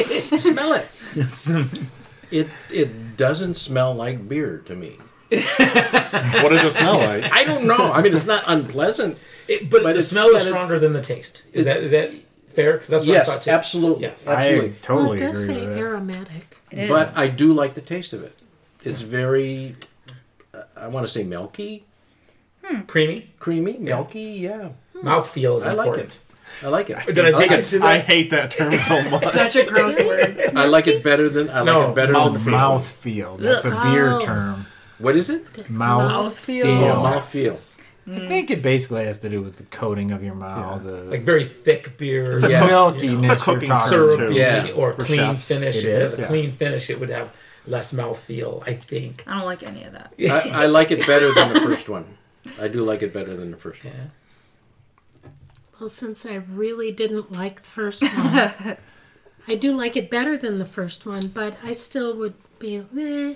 [0.72, 1.30] it?
[1.30, 1.88] Smell it.
[2.30, 4.98] It it doesn't smell like beer to me.
[5.30, 7.32] what does it smell like?
[7.32, 7.92] I don't know.
[7.92, 9.18] I mean, it's not unpleasant.
[9.48, 11.42] It, but, But the smell is got a- stronger than the taste.
[11.52, 12.12] Is that is that
[12.52, 12.74] fair?
[12.74, 13.50] Because that's what I thought Yes, too.
[13.50, 14.02] absolutely.
[14.02, 14.26] Yes.
[14.26, 14.70] absolutely.
[14.70, 15.80] I totally well, it does agree say with that.
[15.80, 16.58] aromatic.
[16.70, 16.88] It is.
[16.90, 18.34] But I do like the taste of it.
[18.84, 19.76] It's very,
[20.54, 21.84] uh, I want to say milky,
[22.86, 23.30] Creamy.
[23.38, 24.22] creamy, milky.
[24.22, 26.14] Yeah, Mouthfeel is I like important.
[26.14, 26.20] it.
[26.62, 27.06] I like it.
[27.06, 27.72] Did I like it.
[27.72, 29.22] it I hate that term so much.
[29.22, 30.50] Such a gross word.
[30.56, 33.36] I like it better than I No, like it better mouth than the Mouth feel.
[33.36, 34.20] That's a beer Oh.
[34.20, 34.66] term.
[34.98, 35.68] What is it?
[35.70, 36.12] Mouth.
[36.12, 36.34] Mouthfeel.
[36.62, 36.66] feel.
[36.66, 37.56] Oh, mouth feel.
[38.04, 41.22] I think it basically has to do with the coating of your mouth, the like
[41.22, 42.68] very thick beer, It's a Yeah.
[42.68, 44.34] milkiness It's a cooking syrup, syrupy.
[44.34, 44.68] Yeah.
[44.74, 45.46] or clean chefs.
[45.46, 45.76] finish.
[45.76, 47.32] It If it has is, a clean finish, it would have
[47.66, 48.66] less mouthfeel.
[48.68, 49.22] I think.
[49.26, 50.12] I don't like any of that.
[50.20, 52.18] I, I like it better than the first one.
[52.60, 53.94] I do like it better than the first one.
[55.82, 55.86] Yeah.
[55.86, 58.76] Well, since I really didn't like the first one,
[59.48, 63.34] I do like it better than the first one, but I still would be, eh,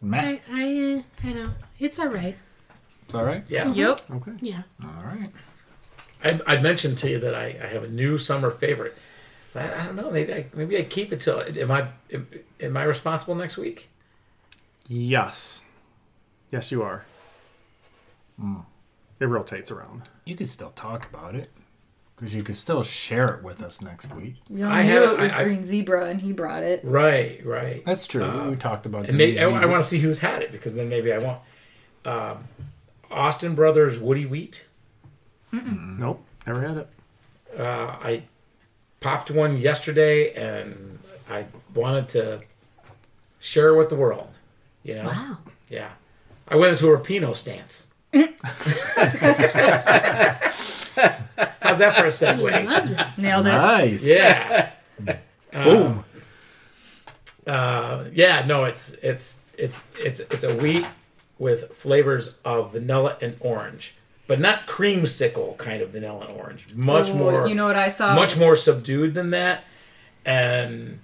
[0.00, 0.18] Meh.
[0.20, 1.54] I, I, eh, I don't.
[1.80, 2.36] It's all right.
[3.04, 3.42] It's all right.
[3.48, 3.72] Yeah.
[3.72, 4.00] Yep.
[4.10, 4.32] Okay.
[4.40, 4.62] Yeah.
[4.84, 5.30] All right.
[6.22, 8.96] I, I mentioned to you that I, I have a new summer favorite.
[9.54, 10.10] I, I don't know.
[10.10, 11.42] Maybe I maybe I keep it till.
[11.42, 12.28] Am I am,
[12.60, 13.88] am I responsible next week?
[14.86, 15.62] Yes.
[16.52, 17.04] Yes, you are.
[19.18, 20.02] it rotates around.
[20.24, 21.50] You could still talk about it
[22.20, 24.34] because you could still share it with us next week.
[24.50, 26.80] We all I knew have- it was I- I- Green Zebra, and he brought it.
[26.84, 27.82] Right, right.
[27.86, 28.50] That's true.
[28.50, 29.70] we talked about And the may, I, museum.
[29.70, 31.38] want to see who's had it because then maybe I won't.
[32.04, 32.44] Um,
[33.10, 34.66] Austin Brothers Woody Wheat.
[35.52, 36.88] Nope, never had it.
[37.58, 38.22] Uh, I
[39.00, 40.98] popped one yesterday and
[41.28, 42.40] I wanted to
[43.40, 44.28] share it with the world.
[44.84, 45.04] You know?
[45.04, 45.38] Wow.
[45.70, 45.90] Yeah.
[46.48, 47.86] I went into a Rapinoe stance.
[51.60, 53.18] How's that for a segue?
[53.18, 53.50] Nailed it.
[53.50, 54.04] Nice.
[54.04, 54.70] Yeah.
[55.52, 56.04] Boom.
[57.46, 60.86] Uh, yeah, no, it's it's it's it's it's a wheat
[61.38, 63.94] with flavors of vanilla and orange,
[64.26, 66.74] but not creamsicle kind of vanilla and orange.
[66.74, 68.14] Much Oh, more You know what I saw?
[68.14, 69.64] much more subdued than that.
[70.24, 71.00] And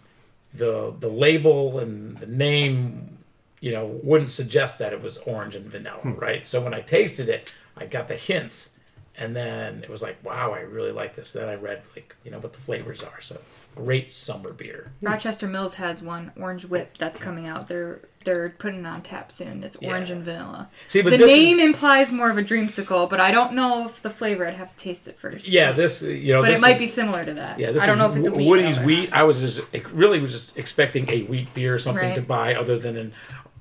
[0.52, 3.18] the the label and the name,
[3.60, 6.46] you know, wouldn't suggest that it was orange and vanilla, right?
[6.46, 8.70] So when I tasted it, I got the hints,
[9.18, 11.32] and then it was like, wow, I really like this.
[11.32, 13.20] Then I read like, you know, what the flavors are.
[13.20, 13.40] So
[13.74, 14.92] great summer beer.
[15.02, 17.68] Rochester Mills has one orange whip that's coming out.
[17.68, 19.62] They're they're putting it on tap soon.
[19.62, 20.16] It's orange Yeah.
[20.16, 20.68] and vanilla.
[20.88, 24.02] See, but the name is, implies more of a dreamsicle, but I don't know if
[24.02, 24.44] the flavor.
[24.46, 25.46] I'd have to taste it first.
[25.46, 27.58] yeah, this uh, you know, but it might is- be similar to that.
[27.60, 29.12] Yeah, this I don't know if it's a wheat Woody's wheat.
[29.12, 29.60] I was just
[29.92, 32.14] really was just expecting a wheat beer, something Right.
[32.16, 33.12] to buy other than an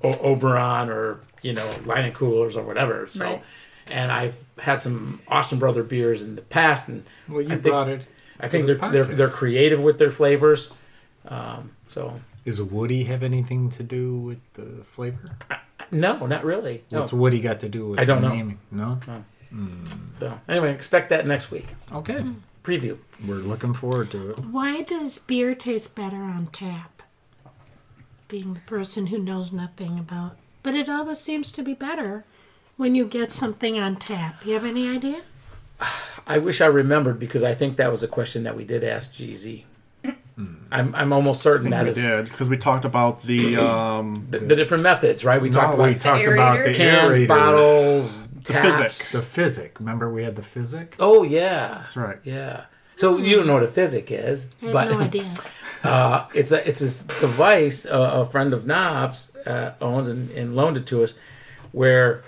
[0.02, 3.06] o- Oberon or you know Leinenkugels or whatever.
[3.06, 3.42] So, Right.
[3.90, 7.62] And I've had some Austin Brother beers in the past, and Well, you I think-
[7.64, 8.02] brought it.
[8.38, 10.70] I think For they're the they're they're creative with their flavors.
[11.26, 15.30] Um, so Does Woody have anything to do with the flavor?
[15.90, 16.84] no, not really.
[16.92, 17.00] No.
[17.00, 18.34] What's Woody got to do with I don't the know.
[18.34, 18.58] naming?
[18.70, 18.98] No.
[20.18, 21.68] So anyway, expect that next week.
[21.92, 22.24] Okay.
[22.62, 22.98] Preview.
[23.26, 24.38] We're looking forward to it.
[24.40, 27.02] Why does beer taste better on tap?
[28.28, 30.36] Being the person who knows nothing about.
[30.62, 32.24] But it always seems to be better
[32.76, 34.44] when you get something on tap.
[34.44, 35.22] You have any idea?
[36.26, 39.12] I wish I remembered because I think that was a question that we did ask
[39.14, 39.64] GZ.
[40.70, 44.38] I'm I'm almost certain that we is did because we talked about the um, the,
[44.40, 45.40] the different methods, right?
[45.40, 47.28] We talked No, we about talked about the cans, aerator.
[47.28, 49.08] bottles, taps.
[49.08, 49.12] Fizzics.
[49.12, 49.78] The Fizzics.
[49.78, 50.94] Remember we had the Fizzics?
[50.98, 52.18] Oh yeah, That's right.
[52.24, 52.64] yeah.
[52.96, 55.32] So you don't know what a Fizzics is, I have but no idea.
[55.84, 60.54] uh, it's a it's this device uh, a friend of Knobs uh, owns and, and
[60.54, 61.14] loaned it to us,
[61.72, 62.22] where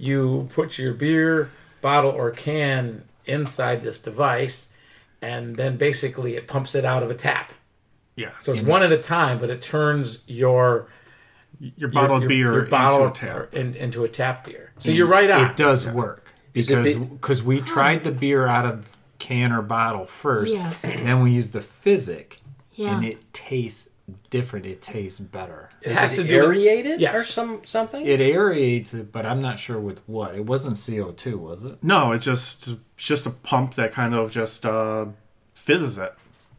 [0.00, 1.50] you put your beer
[1.82, 4.68] bottle or can inside this device,
[5.22, 7.52] and then basically it pumps it out of a tap.
[8.16, 8.30] Yeah.
[8.40, 10.88] So it's one at a time, but it turns your
[11.76, 13.54] Your bottled your, beer your bottle into a tap.
[13.54, 14.72] in- into a tap beer.
[14.78, 15.50] So you're right on.
[15.50, 16.24] It does work
[16.54, 20.72] Is because be- because we tried the beer out of can or bottle first, Yeah.
[20.82, 22.38] and then we used the Fizzics,
[22.74, 22.96] Yeah.
[22.96, 23.89] and it tastes
[24.30, 24.66] different.
[24.66, 25.70] It tastes better.
[25.82, 26.42] It Is has it to do.
[26.44, 27.14] aerated Yes.
[27.14, 28.04] or some something?
[28.06, 30.34] It aerates it, but I'm not sure with what.
[30.34, 31.82] It wasn't CO two, was it?
[31.82, 35.06] No, it's just it's just a pump that kind of just uh,
[35.54, 36.14] fizzes it.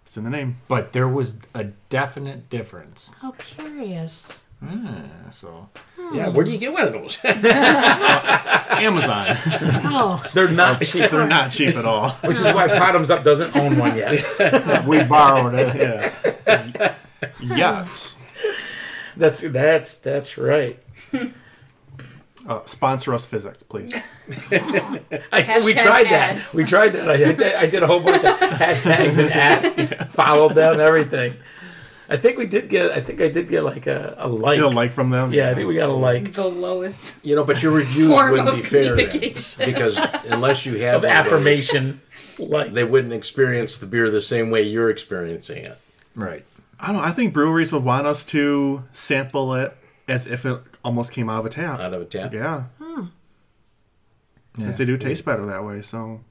[0.05, 0.57] It's in the name.
[0.67, 3.13] But there was a definite difference.
[3.21, 4.43] How curious.
[4.63, 5.01] Ah,
[5.31, 5.69] so
[6.13, 7.17] yeah, where do you get one of those?
[7.23, 9.25] Amazon.
[9.85, 12.11] Oh, They're not cheap, They're not cheap at all.
[12.23, 14.85] which is why Bottoms Up doesn't own one yet.
[14.85, 15.75] we borrowed it.
[15.75, 16.95] Yeah.
[17.41, 18.15] Yes.
[19.17, 20.79] That's that's that's right.
[22.47, 23.93] Uh, sponsor us, Fizzics, please.
[24.51, 26.37] I, we Hashtag tried ad.
[26.37, 26.53] that.
[26.53, 27.07] We tried that.
[27.09, 29.75] I, did- I did a whole bunch of hashtags and ads.
[30.15, 31.35] Followed them, everything.
[32.09, 32.91] I think we did get.
[32.91, 34.57] I think I did get like a, a like.
[34.57, 35.31] You don't like from them?
[35.33, 37.13] yeah, I think we got a like The lowest.
[37.23, 39.63] you know, but your reviews Form wouldn't of be fair then, communication.
[39.65, 42.01] because unless you have of one those, affirmation.
[42.39, 45.77] Like they wouldn't experience the beer the same way you're experiencing it.
[46.15, 46.43] Right.
[46.81, 47.01] I don't know.
[47.03, 49.77] I think breweries would want us to sample it
[50.07, 51.79] as if it almost came out of a tap.
[51.79, 52.33] Out of a tap.
[52.33, 52.63] Yeah.
[52.79, 53.05] Yeah.
[54.57, 55.81] Since they do taste better that way.
[55.81, 56.21] So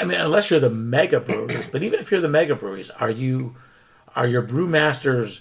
[0.00, 3.10] I mean, unless you're the mega breweries, but even if you're the mega breweries, are
[3.10, 3.54] you
[4.16, 5.40] are your brewmasters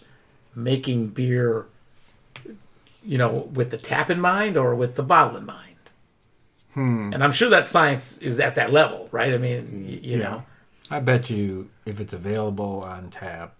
[0.56, 1.66] making beer,
[3.04, 5.70] you know, with the tap in mind or with the bottle in mind?
[6.74, 7.12] Hmm.
[7.14, 9.34] And I'm sure that science is at that level, right?
[9.34, 10.44] I mean, y- you know,
[10.92, 13.56] I bet you if it's available on tap,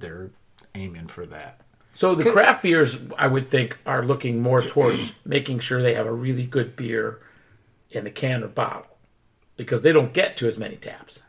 [0.00, 0.30] they're
[0.74, 1.60] aiming for that.
[1.94, 6.06] so the craft beers, I would think, are looking more towards making sure they have
[6.06, 7.20] a really good beer
[7.90, 8.96] in a can or bottle
[9.56, 11.22] because they don't get to as many taps.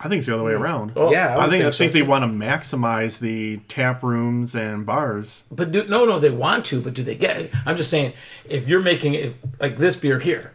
[0.00, 0.92] I think it's the other way around.
[0.94, 2.06] Oh, Yeah, I, would think I so, think they too.
[2.06, 5.42] want to maximize the tap rooms and bars.
[5.50, 7.50] But do, no, no, they want to, but do they get it?
[7.66, 8.12] I'm just saying,
[8.44, 10.52] if you're making if like this beer here,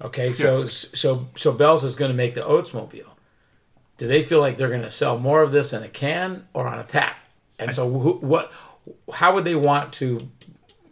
[0.00, 3.08] okay, so so so Bell's is going to make the Oatsmobile.
[3.98, 6.66] Do they feel like they're going to sell more of this in a can or
[6.66, 7.16] on a tap?
[7.58, 8.52] And so, who, what?
[9.14, 10.18] How would they want to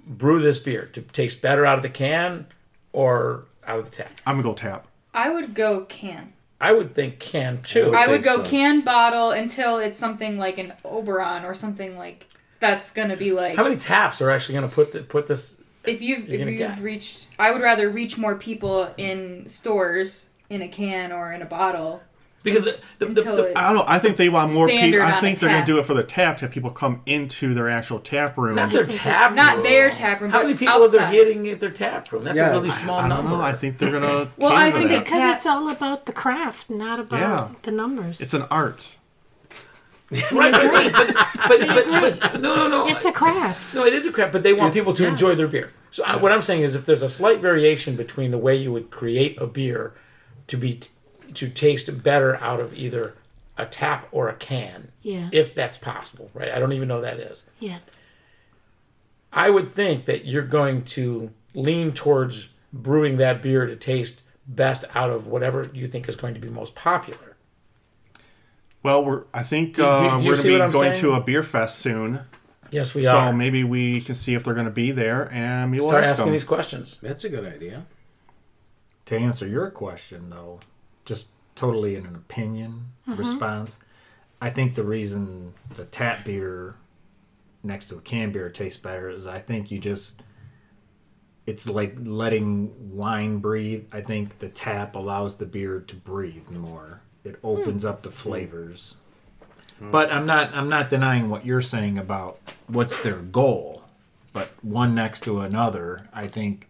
[0.06, 2.46] brew this beer to taste better out of the can
[2.92, 4.10] or out of the tap?
[4.26, 4.88] I'm gonna go tap.
[5.14, 6.32] I would go can.
[6.60, 7.94] I would think can too.
[7.94, 8.50] I would think go so.
[8.50, 12.26] can bottle until it's something like an Oberon or something like
[12.58, 15.62] that's gonna be like How many taps are actually going to put the, put this?
[15.84, 16.80] if you've if you've get?
[16.80, 21.46] reached I would rather reach more people in stores in a can or in a
[21.46, 22.02] bottle
[22.46, 23.84] Because the, the, the, the- I don't know.
[23.86, 25.02] I think they want more people.
[25.02, 27.68] I think they're gonna do it for the tap to have people come into their
[27.68, 28.54] actual tap room.
[28.54, 29.62] not their tap not room.
[29.64, 31.12] their tap room, How but many people are they outside.
[31.12, 32.22] hitting at their tap room?
[32.24, 33.30] That's Yeah, a really small I don't number.
[33.32, 33.40] know.
[33.42, 34.30] I think they're gonna.
[34.38, 34.96] Well, I think that.
[34.98, 37.48] it- Because Tap- it's all about the craft, not about Yeah.
[37.62, 38.20] the numbers.
[38.20, 38.96] it's an art.
[40.10, 40.92] right, right, right.
[40.92, 41.16] But,
[41.48, 42.88] but, but, but no, no, no.
[42.88, 43.74] It's a craft.
[43.74, 45.72] No, it is a craft, but they want people to enjoy their beer.
[45.90, 48.70] So I, what I'm saying is, if there's a slight variation between the way you
[48.72, 49.94] would create a beer
[50.46, 50.80] to be
[51.34, 53.14] to taste better out of either
[53.58, 55.28] a tap or a can, Yeah.
[55.32, 56.50] if that's possible, right?
[56.50, 57.44] I don't even know that is.
[57.58, 57.78] Yeah.
[59.32, 64.84] I would think that you're going to lean towards brewing that beer to taste best
[64.94, 67.36] out of whatever you think is going to be most popular.
[68.82, 69.24] Well, we're.
[69.34, 71.00] I think Do- do- uh, do you we're gonna be going saying?
[71.00, 72.20] to a beer fest soon,
[72.70, 73.32] Yes, we so are.
[73.32, 76.26] maybe we can see if they're gonna be there, and we will Start ask asking
[76.26, 76.32] them.
[76.34, 76.98] these questions.
[77.02, 77.86] That's a good idea.
[79.06, 80.60] To answer your question, though,
[81.06, 83.18] just totally in an opinion mm-hmm.
[83.18, 83.78] response,
[84.40, 86.74] I think the reason the tap beer
[87.62, 90.22] next to a can beer tastes better is I think you just
[91.46, 93.84] it's like letting wine breathe.
[93.92, 97.02] I think the tap allows the beer to breathe more.
[97.24, 97.88] It opens hmm.
[97.88, 98.96] up the flavors.
[99.78, 99.90] Hmm.
[99.90, 103.84] But I'm not I'm not denying what you're saying about what's their goal.
[104.32, 106.68] But one next to another, I think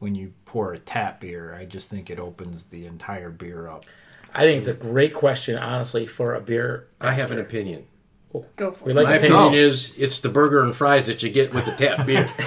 [0.00, 3.84] when you pour a tap beer, I just think it opens the entire beer up.
[4.34, 6.88] I think it's a great question, honestly, for a beer.
[7.00, 7.84] I have an opinion.
[8.56, 8.96] go for We it.
[8.96, 9.40] like My opinions.
[9.46, 12.24] opinion is it's the burger and fries that you get with the tap beer.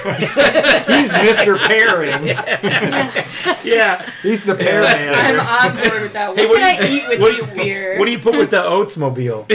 [0.98, 1.58] He's Mr.
[1.58, 2.28] Pairing.
[3.66, 4.02] Yeah.
[4.22, 5.40] He's the pair man.
[5.40, 6.28] I'm on board with that.
[6.30, 8.00] What Hey, what can do I you- eat with what do this you- beer?
[8.00, 9.50] What do you put with the Oatsmobile?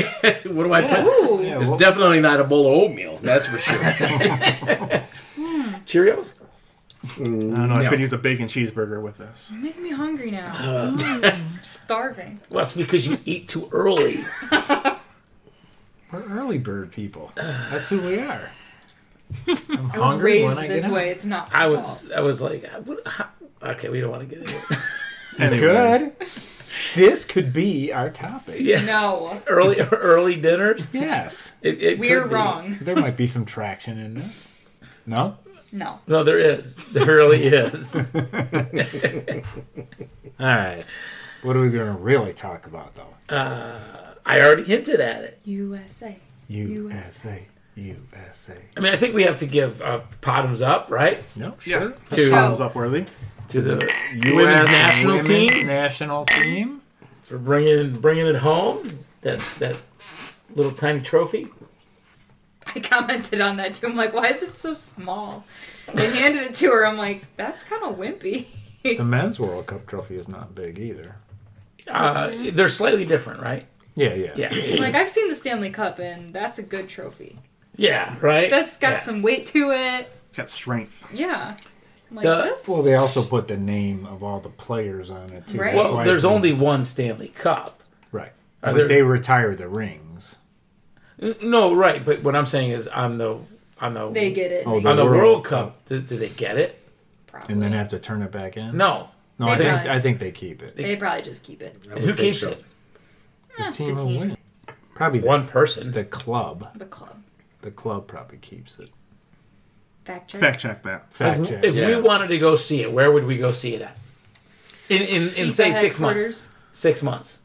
[0.55, 1.05] what do I put?
[1.05, 3.19] Ooh, Yeah, It's well, definitely not a bowl of oatmeal.
[3.23, 3.79] That's for sure.
[5.87, 6.33] Cheerios?
[7.17, 7.75] I don't know.
[7.75, 9.51] I could use a bacon cheeseburger with this.
[9.53, 10.53] you're making me hungry now.
[10.55, 10.97] Uh.
[11.25, 12.41] I'm starving.
[12.51, 14.25] Well, that's because you eat too early.
[14.51, 17.33] we're early bird people.
[17.37, 18.51] That's who we are.
[19.47, 21.11] I'm I was hungry raised when I this get way.
[21.11, 21.51] It's not.
[21.55, 22.13] I was, fault.
[22.13, 23.29] I was like, what, how,
[23.63, 24.79] okay, we don't want to get into it.
[25.39, 26.17] You could.
[26.97, 28.61] This could be our topic.
[28.61, 30.93] Yeah, No, early, early dinners.
[30.93, 31.53] Yes.
[31.63, 32.35] It, it we're be.
[32.35, 32.77] wrong.
[32.81, 34.49] There might be some traction in this.
[35.07, 35.37] No?
[35.73, 35.99] No.
[36.07, 36.77] No, there is.
[36.93, 37.95] There really is.
[37.97, 38.03] All
[40.41, 40.85] right.
[41.43, 43.15] What are we going to really talk about, though?
[44.27, 45.41] I already hinted at it.
[45.45, 46.17] USA.
[46.49, 47.47] USA.
[47.77, 48.57] USA.
[48.77, 51.95] I mean, I think we have to give uh, bottoms up, right, No, Yeah, sure.
[52.11, 53.05] To- thumbs up worthy.
[53.49, 56.83] to the US women's national women's team National team.
[57.23, 58.99] for bringing bringing it home.
[59.23, 59.77] That that
[60.55, 61.49] little tiny trophy.
[62.75, 63.87] I commented on that too.
[63.87, 65.45] I'm like, why is it so small?
[65.95, 66.87] They handed it to her.
[66.87, 68.47] I'm like, that's kind of wimpy.
[68.83, 71.17] The men's World Cup trophy is not big either.
[71.87, 73.67] Uh, they're slightly different, right?
[73.95, 74.33] Yeah, yeah.
[74.37, 77.39] Yeah, like I've seen the Stanley Cup, and that's a good trophy.
[77.77, 78.51] yeah, right.
[78.51, 78.99] That's got Yeah.
[78.99, 80.13] some weight to it.
[80.29, 81.05] It's got strength.
[81.13, 81.57] Yeah.
[82.11, 82.69] Like The- this.
[82.69, 85.59] Well, they also put the name of all the players on it too.
[85.59, 85.75] Right.
[85.75, 87.83] Well, there's only one Stanley Cup.
[88.13, 88.33] right,
[88.63, 90.03] Are but there- they retire the rings.
[91.21, 92.05] N- No, right.
[92.05, 93.39] But what I'm saying is, on the
[93.81, 94.65] on the they get it.
[94.67, 95.67] Oh, They on the World World, Cup.
[95.67, 96.81] Cup, do, do they get it?
[97.27, 97.53] probably.
[97.55, 98.77] and then have to turn it back in.
[98.77, 99.09] No.
[99.39, 100.77] no, They I think probably- I think they keep it.
[100.77, 101.81] They probably just keep it.
[101.91, 102.51] And who keeps so.
[102.51, 102.65] it?
[103.57, 104.21] The Eh, team the will team.
[104.21, 104.37] win.
[104.95, 105.93] Probably the, One person.
[105.93, 106.69] the club.
[106.77, 107.23] The club.
[107.63, 108.89] The club probably keeps it.
[110.05, 110.41] Fact check.
[110.41, 111.13] Fact check that.
[111.13, 111.65] Fact if check.
[111.65, 111.87] if Yeah.
[111.89, 113.99] we wanted to go see it, where would we go see it at?
[114.89, 116.25] In in, in FIFA say six months.
[116.25, 116.49] headquarters.
[116.73, 117.41] Six months.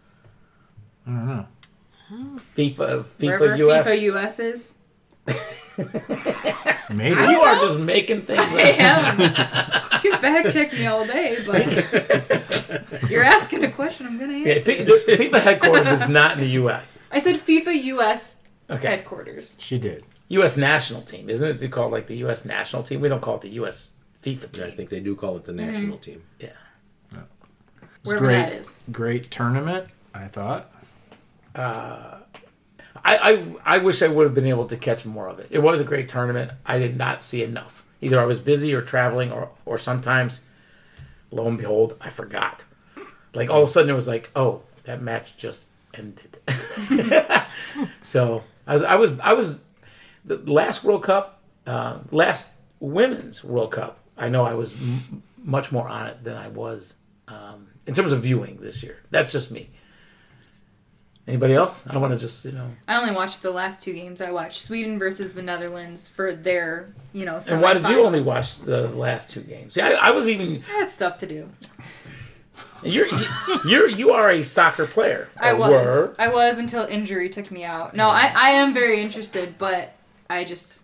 [1.06, 1.46] I don't know.
[2.56, 3.88] FIFA Wherever FIFA US.
[3.88, 4.76] FIFA US is.
[6.90, 7.20] Maybe.
[7.22, 9.20] you are just making things I up.
[9.20, 9.20] am.
[10.04, 11.66] you can fact check me all day, but
[13.10, 14.06] you're asking a question.
[14.06, 14.62] I'm gonna answer.
[14.76, 17.02] Fi- the FIFA headquarters is not in the US.
[17.12, 18.88] I said FIFA US Okay.
[18.88, 19.56] headquarters.
[19.60, 20.04] She did.
[20.30, 21.30] US national team.
[21.30, 23.02] Isn't it called like the US national team?
[23.02, 23.90] We don't call it the US
[24.22, 24.64] FIFA team.
[24.66, 26.02] I think they do call it the national Mm-hmm.
[26.02, 26.24] team.
[26.40, 26.50] Yeah.
[28.02, 28.36] It's Wherever great.
[28.36, 28.80] that is.
[28.92, 29.92] Great tournament.
[30.14, 30.70] I thought.
[31.56, 32.18] I,
[33.06, 35.48] I I wish I would have been able to catch more of it.
[35.52, 36.52] It was a great tournament.
[36.66, 37.84] I did not see enough.
[38.02, 40.42] Either I was busy or traveling, or or sometimes,
[41.32, 42.66] lo and behold, I forgot.
[43.34, 46.38] Like all of a sudden, it was like, oh, that match just ended.
[48.02, 49.62] so I was I was I was
[50.26, 52.48] the last World Cup, uh, last
[52.80, 54.00] women's World Cup.
[54.18, 56.94] I know I was m- much more on it than I was
[57.28, 59.02] um, in terms of viewing this year.
[59.10, 59.70] That's just me.
[61.26, 61.88] Anybody else?
[61.88, 62.70] I don't want to just you know.
[62.86, 64.22] I only watched the last two games.
[64.22, 67.40] I watched Sweden versus the Netherlands for their, you know.
[67.50, 69.76] And why did you only watch the last two games?
[69.76, 71.50] See, I, I was even I had stuff to do.
[72.84, 73.08] you're
[73.66, 75.30] you're you are a soccer player.
[75.38, 75.72] I was.
[75.72, 76.16] were.
[76.20, 77.96] I was until injury took me out.
[77.96, 79.94] No, I, I am very interested, but
[80.30, 80.83] I just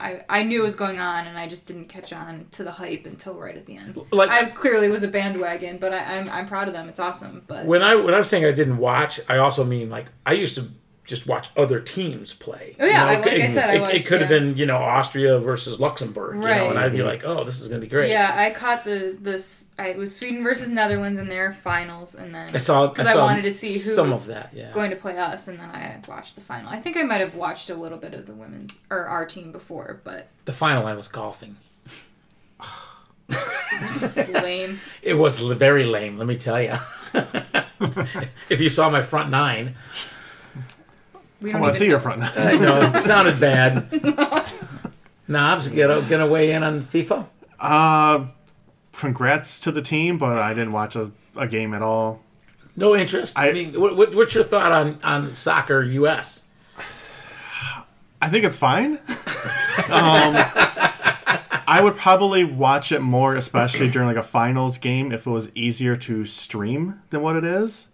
[0.00, 2.70] I, I knew what was going on and I just didn't catch on to the
[2.72, 3.98] hype until right at the end.
[4.10, 6.88] Like- I clearly was a bandwagon, but I, I'm I'm proud of them.
[6.88, 7.42] It's awesome.
[7.46, 10.54] But When I when I'm saying I didn't watch, I also mean like I used
[10.56, 10.68] to
[11.04, 12.76] just watch other teams play.
[12.78, 14.28] Oh, yeah, You know, I- like I it, said, I it, watched- it could have
[14.28, 17.68] been you know Austria versus Luxembourg, you know, and I'd be like, oh, this is
[17.68, 18.10] gonna be great.
[18.10, 19.70] yeah, I caught the this.
[19.78, 23.14] I it was Sweden versus Netherlands in their finals, and then I saw because I,
[23.14, 24.50] I, wanted to see who some was of that.
[24.54, 26.70] Yeah, going to play us, and then I watched the final.
[26.70, 29.50] I think I might have watched a little bit of the women's or our team
[29.52, 31.56] before, but the final I was golfing.
[33.28, 34.78] this is lame.
[35.02, 36.74] It was very lame, let me tell you.
[38.48, 39.74] if you saw my front nine,
[41.42, 42.02] We I don't want to see your know.
[42.02, 42.22] front.
[42.22, 43.88] I know it sounded bad.
[45.28, 47.26] Knobs, get gonna weigh in on FIFA.
[47.58, 48.26] Uh,
[48.92, 52.20] congrats to the team, but I didn't watch a, a game at all.
[52.76, 53.38] No interest.
[53.38, 56.44] I, I- mean, what, what, what's your thought on on soccer U.S.?
[58.20, 58.98] I think it's fine.
[59.88, 60.36] um,
[61.66, 65.48] I would probably watch it more, especially during like a finals game, if it was
[65.56, 67.88] easier to stream than what it is.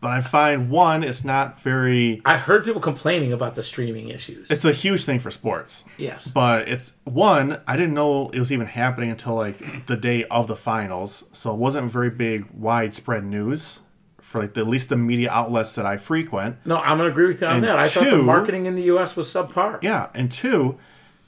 [0.00, 2.22] But I find one, it's not very.
[2.24, 4.50] I heard people complaining about the streaming issues.
[4.50, 5.84] It's a huge thing for sports.
[5.98, 10.24] yes, But it's one, I didn't know it was even happening until like the day
[10.24, 11.24] of the finals.
[11.32, 13.80] So it wasn't very big, widespread news
[14.20, 16.56] for like the, at least the media outlets that I frequent.
[16.64, 17.78] no, I'm gonna agree with you on And that.
[17.78, 19.16] I thought the marketing in the U.S.
[19.16, 19.82] was subpar.
[19.82, 20.78] Yeah, and two,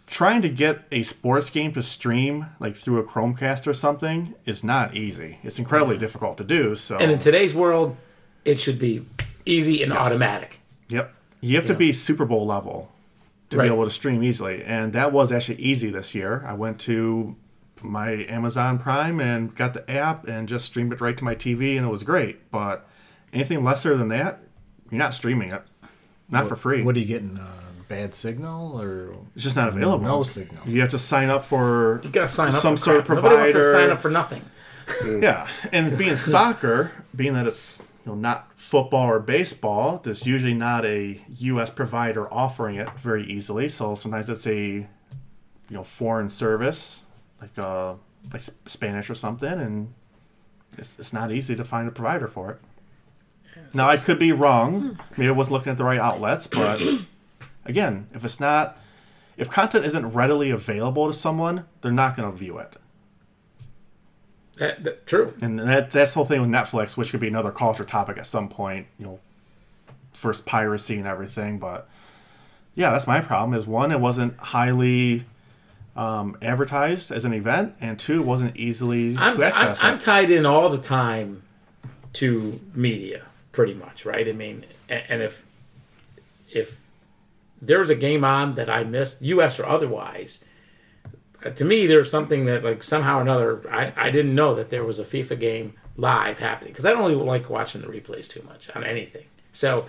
[0.09, 4.65] trying to get a sports game to stream like through a Chromecast or something is
[4.65, 5.39] not easy.
[5.43, 6.01] It's incredibly mm-hmm.
[6.01, 6.75] difficult to do.
[6.75, 7.97] So And in today's world,
[8.49, 9.05] it should be
[9.45, 10.61] easy and automatic.
[10.89, 11.13] Yep.
[11.41, 12.91] You have to be Super Bowl level
[13.51, 13.69] to Right.
[13.69, 14.65] be able to stream easily.
[14.65, 16.45] And that was actually easy this year.
[16.47, 17.37] I went to
[17.83, 21.77] my Amazon Prime and got the app and just streamed it right to my TV
[21.77, 22.51] and it was great.
[22.51, 22.87] But
[23.33, 24.41] anything lesser than that,
[24.91, 25.63] you're not streaming it.
[26.31, 26.83] Not for free.
[26.83, 27.39] What are you getting?
[27.39, 30.05] Uh, bad signal or it's just not available.
[30.07, 30.63] no signal?
[30.67, 33.29] You have to sign up for You gotta sign up some for sort of provider.
[33.37, 34.43] Nobody wants to sign up for nothing.
[35.05, 40.55] Yeah, and being soccer, being that it's you know not football or baseball, there's usually
[40.55, 41.71] not a U.S.
[41.71, 43.69] provider offering it very easily.
[43.69, 44.87] So sometimes it's a you
[45.71, 47.03] know foreign service
[47.41, 47.95] like uh
[48.33, 49.95] like Spanish or something, and
[50.77, 52.59] it's it's not easy to find a provider for it.
[53.75, 54.99] Now I could be wrong.
[55.17, 56.83] Maybe I wasn't looking at the right outlets, but
[57.65, 58.79] again, if it's not
[59.37, 62.77] if content isn't readily available to someone, they're not going to view it.
[64.59, 65.35] That, that- true.
[65.41, 68.27] And that that's the whole thing with Netflix, which could be another culture topic at
[68.27, 68.87] some point.
[68.99, 69.21] You know,
[70.13, 71.89] first piracy and everything, but
[72.75, 73.59] yeah, that's my problem.
[73.59, 75.25] Is one, it wasn't highly
[75.97, 79.99] um, advertised as an event, and two, it wasn't easily I'm, to I'm, access I'm
[79.99, 81.43] tied in all the time
[82.15, 84.29] to media, pretty much, right?
[84.29, 85.45] I mean, and, if
[86.51, 86.81] if
[87.61, 89.59] there was a game on that I missed, U.S.
[89.59, 90.39] or otherwise,
[91.45, 94.71] Uh, to me, there's something that like somehow or another I, I didn't know that
[94.71, 98.29] there was a FIFA game live happening because I don't really like watching the replays
[98.29, 99.25] too much on anything.
[99.53, 99.87] So,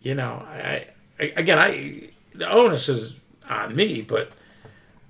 [0.00, 0.86] you know, I,
[1.18, 4.32] I again, I the onus is on me, but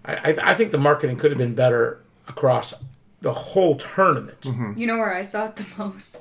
[0.04, 2.74] I, I, I think the marketing could have been better across
[3.20, 4.40] the whole tournament.
[4.42, 4.78] Mm-hmm.
[4.78, 6.18] You know where I saw it the most?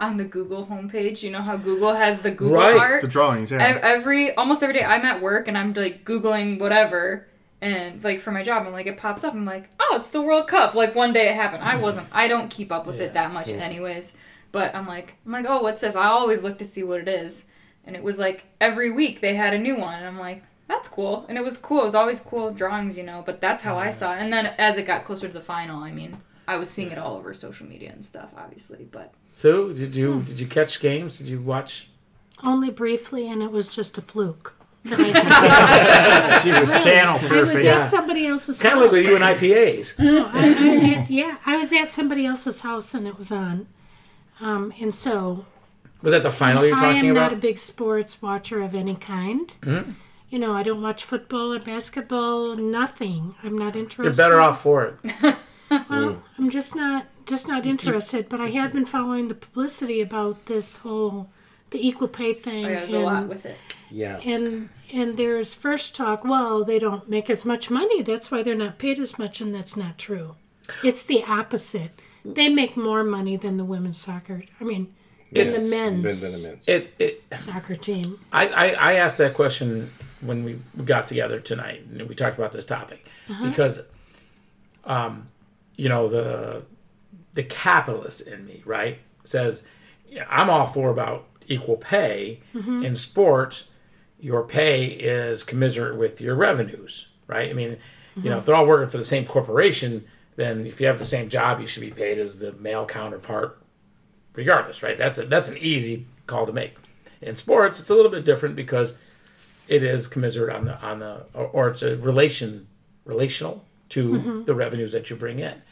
[0.00, 1.22] On the Google homepage.
[1.22, 3.02] You know how Google has the Google Right, art?
[3.02, 3.78] the drawings, yeah.
[3.82, 7.26] Every almost every day I'm at work and I'm like googling whatever
[7.60, 10.22] and like for my job I'm like it pops up I'm like oh it's the
[10.22, 10.74] World Cup.
[10.74, 11.62] Like one day it happened.
[11.62, 11.82] I mm-hmm.
[11.82, 14.16] wasn't I don't keep up with Yeah, it that much anyways.
[14.52, 15.96] But I'm like I'm like oh what's this?
[15.96, 17.46] I always look to see what it is.
[17.84, 19.94] And it was like every week they had a new one.
[19.94, 21.24] And I'm like that's cool.
[21.28, 21.80] And it was cool.
[21.80, 23.98] It was always cool drawings you know but that's how I mm-hmm.
[23.98, 24.18] saw it.
[24.18, 26.16] And then as it got closer to the final I mean
[26.46, 30.14] I was seeing it all over social media and stuff obviously but So, did you
[30.14, 30.24] hmm.
[30.24, 31.18] did you catch games?
[31.18, 31.88] Did you watch?
[32.42, 34.57] Only briefly, and it was just a fluke.
[34.84, 37.64] That I- She was channel I was surfing.
[37.64, 38.86] At somebody else's Kind house.
[38.86, 39.98] of like with you and IPAs.
[39.98, 43.66] No, I, I, I- yeah, I was at somebody else's house and it was on.
[44.40, 45.46] Um, and so
[46.02, 46.90] Was that the final you're talking about?
[46.90, 47.30] I talking am about?
[47.30, 49.48] not a big sports watcher of any kind.
[49.62, 49.90] Mm-hmm.
[50.30, 53.34] You know, I don't watch football or basketball, nothing.
[53.42, 54.04] I'm not interested.
[54.04, 55.36] You're better off for it.
[55.70, 58.30] Well, I'm just not just not interested.
[58.30, 61.28] But I have been following the publicity about this whole
[61.70, 62.64] the equal pay thing.
[62.64, 63.58] oh, yeah, there's a and, lot with it
[63.90, 64.18] Yeah.
[64.24, 66.24] and and there's first talk.
[66.24, 68.02] Well, they don't make as much money.
[68.02, 70.36] That's why they're not paid as much, and that's not true.
[70.82, 71.90] It's the opposite.
[72.24, 74.44] They make more money than the women's soccer.
[74.60, 74.94] I mean,
[75.32, 76.64] than the men's than the men's.
[76.66, 78.18] It, it soccer team.
[78.32, 79.90] I, I, I asked that question
[80.20, 83.06] when we got together tonight and we talked about this topic
[83.42, 83.80] because,
[84.84, 85.28] um,
[85.76, 86.62] you know, the
[87.34, 89.62] the capitalist in me, right, says
[90.08, 92.84] yeah, I'm all for about equal pay mm-hmm.
[92.84, 93.64] in sports.
[94.20, 97.50] Your pay is commensurate with your revenues, right?
[97.50, 97.78] I mean,
[98.16, 98.38] you know, mm-hmm.
[98.38, 100.04] if they're all working for the same corporation,
[100.36, 103.60] then if you have the same job, you should be paid as the male counterpart
[104.34, 104.96] regardless, right?
[104.96, 106.76] That's a, that's an easy call to make.
[107.20, 108.94] In sports, it's a little bit different because
[109.66, 112.68] it is commiserate on the on the or, or it's a relation
[113.04, 114.42] relational to mm-hmm.
[114.42, 115.62] the revenues that you bring in.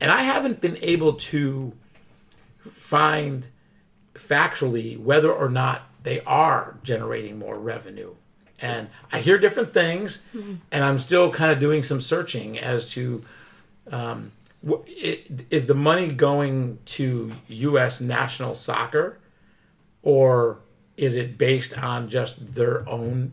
[0.00, 1.72] And I haven't been able to
[2.72, 3.46] find
[4.16, 8.14] factually whether or not they are generating more revenue.
[8.60, 13.22] And I hear different things, and I'm still kind of doing some searching as to
[13.90, 14.32] um,
[14.66, 18.00] wh- it, is the money going to U.S.
[18.00, 19.18] national soccer,
[20.02, 20.58] or
[20.96, 23.32] is it based on just their own,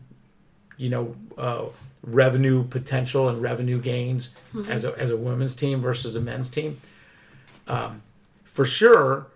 [0.76, 1.64] you know, uh,
[2.02, 4.28] revenue potential and revenue gains
[4.68, 6.78] as a as a women's team versus a men's team?
[7.66, 8.02] Um,
[8.44, 9.26] for sure,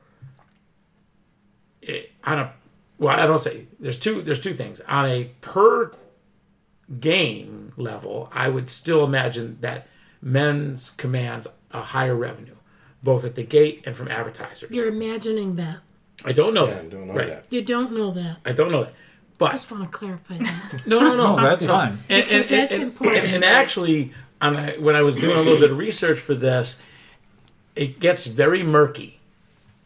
[2.24, 2.52] on a
[2.98, 5.92] well, I don't say there's two there's two things on a per
[7.00, 8.30] game level.
[8.32, 9.86] I would still imagine that
[10.22, 12.56] men's commands a higher revenue,
[13.02, 14.70] both at the gate and from advertisers.
[14.70, 15.78] You're imagining that.
[16.24, 16.90] I don't know Yeah, that.
[16.90, 17.28] don't know right.
[17.28, 17.46] that.
[17.52, 18.38] You don't know that.
[18.44, 18.94] I don't know that.
[19.36, 20.82] But I just want to clarify that.
[20.86, 21.68] no, no, no, No, that's no.
[21.68, 21.92] fine.
[22.08, 23.24] And, and, Because that's and- important.
[23.24, 26.34] and- and actually, on a, when I was doing a little bit of research for
[26.34, 26.76] this,
[27.76, 29.17] it gets very murky,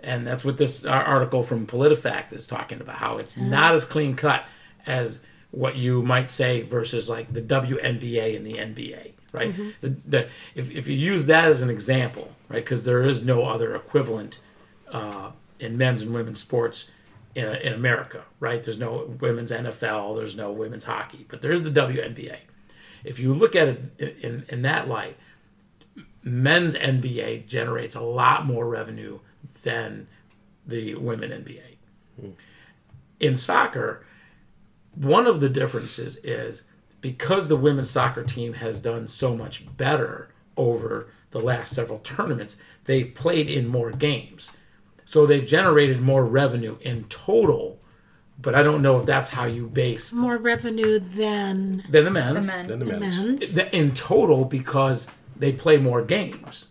[0.03, 2.97] and that's what this article from PolitiFact is talking about.
[2.97, 4.45] How it's not as clean cut
[4.87, 5.20] as
[5.51, 9.55] what you might say versus like the WNBA and the NBA, right?
[9.81, 12.65] The, the if if you use that as an example, right?
[12.65, 14.41] Because there is no other equivalent
[14.91, 16.91] uh, in men's and women's sports
[17.35, 18.62] in, in America, right?
[18.62, 22.39] There's no women's NFL, there's no women's hockey, but there's the WNBA.
[23.05, 25.16] If you look at it in, in that light,
[26.23, 29.19] men's NBA generates a lot more revenue
[29.62, 30.06] than
[30.66, 32.32] the women NBA.
[33.20, 34.05] In soccer,
[34.94, 36.62] one of the differences is
[37.01, 42.56] because the women's soccer team has done so much better over the last several tournaments,
[42.84, 44.51] they've played in more games.
[45.05, 47.80] So they've generated more revenue in total,
[48.40, 52.47] but I don't know if that's how you base More revenue than than the men's.
[52.47, 52.66] The men.
[52.66, 53.56] Then the the men's.
[53.56, 53.72] men's.
[53.72, 55.06] in total because
[55.36, 56.68] they play more games.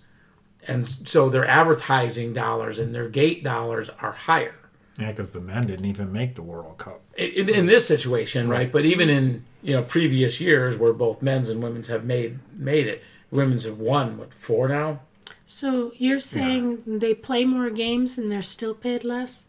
[0.68, 4.56] And so their advertising dollars and their gate dollars are higher.
[5.00, 7.02] Yeah, because the men didn't even make the World Cup.
[7.18, 8.72] In, in this situation, right?
[8.72, 12.88] But even in you know previous years where both men's and women's have made made
[12.88, 13.02] it,
[13.32, 15.00] women's have won what four now.
[15.46, 19.48] So you're saying they play more games and they're still paid less?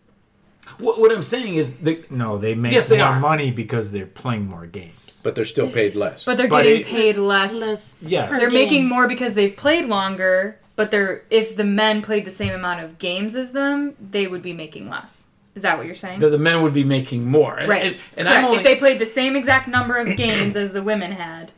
[0.78, 3.20] What, what I'm saying is the No, they make Yes, they more are.
[3.20, 5.20] money because they're playing more games.
[5.22, 6.24] But they're still paid less.
[6.24, 7.58] But they're But getting it- paid less.
[7.58, 7.96] Less.
[8.00, 8.30] Yes.
[8.30, 8.54] They're game.
[8.58, 10.58] making more because they've played longer.
[10.76, 14.42] But they're if the men played the same amount of games as them, they would
[14.42, 15.28] be making less.
[15.54, 16.20] Is that what you're saying?
[16.20, 17.56] the, the men would be making more.
[17.56, 17.82] Right.
[17.82, 18.38] And, and Correct.
[18.38, 21.52] I'm only if they played the same exact number of games as the women had,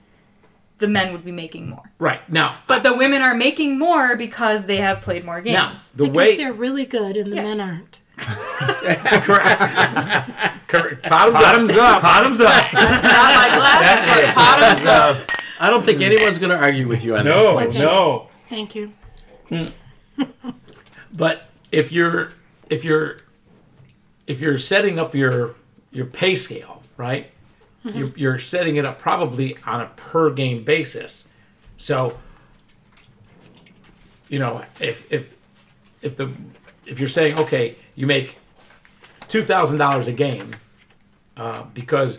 [0.79, 1.93] the men would be making more.
[2.01, 2.59] right now.
[2.67, 5.93] But the women are making more because they have played more now games.
[5.93, 7.57] the because way they're really good and the Yes.
[7.57, 8.01] men aren't.
[8.19, 9.61] correct.
[10.69, 11.09] correct.
[11.09, 12.03] Bottoms, Bottoms up.
[12.03, 12.53] Bottoms up.
[12.73, 15.29] That's not my glass, but bottoms up.
[15.61, 17.69] I don't think anyone's going to argue with you on No, that.
[17.69, 17.79] Okay.
[17.81, 18.29] no.
[18.49, 18.93] Thank you.
[21.15, 22.33] But if you're
[22.69, 23.19] if you're
[24.27, 25.55] if you're setting up your
[25.93, 27.31] your pay scale, right?
[27.85, 31.29] You're, you're setting it up probably on a per game basis.
[31.77, 32.19] So,
[34.29, 35.35] you know, if if
[36.01, 36.33] if the
[36.87, 38.39] if you're saying okay, you make
[39.29, 40.57] two thousand dollars a game
[41.37, 42.19] uh, because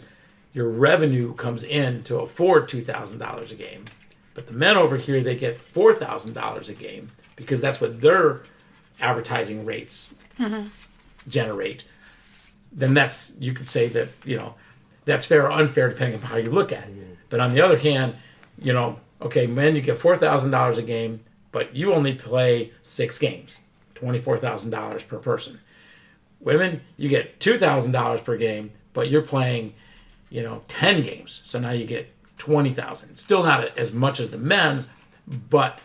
[0.53, 3.85] your revenue comes in to afford two thousand dollars a game,
[4.35, 8.01] but the men over here they get four thousand dollars a game because that's what
[8.01, 8.43] their
[8.99, 10.13] advertising rates
[11.27, 11.85] generate.
[12.71, 14.53] Then that's you could say that you know
[15.05, 16.95] that's fair or unfair depending on how you look at it.
[16.95, 17.13] Mm-hmm.
[17.29, 18.15] But on the other hand,
[18.61, 21.21] you know, okay, men you get four thousand dollars a game,
[21.51, 23.61] but you only play six games,
[23.95, 25.61] twenty four thousand dollars per person.
[26.41, 29.73] Women, you get two thousand dollars per game, but you're playing,
[30.29, 31.41] you know, ten games.
[31.45, 33.15] So now you get twenty thousand.
[33.17, 34.87] Still not as much as the men's,
[35.27, 35.81] but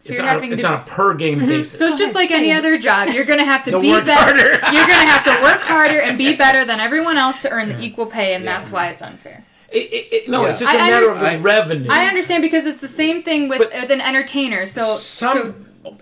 [0.00, 1.46] So it's, on, a, it's to- on a per game mm-hmm.
[1.48, 1.78] basis.
[1.78, 2.38] So it's just like Same.
[2.38, 3.08] any other job.
[3.08, 4.20] You're gonna have to You'll be work better.
[4.24, 4.48] harder.
[4.76, 7.80] You're gonna have to work harder and be better than everyone else to earn the
[7.80, 9.44] equal pay, and that's why it's unfair.
[9.70, 10.50] It, it, it, no, Yeah.
[10.50, 11.90] it's just a I matter of the understand- revenue.
[11.90, 14.66] I understand because it's the same thing with, But- with an entertainer.
[14.66, 15.54] So, Some- so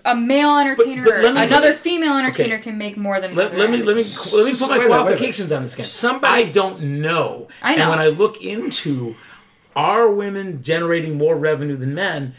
[0.03, 2.63] a male entertainer but let me- or another me- female entertainer Okay.
[2.63, 4.77] can make more than Let, let me let me let me put my Wait a
[4.77, 5.85] minute, wait qualifications on this again.
[5.85, 7.47] Somebody- I don't know.
[7.63, 7.81] I know.
[7.83, 9.15] And when I look into
[9.75, 12.33] are women generating more revenue than men,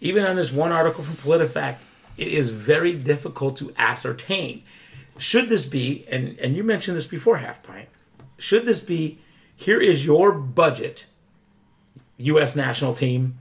[0.00, 1.76] even on this one article from PolitiFact,
[2.16, 4.62] it is very difficult to ascertain.
[5.18, 7.88] Should this be, and and you mentioned this before half pint,
[8.38, 9.18] should this be
[9.54, 11.04] here is your budget,
[12.16, 12.56] U.S.
[12.56, 13.38] national team,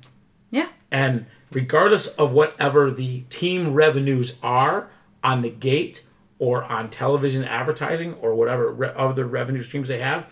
[0.51, 0.67] Yeah.
[0.91, 4.89] and regardless of whatever the team revenues are
[5.23, 6.03] on the gate
[6.37, 10.27] or on television advertising or whatever re- other revenue streams they have,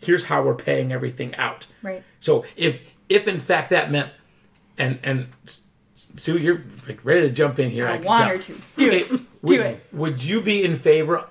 [0.00, 1.66] here's how we're paying everything out.
[1.82, 2.02] Right.
[2.26, 4.10] So if if in fact that meant,
[4.76, 5.28] and and
[5.94, 7.86] Sue, you're like ready to jump in here.
[7.86, 8.28] I, I can want tell.
[8.30, 8.52] her to.
[8.76, 9.20] Do Okay, it.
[9.42, 9.86] Would, it.
[9.92, 11.24] Would you be in favor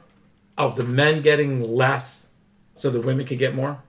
[0.58, 2.28] of the men getting less
[2.76, 3.80] so the women could get more?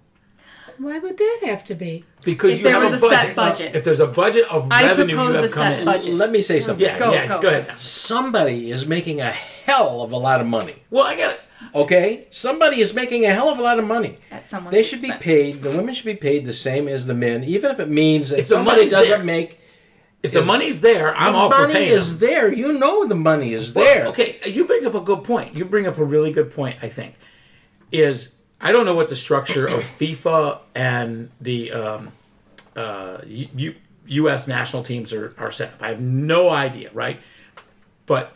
[0.79, 2.05] Why would that have to be?
[2.25, 3.21] Because If you there have was a a budget.
[3.23, 3.75] set budget.
[3.77, 5.85] If there's a budget of I revenue you have a come set in.
[5.85, 6.13] budget.
[6.13, 6.85] Let me say something.
[6.85, 7.41] Yeah, Go, yeah, go.
[7.41, 7.79] go ahead.
[7.79, 10.83] Somebody is making a hell of a lot of money.
[10.91, 11.41] Well, I got it.
[11.75, 12.27] Okay?
[12.31, 14.19] Somebody is making a hell of a lot of money.
[14.31, 17.15] At someone's They should be paid, the women should be paid the same as the
[17.15, 19.25] men, even if it means that If the somebody money's doesn't there.
[19.25, 19.61] make.
[20.23, 21.67] If the Is- money's there, I'm the all for paid.
[21.69, 22.29] The money is them.
[22.29, 22.53] there.
[22.53, 24.07] You know the money is Well, there.
[24.09, 25.57] Okay, you bring up a good point.
[25.57, 26.79] You bring up a really good point.
[26.83, 27.15] I think
[27.93, 28.31] is
[28.61, 32.13] I don't know what the structure of FIFA and the um,
[32.75, 33.75] uh, U- U-
[34.07, 34.49] U.S.
[34.49, 35.83] national teams are, are set up.
[35.83, 37.21] I have no idea, right?
[38.07, 38.33] But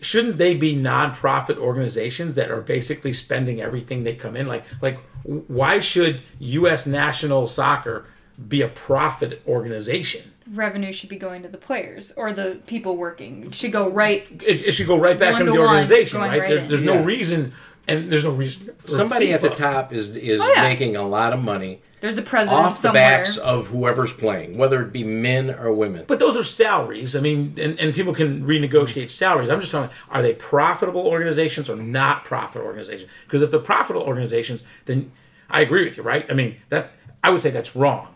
[0.00, 4.46] shouldn't they be nonprofit organizations that are basically spending everything they come in?
[4.46, 6.86] Like, like why should U.S.
[6.86, 8.06] national soccer
[8.48, 10.32] be a profit organization?
[10.52, 13.46] Revenue should be going to the players or the people working.
[13.46, 14.26] It should go right.
[14.46, 16.40] it, it should go right back into to the organization, right?
[16.40, 16.68] right There, in.
[16.68, 17.04] there's no Yeah.
[17.04, 17.52] reason,
[17.86, 18.70] and there's no reason.
[18.78, 20.62] For Somebody at the top is is Oh, yeah.
[20.62, 23.02] making a lot of money There's a president off the somewhere.
[23.02, 26.04] backs of whoever's playing, whether it be men or women.
[26.06, 27.16] But those are salaries.
[27.16, 29.50] I mean, and, and people can renegotiate salaries.
[29.50, 33.10] I'm just talking, are they profitable organizations or not profit organizations?
[33.24, 35.10] Because if they're profitable organizations, then
[35.50, 36.26] I agree with you, right?
[36.30, 36.92] I mean, that
[37.22, 38.14] I would say that's wrong.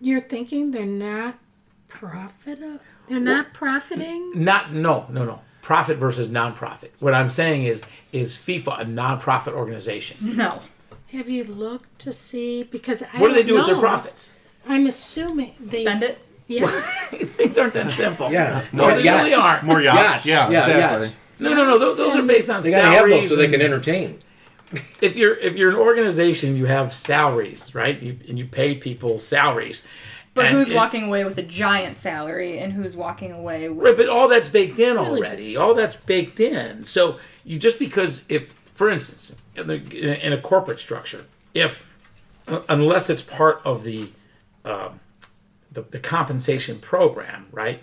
[0.00, 1.38] You're thinking they're not
[1.88, 2.60] profit?
[3.08, 4.32] They're not profiting?
[4.34, 6.94] Not no no no profit versus non-profit.
[7.00, 7.82] What I'm saying is
[8.12, 10.36] is FIFA a non-profit organization?
[10.36, 10.60] no.
[11.12, 12.62] Have you looked to see?
[12.64, 14.30] Because I What do they don't do with their profits?
[14.68, 16.18] I'm assuming they Spend it.
[16.48, 16.66] Yeah,
[17.10, 18.30] Things aren't that simple.
[18.30, 18.64] Yeah.
[18.72, 19.24] no, they Yachts.
[19.24, 19.64] really aren't.
[19.64, 19.98] More yachts.
[19.98, 20.26] Yachts.
[20.26, 21.06] Yeah, Yeah, exactly.
[21.06, 21.16] yachts.
[21.40, 21.78] No, no, no.
[21.78, 23.22] Those, those are based on They gotta have salaries.
[23.22, 24.18] those so they can entertain.
[25.00, 28.00] if you're if you're an organization, you have salaries, right?
[28.00, 29.82] You, and you pay people salaries.
[30.34, 33.84] But And who's it- walking away with a giant salary and who's walking away with
[33.84, 35.56] Right, but all that's baked in already.
[35.56, 36.84] All that's baked in.
[36.84, 41.24] So you just because if, for instance, in, the, in a corporate structure,
[41.54, 41.86] if
[42.68, 44.10] unless it's part of the,
[44.64, 45.00] um,
[45.72, 47.82] the the compensation program, right?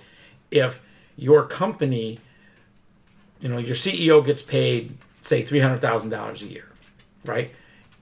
[0.52, 0.80] If
[1.18, 2.20] your company,
[3.42, 6.70] you know, your CEO gets paid say three hundred thousand dollars a year,
[7.26, 7.52] right?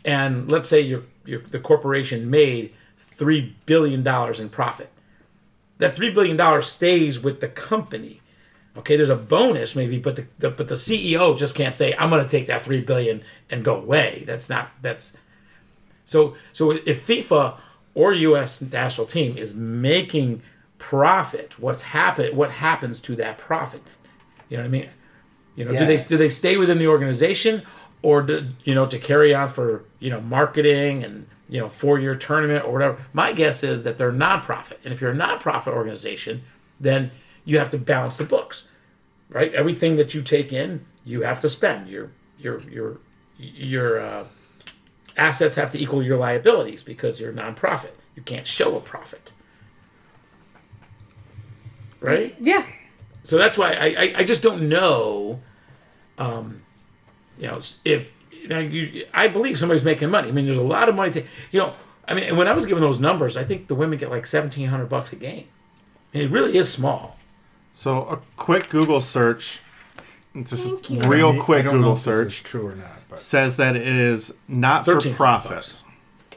[0.05, 4.91] And let's say your your the corporation made three billion dollars in profit
[5.81, 8.20] that three billion dollars stays with the company.
[8.77, 12.09] Okay, there's a bonus maybe, but the, the but the CEO just can't say I'm
[12.09, 14.23] going to take that three billion and go away.
[14.25, 15.13] That's not that's
[16.05, 17.57] so so if FIFA
[17.93, 18.61] or U.S.
[18.61, 20.41] national team is making
[20.77, 23.81] profit, what's happen what happens to that profit?
[24.47, 24.89] You know what I mean?
[25.55, 27.63] You know, do they do they stay within the organization
[28.01, 31.99] or do, you know to carry on for you know marketing and you know four
[31.99, 33.05] year tournament or whatever?
[33.11, 36.43] My guess is that they're nonprofit, and if you're a nonprofit organization,
[36.79, 37.11] then
[37.45, 38.67] you have to balance the books,
[39.29, 39.53] right?
[39.53, 41.87] Everything that you take in, you have to spend.
[41.87, 42.97] Your your your
[43.37, 44.25] your uh,
[45.17, 47.91] assets have to equal your liabilities because you're a nonprofit.
[48.15, 49.33] You can't show a profit,
[51.99, 52.35] right?
[52.39, 52.65] yeah.
[53.23, 55.41] So that's why I, I, I just don't know,
[56.17, 56.63] um,
[57.37, 58.11] you know, if
[58.47, 60.29] now you, I believe somebody's making money.
[60.29, 61.75] I mean, there's a lot of money to, you know,
[62.07, 64.67] I mean, when I was given those numbers, I think the women get like seventeen
[64.69, 65.47] hundred bucks a game.
[66.13, 67.17] And it really is small.
[67.73, 69.61] So a quick Google search,
[70.43, 70.99] just Thank you.
[71.01, 73.57] real I quick don't know Google if this is search true or not, but says
[73.57, 75.51] that it is not for 13 profit.
[75.51, 75.77] bucks.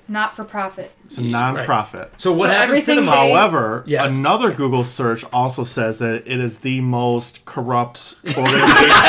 [0.07, 0.93] Not for profit.
[1.07, 2.13] It's a non-profit.
[2.19, 4.19] So what So happens to everything the they- However, Yes.
[4.19, 4.59] another Yes.
[4.59, 9.01] Google search also says that it is the most corrupt organization,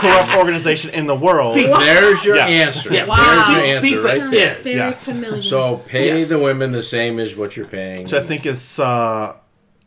[0.00, 1.56] corrupt organization in the world.
[1.56, 2.76] There's your Yes.
[2.76, 2.92] answer.
[2.92, 5.04] Yeah, There's your FIFA answer right sounds very Yes.
[5.04, 5.42] familiar.
[5.42, 6.28] So pay Yes.
[6.30, 8.02] the women the same as what you're paying.
[8.04, 9.34] Which I think is uh,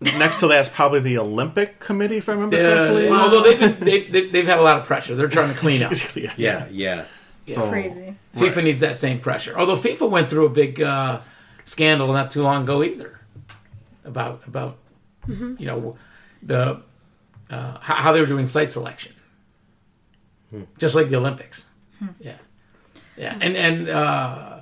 [0.02, 3.10] next to that is probably the Olympic Committee, if I remember Uh, correctly.
[3.10, 5.82] Although they've, been, they, they, they've had a lot of pressure, they're trying to clean
[5.84, 5.94] up.
[6.16, 6.34] yeah.
[6.38, 7.06] yeah, yeah.
[7.48, 8.16] So Crazy.
[8.36, 9.58] FIFA needs that same pressure.
[9.58, 11.22] Although FIFA went through a big uh,
[11.64, 13.20] scandal not too long ago either
[14.04, 14.78] about about
[15.28, 15.98] you know
[16.44, 16.82] the
[17.50, 19.14] uh, how, how they were doing site selection,
[20.78, 21.66] just like the Olympics.
[22.20, 22.36] Yeah,
[23.18, 24.60] yeah, and and uh,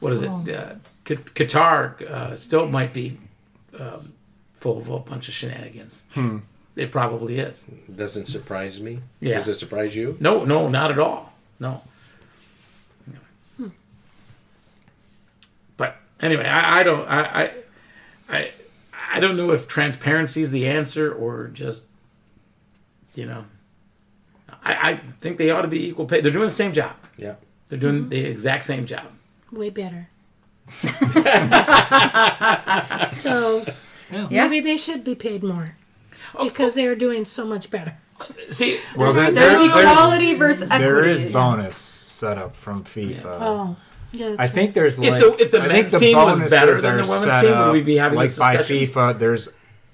[0.00, 0.28] what is it?
[0.28, 0.74] Uh,
[1.04, 3.18] Qatar uh, still might be
[3.78, 4.11] um,
[4.62, 6.02] full of a bunch of shenanigans.
[6.12, 6.38] Hmm.
[6.76, 7.68] It probably is.
[7.94, 9.00] Doesn't surprise me.
[9.20, 9.34] Yeah.
[9.34, 10.16] Does it surprise you?
[10.20, 11.32] No, no, not at all.
[11.58, 11.82] No.
[13.56, 13.68] Hmm.
[15.76, 17.50] But anyway, I, I don't I, I
[18.28, 18.50] I
[19.12, 21.86] I don't know if transparency is the answer or just
[23.14, 23.44] you know
[24.62, 26.20] I, I think they ought to be equal pay.
[26.20, 26.94] They're doing the same job.
[27.16, 27.34] Yeah.
[27.68, 28.10] They're doing mm-hmm.
[28.10, 29.06] the exact same job.
[29.50, 30.08] Way better.
[33.10, 33.64] so
[34.12, 34.46] Yeah.
[34.46, 35.76] maybe they should be paid more
[36.34, 36.80] oh, because oh.
[36.80, 37.96] they are doing so much better.
[38.50, 40.84] See, Well, there, There's there's, there's, equality versus equity.
[40.84, 43.38] there is bonus set up from FIFA.
[43.40, 43.76] Oh,
[44.12, 44.36] yeah.
[44.38, 46.98] I think there's If like the- if the I men's the team was better than
[46.98, 48.56] the are women's set team, would we be having like this by?
[48.58, 49.18] FIFA?
[49.18, 49.48] There's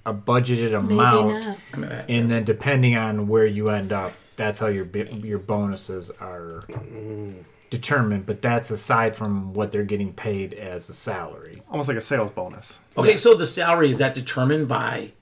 [0.04, 1.58] a budgeted maybe amount, not.
[1.72, 5.38] I mean, that- and then depending on where you end up, that's how your your
[5.38, 7.44] bonuses are mm.
[7.70, 8.26] Determined.
[8.26, 11.62] But that's aside from what they're getting paid as a salary.
[11.70, 12.78] almost like a sales bonus.
[12.96, 15.12] okay, so the salary is that determined by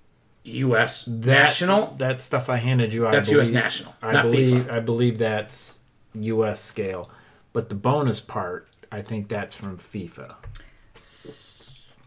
[0.44, 1.05] U.S.
[1.06, 1.94] That, national?
[1.98, 3.06] that stuff I handed you.
[3.06, 4.70] I That's believe, US national, I not believe FIFA.
[4.70, 5.78] I believe that's
[6.14, 6.60] U.S.
[6.62, 7.10] scale,
[7.52, 10.35] but the bonus part, I think that's from FIFA.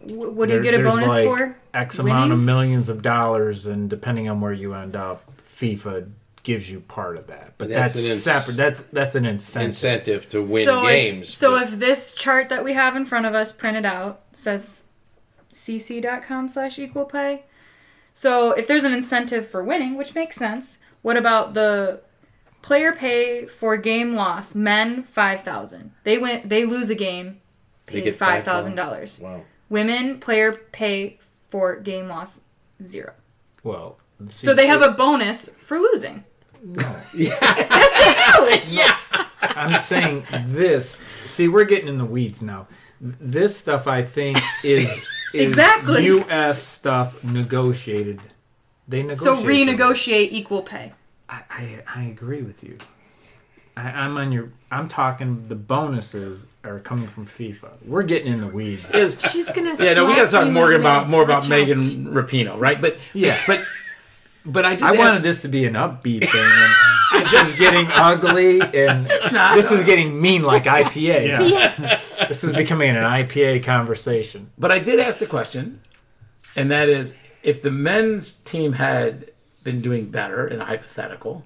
[0.07, 1.57] W- What do you There- get a bonus like for?
[1.74, 6.10] X amount of millions of dollars, and depending on where you end up, FIFA
[6.50, 7.54] gives you part of that.
[7.60, 8.58] But that's that's, an ins- separate.
[8.58, 9.68] That's that's an incentive.
[9.68, 11.28] Incentive to win so games.
[11.28, 14.22] If, so but- if this chart that we have in front of us printed out
[14.34, 14.88] says
[15.54, 17.44] cc.com slash equal pay,
[18.14, 22.02] so if there's an incentive for winning, which makes sense, what about the
[22.64, 24.56] player pay for game loss?
[24.56, 25.92] Men five thousand.
[26.04, 26.42] They win.
[26.46, 27.42] They lose a game.
[27.86, 29.20] They Paid get five thousand dollars.
[29.20, 29.44] Wow.
[29.70, 31.20] Women player pay
[31.50, 32.42] for game loss
[32.82, 33.14] zero.
[33.64, 36.24] well, So they have a bonus for losing.
[39.41, 41.06] I'm saying this.
[41.26, 42.68] See, we're getting in the weeds now.
[43.02, 44.90] This stuff, I think, is,
[45.34, 46.06] is Exactly.
[46.06, 46.61] U.S.
[46.61, 48.19] stuff negotiated.
[48.88, 49.19] They negotiate.
[49.19, 49.80] So negotiate.
[49.80, 50.94] renegotiate equal pay.
[51.30, 52.77] I, I, I agree with you.
[53.77, 54.52] I, I'm on your.
[54.72, 55.48] I'm talking.
[55.48, 57.69] The bonuses are coming from FIFA.
[57.86, 58.94] We're getting in the weeds.
[58.94, 59.76] is She's gonna.
[59.80, 61.86] Yeah, no, we got to talk you more about more about Megan out.
[61.86, 62.81] Rapinoe, right?
[62.81, 63.40] But Yeah.
[63.48, 63.64] but
[64.45, 66.52] but I just I wanted this to be an upbeat thing,
[67.16, 69.56] and this is getting ugly, and not.
[69.56, 71.28] this is getting mean like IPA.
[71.28, 71.99] Yeah.
[72.30, 74.52] This is becoming an IPA conversation.
[74.56, 75.82] But I did ask the question,
[76.56, 79.32] and that is, if the men's team had
[79.64, 81.44] been doing better in a hypothetical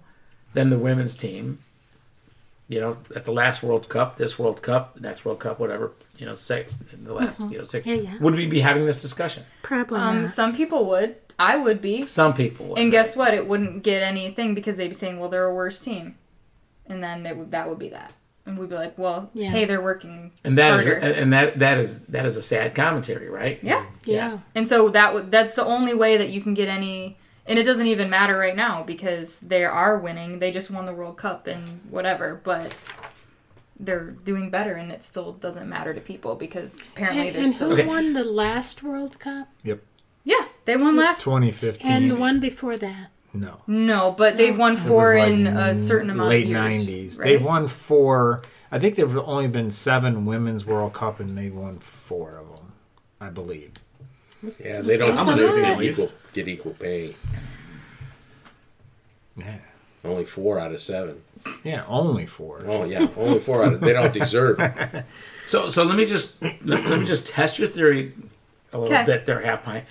[0.54, 1.60] than the women's team,
[2.68, 6.26] you know, at the last World Cup, this World Cup, next World Cup, whatever, you
[6.26, 8.18] know, six, the last, you know, six, Yeah, yeah.
[8.20, 9.44] would we be having this discussion?
[9.62, 11.16] Probably Um, some people would.
[11.40, 12.06] I would be.
[12.06, 12.80] Some people would.
[12.80, 13.34] And guess what?
[13.34, 16.16] It wouldn't get anything because they'd be saying, "Well, they're a worse team,"
[16.88, 18.14] and then it would, that would be that,
[18.46, 19.50] and we'd be like, "Well, Yeah.
[19.50, 22.76] hey, they're working and that is, harder." and that that is that is a sad
[22.76, 23.60] commentary, right?
[23.62, 23.86] yeah.
[24.06, 24.40] yeah.
[24.56, 27.18] And so that would that's the only way that you can get any.
[27.46, 30.40] And it doesn't even matter right now because they are winning.
[30.40, 32.74] They just won the World Cup and whatever, but
[33.80, 37.54] they're doing better, and it still doesn't matter to people because apparently And, they're and
[37.54, 37.68] still.
[37.70, 37.86] who Okay.
[37.86, 39.50] won the last World Cup?
[39.64, 39.82] Yep.
[40.66, 41.24] Yeah, they won last.
[41.24, 41.92] 2015.
[41.92, 43.10] And the one before that.
[43.34, 43.62] no.
[43.68, 46.88] No, but they've won four like in a certain amount late of years.
[46.88, 47.20] 90s.
[47.20, 47.26] right?
[47.28, 48.42] They've won four.
[48.72, 52.72] I think there've only been seven women's World Cup, and they won four of them,
[53.22, 53.72] I believe.
[54.60, 55.80] Yeah, they don't That's deserve to alright.
[55.80, 57.16] get equal, get equal pay.
[59.38, 59.58] Yeah.
[60.04, 61.22] Only four out of seven.
[61.64, 62.62] Yeah, only four.
[62.66, 63.82] Oh yeah, only four out of.
[63.82, 64.60] They don't deserve.
[65.46, 68.14] So so let me just let, let me just test your theory
[68.72, 69.06] a little Okay.
[69.06, 69.84] bit there, half pint.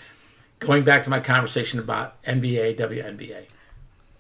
[0.66, 3.46] Going back to my conversation about NBA, WNBA.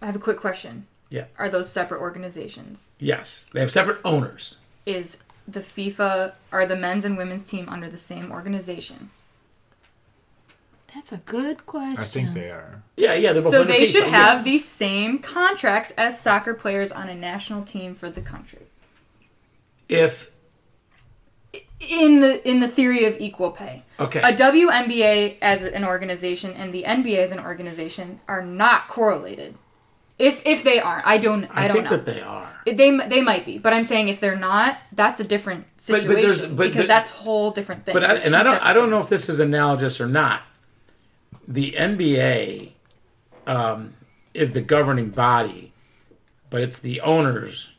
[0.00, 0.86] I have a quick question.
[1.10, 1.26] Yeah.
[1.38, 2.90] Are those separate organizations?
[2.98, 4.56] Yes, they have separate owners.
[4.86, 9.10] Is the FIFA are the men's and women's team under the same organization?
[10.94, 12.00] That's a good question.
[12.00, 12.82] I think they are.
[12.96, 13.92] Yeah, yeah, they're both So under they FIFA.
[13.92, 18.66] should have the same contracts as soccer players on a national team for the country.
[19.88, 20.30] If
[21.90, 23.82] In the in the theory of equal pay.
[23.98, 29.54] okay, A WNBA as an organization and the NBA as an organization are not correlated.
[30.18, 31.96] If if they are, I don't I, I, don't think know.
[31.96, 32.48] that they are.
[32.64, 36.68] They they might be, but I'm saying if they're not, that's a different situation but-
[36.68, 37.94] because but- that's whole different thing.
[37.94, 39.06] But I, and I don't I don't know things.
[39.06, 40.42] if this is analogous or not.
[41.48, 42.70] The NBA
[43.48, 43.94] um,
[44.32, 45.72] is the governing body,
[46.50, 47.71] but it's the owners,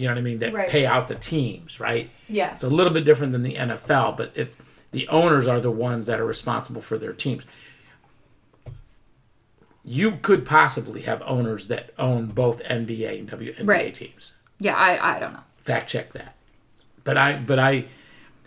[0.00, 0.38] You know what I mean?
[0.38, 0.66] That Right.
[0.66, 2.08] pay out the teams, right?
[2.26, 2.54] Yeah.
[2.54, 4.56] It's a little bit different than the NFL, but it
[4.92, 7.44] the owners are the ones that are responsible for their teams.
[9.84, 13.92] You could possibly have owners that own both NBA and WNBA Right.
[13.94, 14.32] teams.
[14.58, 15.40] Yeah, I, I don't know.
[15.58, 16.34] Fact check that.
[17.04, 17.84] But I but I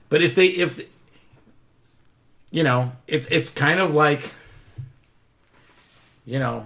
[0.10, 0.82] but if they if
[2.50, 4.34] you know, it's it's kind of like
[6.26, 6.66] you know,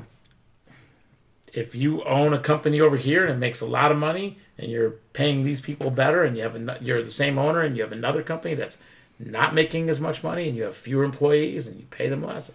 [1.54, 4.72] if you own a company over here and it makes a lot of money and
[4.72, 7.84] you're paying these people better and you have an, you're the same owner and you
[7.84, 8.78] have another company that's
[9.20, 12.52] not making as much money and you have fewer employees and you pay them less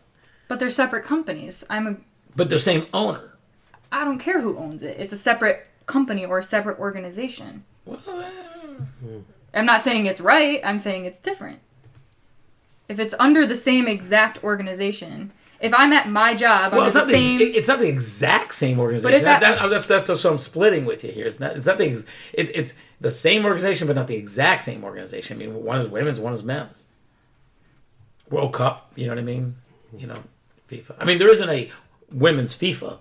[0.48, 1.64] But they're separate companies.
[1.68, 1.96] I'm a
[2.34, 3.32] but they're same owner
[3.92, 4.98] I don't care who owns it.
[4.98, 7.64] It's a separate company or a separate organization.
[7.84, 9.18] well, uh,
[9.52, 10.60] I'm not saying it's right.
[10.64, 11.60] I'm saying it's different.
[12.88, 15.32] If it's under the same exact organization,
[15.62, 17.88] if I'm at my job well under it's the not, same, the, it's not the
[17.88, 21.26] exact same organization if that- That- that- that's, that's what I'm splitting with you here
[21.26, 24.64] it's not, it's not the, ex- it, it's the same organization but not the exact
[24.64, 26.84] same organization I mean one is women's one is men's
[28.30, 29.54] World Cup you know what I mean
[29.96, 30.18] you know
[30.70, 31.70] FIFA I mean there isn't a
[32.10, 32.98] women's FIFA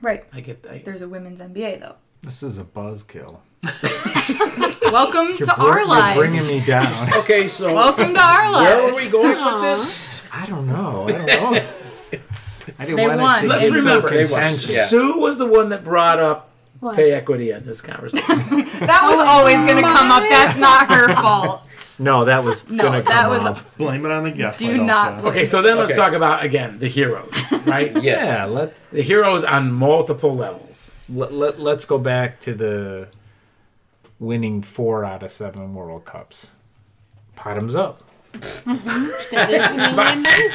[0.00, 0.24] right?
[0.32, 1.94] I get I, There's a women's NBA though.
[2.22, 3.38] This is a buzzkill.
[4.92, 7.12] Welcome to Br- our you're bringing me down.
[7.14, 8.70] Okay, so Welcome to our lives.
[8.70, 10.11] where are we going with this?
[10.32, 11.06] I don't know.
[11.08, 11.62] I don't know.
[12.78, 13.38] I didn't They want won.
[13.38, 14.28] it to let's get so remember They won.
[14.40, 14.72] contentious.
[14.74, 14.84] Yeah.
[14.84, 16.48] Sue was the one that brought up
[16.80, 16.94] What?
[16.96, 18.26] pay equity in this conversation
[18.80, 20.22] That was always going to oh, come up.
[20.28, 21.62] That's not her fault.
[21.98, 23.76] No, that was No, gonna come was- up.
[23.76, 24.60] Blame it on the guest.
[24.60, 26.00] Do why don't not okay so then let's Okay.
[26.00, 27.32] talk about again the heroes
[27.66, 28.24] right Yes.
[28.24, 33.08] Yeah, let's the heroes on multiple levels let, let, let's go back to the
[34.20, 36.52] winning four out of seven World Cups.
[37.34, 38.02] Bottoms up.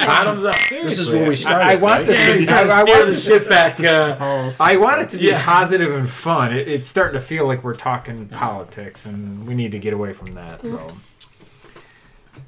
[0.06, 1.66] Bottoms up This is where we started.
[1.66, 2.06] I, I want right?
[2.06, 2.38] this to be.
[2.40, 5.10] He's trying to I, I steer want the this shit back uh, I want it
[5.10, 5.44] to be Yeah.
[5.44, 6.54] positive and fun.
[6.56, 10.14] It, it's starting to feel like we're talking politics, and we need to get away
[10.14, 10.66] from that.
[10.66, 10.90] So,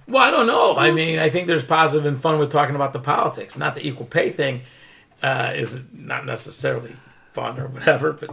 [0.07, 0.75] Well, I don't know.
[0.75, 3.57] I mean, I think there's positive and fun with talking about the politics.
[3.57, 4.61] Not the equal pay thing
[5.21, 6.95] uh, is not necessarily
[7.33, 8.31] fun or whatever, but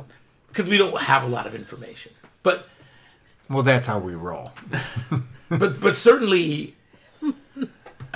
[0.49, 2.13] because we don't have a lot of information.
[2.43, 2.69] But
[3.51, 4.53] well, that's how we roll.
[5.51, 6.76] but but certainly,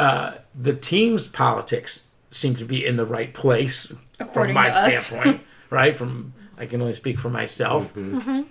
[0.00, 5.40] uh, the team's politics seem to be in the right place According from my standpoint.
[5.70, 5.96] right?
[5.96, 7.94] From I can only speak for myself.
[7.96, 8.44] No,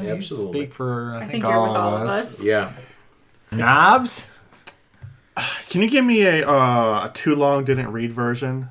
[0.00, 0.60] you Absolutely.
[0.60, 2.38] speak for I, I think, think you're all, with all of of us.
[2.40, 2.44] us.
[2.44, 2.72] Yeah.
[3.50, 4.26] Knobs.
[5.70, 8.68] Can you give me a, uh, a too long didn't read version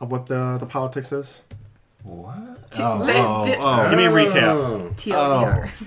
[0.00, 1.42] of what the the politics is?
[2.02, 2.70] What?
[2.72, 3.88] T- Oh, oh, oh.
[3.90, 4.42] Give me a recap.
[4.42, 4.92] Oh.
[4.96, 5.70] TLDR.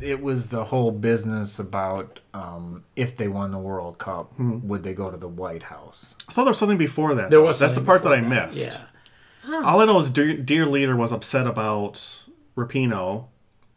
[0.00, 4.94] it was the whole business about um, if they won the World Cup, would they
[4.94, 6.14] go to the White House?
[6.28, 7.30] I thought there was something before that.
[7.30, 7.46] There though.
[7.46, 8.58] was That's the part that I before missed.
[8.58, 9.62] Yeah.
[9.64, 12.24] All I know is dear, dear leader was upset about
[12.56, 13.26] Rapinoe.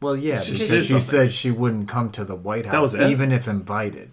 [0.02, 2.94] Well, yeah, She because did she said she wouldn't come to the White House, was
[2.96, 3.10] it?
[3.10, 4.12] even if invited.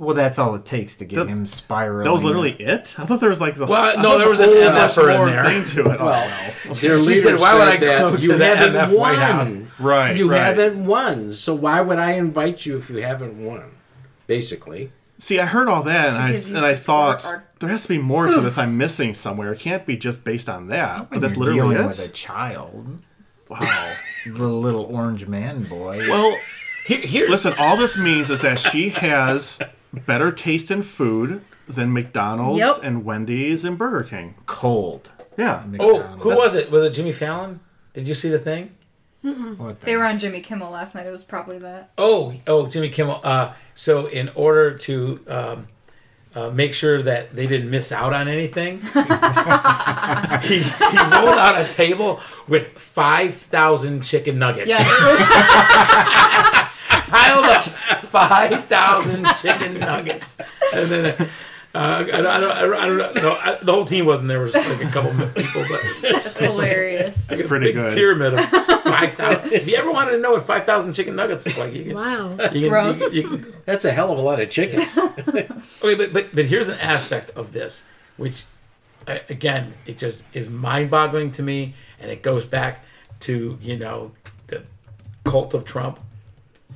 [0.00, 2.04] Well, that's all it takes to get That- him spiraling.
[2.04, 2.94] That was literally it.
[2.98, 4.92] I thought there was like the Well, I no, there was the an whole much
[4.94, 5.44] MFer in more there.
[5.44, 6.00] thing to it.
[6.00, 6.30] Well,
[6.70, 8.88] oh, their She leader said, "Why would I said go to you the haven't MF
[8.90, 8.96] won.
[8.98, 10.38] White House?" right, You right.
[10.40, 13.64] haven't won, so why would I invite you if you haven't won?
[14.28, 17.68] Basically, See, I heard all that, and I Because you and I thought our- there
[17.70, 18.56] has to be more to this.
[18.56, 19.50] I'm missing somewhere.
[19.52, 21.10] It can't be just based on that.
[21.10, 21.86] But that's literally dealing it.
[21.88, 23.00] with a child,
[23.48, 23.92] Wow.
[24.26, 26.06] the little orange man boy.
[26.08, 26.36] well,
[26.86, 27.52] Here, here, listen.
[27.58, 29.58] All this means is that she has
[29.92, 32.78] better taste in food than McDonald's Yep.
[32.82, 34.34] and Wendy's and Burger King.
[34.46, 35.10] cold.
[35.36, 35.62] Yeah.
[35.78, 36.70] oh, who was it?
[36.70, 37.60] Was it Jimmy Fallon?
[37.94, 38.70] Did you see the thing?
[39.22, 41.06] What the- They were on Jimmy Kimmel last night.
[41.06, 41.90] It was probably that.
[41.98, 43.20] Oh, oh, Jimmy Kimmel.
[43.22, 45.66] Uh, so in order to um,
[46.34, 48.78] uh, make sure that they didn't miss out on anything,
[50.42, 54.68] he, he rolled out a table with five thousand chicken nuggets.
[54.68, 54.78] Yeah.
[57.08, 60.38] piled up five thousand chicken nuggets,
[60.74, 61.28] and then.
[61.74, 63.32] Uh, I, don't, I, don't, I don't- I don't know.
[63.40, 64.40] I, the whole team wasn't there.
[64.40, 65.80] It was like a couple of people, but
[66.24, 67.30] That's hilarious.
[67.30, 67.92] It's pretty big good.
[67.92, 69.52] pyramid of five thousand.
[69.52, 71.94] if you ever wanted to know what five thousand chicken nuggets is like, you can,
[71.94, 72.30] Wow.
[72.52, 73.14] you can, Gross.
[73.14, 74.96] You, can- you can that's a hell of a lot of chickens.
[75.28, 77.84] Okay, but, but but here's an aspect of this,
[78.16, 78.44] which
[79.06, 82.82] uh, again, it just is mind-boggling to me, and it goes back
[83.20, 84.12] to you know
[84.46, 84.62] the
[85.24, 86.00] cult of Trump.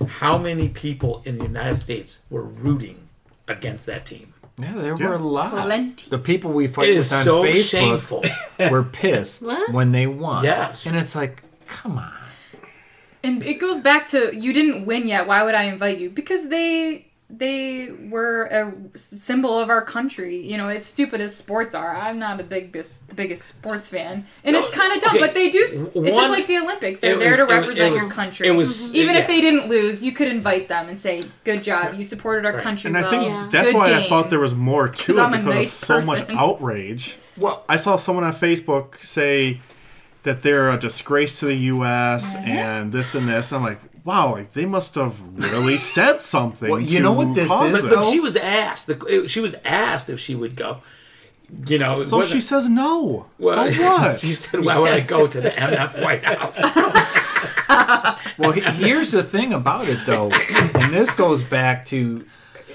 [0.07, 3.09] How many people in the United States were rooting
[3.49, 4.35] against that team?
[4.59, 5.09] Yeah, there Yeah.
[5.09, 5.51] were a lot.
[5.51, 6.09] Plenty.
[6.11, 8.25] The people we fight It is with on so Facebook shameful.
[8.71, 10.45] were pissed when they won.
[10.45, 10.87] Yes.
[10.87, 12.13] and it's like, come on.
[13.25, 15.27] And it goes back to you didn't win yet.
[15.27, 16.11] Why would I invite you?
[16.11, 20.37] Because they they were a symbol of our country.
[20.37, 24.27] You know, as stupid as sports are, I'm not a big the biggest sports fan,
[24.45, 25.17] and it's kind of dumb.
[25.17, 25.61] okay, But they do.
[25.63, 27.01] It's one- just like the Olympics.
[27.01, 28.47] They're there was- to it it represent was- your country.
[28.49, 29.23] it was- even yeah.
[29.23, 32.61] if they didn't lose, you could invite them and say, "Good job, you supported our
[32.61, 33.11] country And I well.
[33.11, 33.49] think Yeah.
[33.51, 36.13] that's Good why I thought there was more to it I'm because nice of so
[36.13, 37.17] much outrage.
[37.39, 39.61] Well, I saw someone on Facebook say
[40.25, 42.35] that they're a disgrace to the U.S.
[42.35, 42.49] Mm-hmm.
[42.49, 43.53] and this and this.
[43.53, 46.71] I'm like, wow, they must have really said something.
[46.71, 47.85] Well, you to know what this is, this.
[47.85, 48.87] But she was asked.
[48.87, 50.79] The, she was asked if she would go.
[51.67, 52.03] You know.
[52.03, 53.27] So wasn't- she says no.
[53.39, 54.21] well, so what?
[54.21, 56.59] She said, "Why would I go to the MF White House?"
[58.39, 62.25] well, here's the thing about it, though, and this goes back to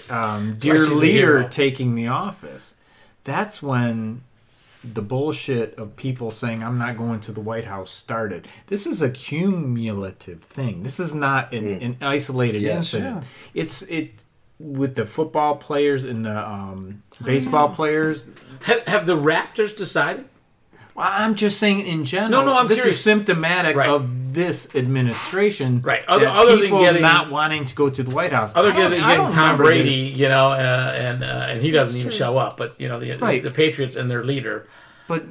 [0.09, 2.75] um, dear leader taking the office.
[3.23, 4.21] That's when
[4.93, 8.47] the bullshit of people saying I'm not going to the White House started.
[8.67, 10.83] This is a cumulative thing.
[10.83, 12.93] This is not an, an isolated Yes.
[12.93, 13.23] incident.
[13.53, 14.23] It's it
[14.59, 18.29] with the football players and the um, baseball players.
[18.63, 20.25] have, have the Raptors decided?
[20.97, 22.31] Well, I'm just saying in general.
[22.31, 22.95] No, no, I'm this curious.
[22.97, 23.87] is symptomatic Right.
[23.87, 25.81] of this administration.
[25.83, 26.03] Right.
[26.07, 28.51] Other- that other than people getting- not wanting to go to the White House.
[28.55, 30.19] Other than getting Tom Brady, this.
[30.19, 32.17] you know, uh, and uh, and he doesn't even true.
[32.17, 32.57] show up.
[32.57, 33.43] But you know, the Right.
[33.43, 34.67] the Patriots and their leader.
[35.07, 35.23] but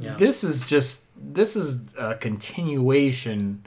[0.00, 0.14] Yeah.
[0.16, 3.66] this is just this is a continuation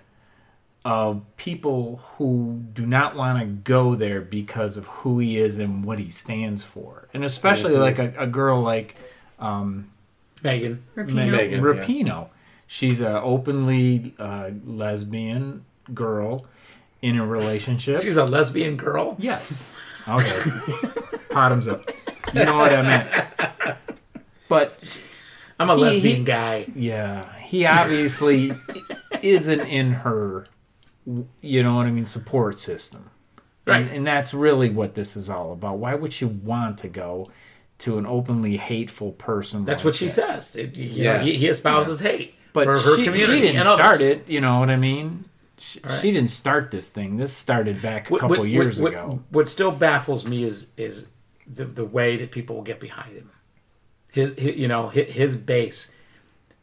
[0.84, 5.86] of people who do not want to go there because of who he is and
[5.86, 8.96] what he stands for, and especially like a, a girl like
[10.44, 10.84] Megan.
[10.96, 11.32] Rapinoe.
[11.32, 11.62] Megan.
[11.62, 12.30] Rapinoe.
[12.68, 16.46] She's an openly uh, lesbian girl
[17.02, 18.02] in a relationship.
[18.04, 19.16] She's a lesbian girl.
[19.20, 19.64] Yes.
[20.08, 20.42] Okay.
[21.32, 21.90] Bottoms up.
[22.34, 23.28] You know what I meant.
[24.50, 24.80] But
[25.60, 26.66] I'm a He- lesbian he- guy.
[26.76, 28.52] yeah, he obviously
[29.22, 30.48] isn't in her,
[31.42, 33.10] you know what I mean, support system.
[33.66, 33.78] Right.
[33.82, 35.78] And, and that's really what this is all about.
[35.78, 37.30] Why would you want to go
[37.84, 39.66] to an openly hateful person?
[39.66, 40.12] That's like what she that?
[40.44, 40.56] says.
[40.56, 41.18] It, you Yeah.
[41.18, 43.20] know, he, he espouses hate But for her she, community.
[43.26, 43.76] she didn't and others.
[43.98, 44.30] start it.
[44.30, 45.26] You know what I mean?
[45.58, 46.00] She, Right.
[46.02, 47.18] she didn't start this thing.
[47.18, 49.08] This started back a What- couple what- years what, ago.
[49.08, 51.08] What, what still baffles me is is
[51.46, 53.30] the the way that people will get behind him.
[54.12, 55.92] His, hi you know his, his base,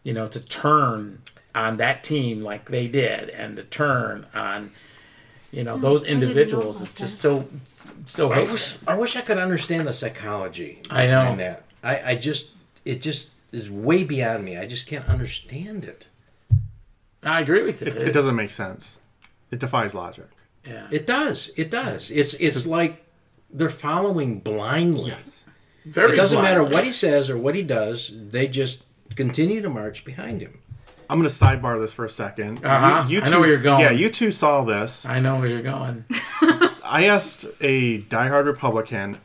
[0.03, 1.21] you know, to turn
[1.55, 4.71] on that team like they did, and to turn on,
[5.51, 7.47] you know, hmm, those didn't know individuals about just so
[8.07, 8.55] so I hateful.
[8.55, 10.81] wish, I wish I could understand the psychology.
[10.91, 11.23] I know.
[11.23, 11.65] behind that.
[11.83, 12.51] I, I just,
[12.85, 14.57] it just is way beyond me.
[14.57, 16.07] I just can't understand it.
[17.23, 17.89] I agree with you.
[17.89, 18.97] it, it doesn't make sense.
[19.51, 20.29] It defies logic.
[20.67, 20.87] Yeah.
[20.91, 21.51] It does.
[21.57, 22.11] It does.
[22.11, 23.05] It's it's like
[23.51, 25.11] they're following blindly.
[25.11, 25.21] Yes.
[25.85, 26.51] Very It doesn't blind.
[26.55, 28.13] matter what he says or what he does.
[28.15, 28.83] They just
[29.17, 30.61] continue to march behind him.
[31.11, 33.05] I'm going to sidebar this for a 2nd Uh-huh.
[33.25, 33.81] I know where you're going.
[33.81, 35.05] Yeah, you two saw this.
[35.05, 36.05] I know where you're going.
[36.85, 39.19] I asked a diehard Republican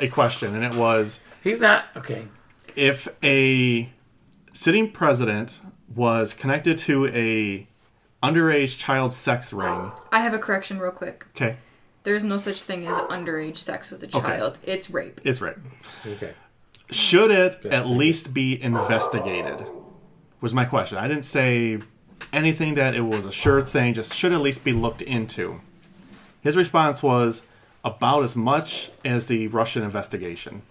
[0.00, 2.28] a question, and it was He's not okay.
[2.76, 3.90] if a
[4.52, 5.60] sitting president
[5.94, 7.66] was connected to a
[8.22, 9.90] underage child sex ring.
[10.12, 11.26] I have a correction real quick.
[11.34, 11.56] Okay,
[12.04, 14.58] There's no such thing as underage sex with a child.
[14.62, 15.20] It's rape.
[15.24, 15.56] it's right.
[16.06, 16.34] Okay.
[16.90, 19.64] Should it at least be investigated?
[20.40, 20.98] Was my question.
[20.98, 21.78] I didn't say
[22.32, 23.94] anything that it was a sure thing.
[23.94, 25.60] Just should at least be looked into.
[26.40, 27.42] His response was
[27.84, 30.62] about as much as the Russian investigation.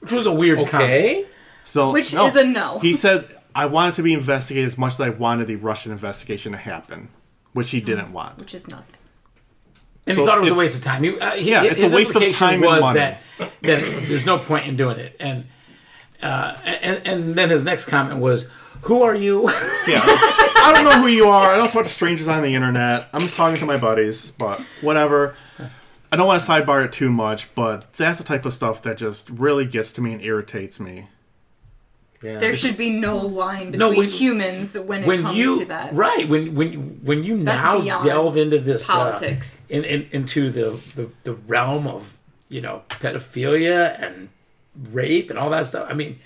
[0.00, 0.90] Which was a weird comment.
[0.90, 1.26] Okay.
[1.64, 2.80] So Which is a no.
[2.80, 6.52] He said, "I wanted to be investigated as much as I wanted the Russian investigation
[6.52, 7.08] to happen,"
[7.52, 8.38] which he didn't want.
[8.38, 8.96] Which is nothing.
[10.04, 11.04] And So he thought it was a waste of time.
[11.04, 12.98] He, uh, he, Yeah, his it's a waste of implication time and was money.
[12.98, 15.14] that that there's no point in doing it.
[15.20, 15.46] And
[16.20, 18.46] uh, and and then his next comment was,
[18.82, 19.48] "Who are you?"
[19.88, 21.52] Yeah, I don't know who you are.
[21.52, 23.08] I don't talk to strangers on the internet.
[23.12, 25.34] I'm just talking to my buddies, but whatever.
[26.12, 28.98] I don't want to sidebar it too much, but that's the type of stuff that
[28.98, 31.08] just really gets to me and irritates me.
[32.22, 32.38] Yeah.
[32.38, 35.64] There should be no line between No, when- humans when it when comes you to
[35.64, 35.92] that.
[35.92, 39.62] right when when when you That's now delve into this uh, Politics.
[39.68, 42.18] in, in into the, the the realm of
[42.48, 44.28] you know pedophilia and
[44.92, 45.88] rape and all that stuff.
[45.90, 46.20] I mean.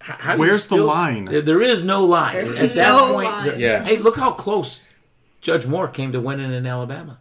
[0.00, 1.26] H- How do you Where's the line?
[1.26, 2.34] There- there is no line.
[2.34, 3.44] There's At that point, line.
[3.46, 3.84] there- Yeah.
[3.84, 4.82] Hey, look how close
[5.40, 7.18] Judge Moore came to winning in Alabama.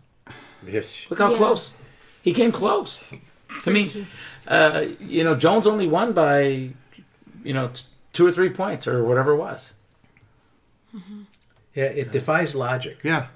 [0.66, 1.06] Yes.
[1.10, 1.38] Look how Yeah.
[1.38, 1.74] close.
[2.22, 3.00] He came close.
[3.66, 4.08] I mean,
[4.48, 6.70] uh, you know, Jones only won by,
[7.44, 7.84] you know, t-
[8.14, 9.74] two or three points or whatever it was.
[11.76, 13.00] Yeah, it defies logic.
[13.04, 13.28] Yeah,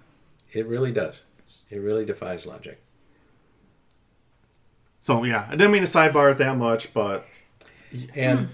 [0.51, 1.15] It really does.
[1.69, 2.79] It really defies logic.
[5.01, 7.25] so yeah, I didn't mean to sidebar it that much, but
[8.15, 8.49] And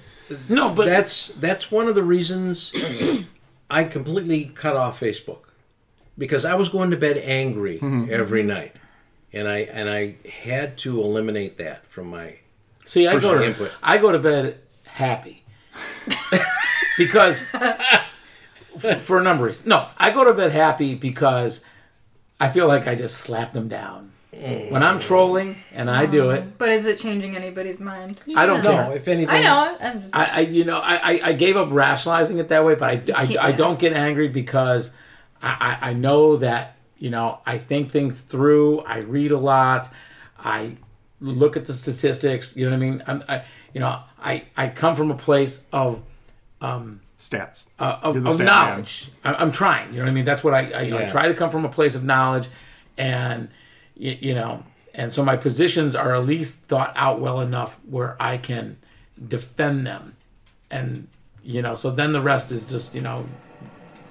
[0.48, 2.74] No, but that's that's one of the reasons
[3.70, 5.44] I completely cut off Facebook
[6.18, 8.14] because I was going to bed angry mm-hmm, mm-hmm.
[8.14, 8.76] every night.
[9.34, 12.40] and I and I had to eliminate that from my.
[12.86, 13.72] See, I go to Input.
[13.84, 15.44] I go to bed happy
[16.98, 17.44] because
[18.80, 19.68] for a number of reasons.
[19.68, 21.62] No, I go to bed happy because
[22.40, 24.12] I feel like I just slapped them down.
[24.40, 28.22] When I'm trolling and I do it, But is it changing anybody's mind?
[28.36, 28.96] I don't No, care.
[28.96, 29.78] if anything, I know.
[29.82, 32.76] I'm just, I, I you know I, I, I gave up rationalizing it that way,
[32.76, 34.92] but I, I, I don't get angry because
[35.42, 38.80] I, I, I know that you know I think things through.
[38.82, 39.90] I read a lot.
[40.38, 40.78] I
[41.20, 42.56] look at the statistics.
[42.56, 43.04] You know what I mean?
[43.08, 43.44] I'm, I
[43.74, 46.02] you know I, I come from a place of
[46.62, 47.66] Stats.
[47.78, 49.10] uh, You're of, the of stat knowledge.
[49.26, 49.92] I, I'm trying.
[49.92, 50.26] You know what I mean?
[50.26, 51.08] That's what I I, you know, I Yeah.
[51.08, 52.48] try to come from a place of knowledge,
[52.98, 53.50] and
[54.00, 54.64] you, you know,
[54.96, 58.78] and so my positions are at least thought out well enough where I can
[59.28, 60.16] defend them,
[60.72, 61.08] and
[61.44, 63.28] you know, so then the rest is just you know,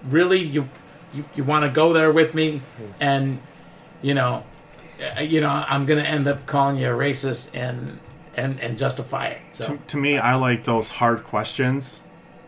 [0.04, 0.68] really you
[1.12, 2.62] you, you want to go there with me,
[3.00, 3.40] and
[4.02, 4.44] you know,
[5.16, 7.98] uh, you know, I'm gonna end up calling you a racist and
[8.36, 9.40] and and justify it.
[9.52, 9.64] So.
[9.64, 12.02] To, to me, I like those hard questions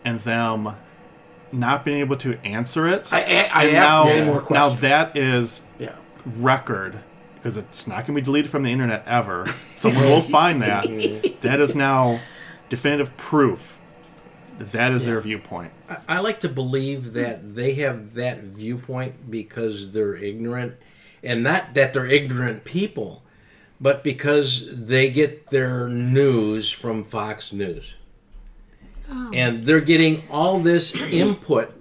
[0.04, 0.76] and them
[1.52, 3.12] not being able to answer it.
[3.12, 5.96] I, I, I now, many more now that is yeah.
[6.24, 7.00] record
[7.40, 9.46] because it's not going to be deleted from the internet ever.
[9.78, 10.84] Someone will find that.
[11.40, 12.20] that is now
[12.68, 13.78] definitive proof
[14.58, 15.72] that that is their viewpoint.
[16.06, 20.74] I like to believe that they have that viewpoint because they're ignorant,
[21.22, 23.22] and not that they're ignorant people,
[23.80, 27.94] but because they get their news from Fox News.
[29.10, 29.30] Oh.
[29.32, 31.72] And they're getting all this input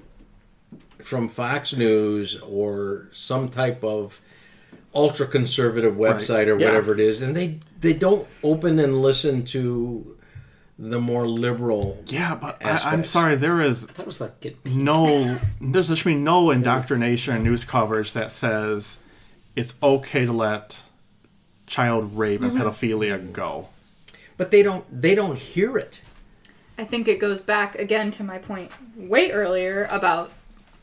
[1.04, 4.22] from Fox News or some type of
[4.94, 6.68] ultra conservative website or Yeah.
[6.68, 10.16] whatever it is, and they they don't open and listen to
[10.78, 13.36] the more liberal Yeah, but I, I'm sorry.
[13.36, 18.32] There is That was like no there's there should no indoctrination and news coverage that
[18.32, 18.98] says
[19.56, 20.80] it's okay to let
[21.68, 22.62] child rape and mm-hmm.
[22.62, 23.68] pedophilia go.
[24.38, 26.00] but they don't they don't hear it
[26.78, 30.32] I think it goes back again to my point way earlier about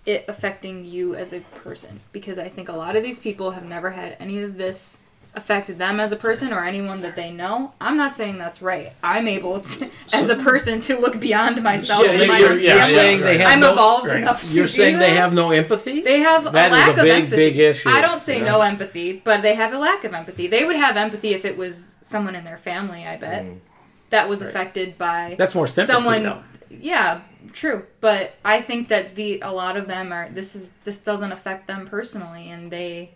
[0.06, 3.64] it affecting you as a person because I think a lot of these people have
[3.64, 5.00] never had any of this
[5.34, 7.74] affect them as a person or anyone that they know.
[7.78, 8.92] I'm not saying that's right.
[9.02, 12.74] I'm able to, as a person, to look beyond myself Yeah, and my you're- yeah,
[12.74, 12.94] you're family.
[12.94, 14.16] saying they have I'm no, evolved right.
[14.22, 16.90] enough to you're saying they have no empathy They have That a is lack a
[16.92, 17.36] of big, empathy.
[17.36, 20.46] big issue, I don't say you no empathy, but they have a lack of empathy.
[20.46, 23.06] They would have empathy if it was someone in their family.
[23.06, 23.58] I bet mm.
[24.08, 26.22] that was affected by That's more sympathy, someone.
[26.22, 26.42] though.
[26.70, 27.20] Yeah,
[27.52, 27.86] true.
[28.00, 31.66] But I think that the a lot of them are this is this doesn't affect
[31.66, 33.12] them personally, and they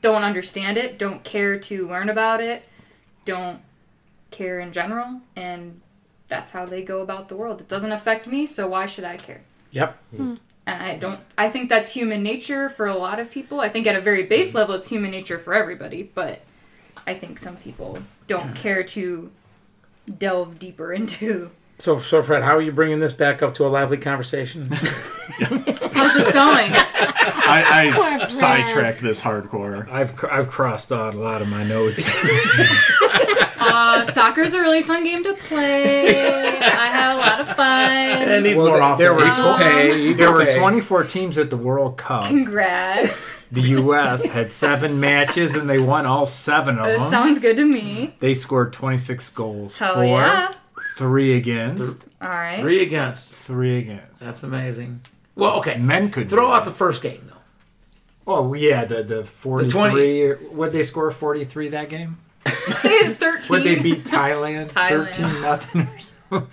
[0.00, 2.66] don't understand it, don't care to learn about it,
[3.24, 3.60] don't
[4.30, 5.80] care in general, and
[6.28, 7.60] that's how they go about the world.
[7.60, 9.42] It doesn't affect me, so why should I care?
[9.70, 9.98] Yep.
[10.10, 10.16] Hmm.
[10.16, 10.34] Hmm.
[10.66, 11.20] And I don't.
[11.36, 13.60] I think that's human nature for a lot of people.
[13.60, 14.58] I think at a very base hmm.
[14.58, 16.02] level, it's human nature for everybody.
[16.02, 16.42] But
[17.06, 19.30] I think some people don't care to
[20.18, 21.50] delve deeper into.
[21.78, 24.64] So, so Fred, how are you bringing this back up to a lively conversation?
[24.70, 26.70] How's this going?
[26.72, 28.30] I, I Fred.
[28.30, 29.88] sidetracked this hardcore.
[29.90, 32.08] I've cr- I've crossed out a lot of my notes.
[33.66, 36.18] Uh, soccer's a really fun game to play.
[36.60, 38.42] I had a lot of it fun.
[38.42, 38.98] needs Well, more th- often.
[38.98, 42.26] there were It's tw- there were 24 teams at the World Cup.
[42.26, 43.40] Congrats.
[43.46, 44.26] The U.S.
[44.26, 47.10] had seven matches and they won all seven of It them.
[47.10, 48.14] sounds good to me.
[48.20, 49.78] they scored 26 goals.
[49.78, 50.52] Hell Four, yeah.
[50.96, 52.60] Three against, All right.
[52.60, 53.32] Three against.
[53.34, 54.20] three against.
[54.20, 55.00] That's amazing.
[55.36, 55.78] Well, okay.
[55.78, 56.70] Men could Throw out that.
[56.70, 57.34] the first game though.
[58.26, 60.34] Oh yeah, the the 43.
[60.52, 62.18] Would they score 43 that game?
[62.44, 63.50] Thirteen.
[63.50, 65.14] Would they beat Thailand, Thailand.
[65.14, 66.48] 13 nothing or so?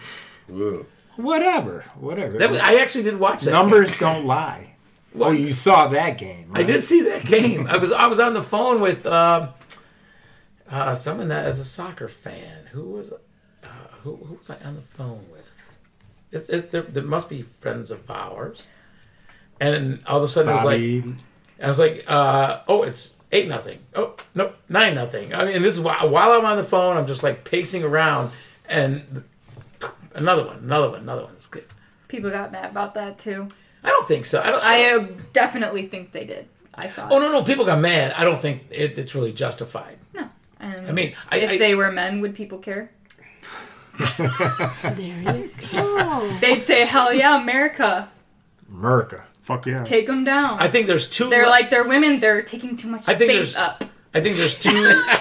[0.51, 0.85] Ooh.
[1.17, 2.37] Whatever, whatever.
[2.37, 3.51] That was, I actually did watch that.
[3.51, 4.67] Numbers don't lie.
[5.19, 6.51] Oh, you saw that game?
[6.53, 7.67] I did see that game.
[7.67, 9.49] I was I was on the phone with uh,
[10.69, 12.67] uh, someone that is a soccer fan.
[12.71, 13.17] Who was uh,
[14.03, 15.41] who, who was I on the phone with?
[16.31, 18.67] It's, it's, there, there must be friends of ours.
[19.59, 21.03] And all of a sudden it was like
[21.61, 23.79] I was like, uh, oh, it's eight nothing.
[23.95, 25.33] Oh no, nine nothing.
[25.33, 28.31] I mean, this is while, while I'm on the phone, I'm just like pacing around,
[28.67, 29.23] and
[30.15, 31.33] another one, another one, another one.
[31.35, 31.65] It's good.
[32.07, 33.49] People got mad about that too.
[33.83, 34.41] I don't think so.
[34.41, 34.63] I don't.
[34.63, 36.47] I uh, definitely think they did.
[36.73, 37.07] I saw.
[37.11, 37.19] oh it.
[37.19, 38.13] no, no, people got mad.
[38.13, 39.97] I don't think it, it's really justified.
[40.13, 40.29] No,
[40.59, 42.91] and I mean, I, if I, they were men, would people care?
[44.83, 44.95] There
[45.35, 46.37] you go.
[46.39, 48.09] They'd say, "Hell yeah, America,
[48.69, 49.23] America.
[49.41, 49.83] Fuck yeah.
[49.83, 51.29] take them down." I think there's two.
[51.29, 52.19] they're le- like they're women.
[52.19, 53.83] They're taking too much I think space there's- up.
[54.13, 55.03] I think there's two.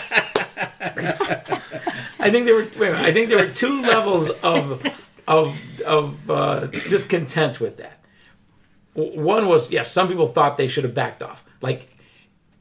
[2.19, 2.69] I think there were.
[2.79, 4.85] Wait I think there were two levels of
[5.29, 8.03] of of uh, discontent with that.
[8.95, 11.45] One was yes, some people thought they should have backed off.
[11.63, 11.89] Like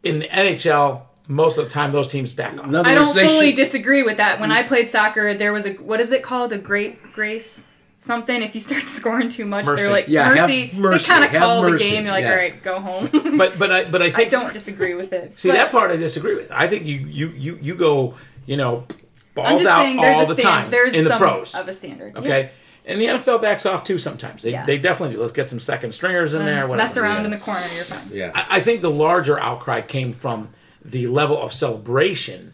[0.04, 2.66] in the NHL, most of the time those teams back off.
[2.66, 4.40] In I don't fully should- disagree with that.
[4.40, 4.54] When mm.
[4.56, 6.52] I played soccer, there was a what is it called?
[6.52, 8.42] A great grace something.
[8.42, 9.84] If you start scoring too much, Mercy.
[9.84, 10.72] they're like Yeah, mercy.
[10.74, 12.04] mercy, They kind of have call the game.
[12.06, 12.32] You're like, yeah.
[12.32, 13.10] all right, go home.
[13.38, 15.40] But but I but I I don't disagree with it.
[15.40, 16.52] see But that part I disagree with.
[16.52, 18.16] I think you you you you go
[18.48, 20.62] you know I'm balls just out saying there's all a the stand.
[20.62, 21.56] time There's in the some pros.
[21.56, 22.14] of a standard.
[22.16, 22.20] Yeah.
[22.22, 22.52] Okay.
[22.86, 24.42] And the NFL backs off too sometimes.
[24.42, 24.66] They, Yeah.
[24.66, 25.22] they definitely do.
[25.22, 26.68] Let's get some second stringers in uh, there.
[26.68, 26.78] Whatever.
[26.78, 27.26] Mess around yeah.
[27.26, 28.10] in the corner, you're fine.
[28.12, 28.32] Yeah.
[28.34, 30.50] I, I think the larger outcry came from
[30.84, 32.54] the level of celebration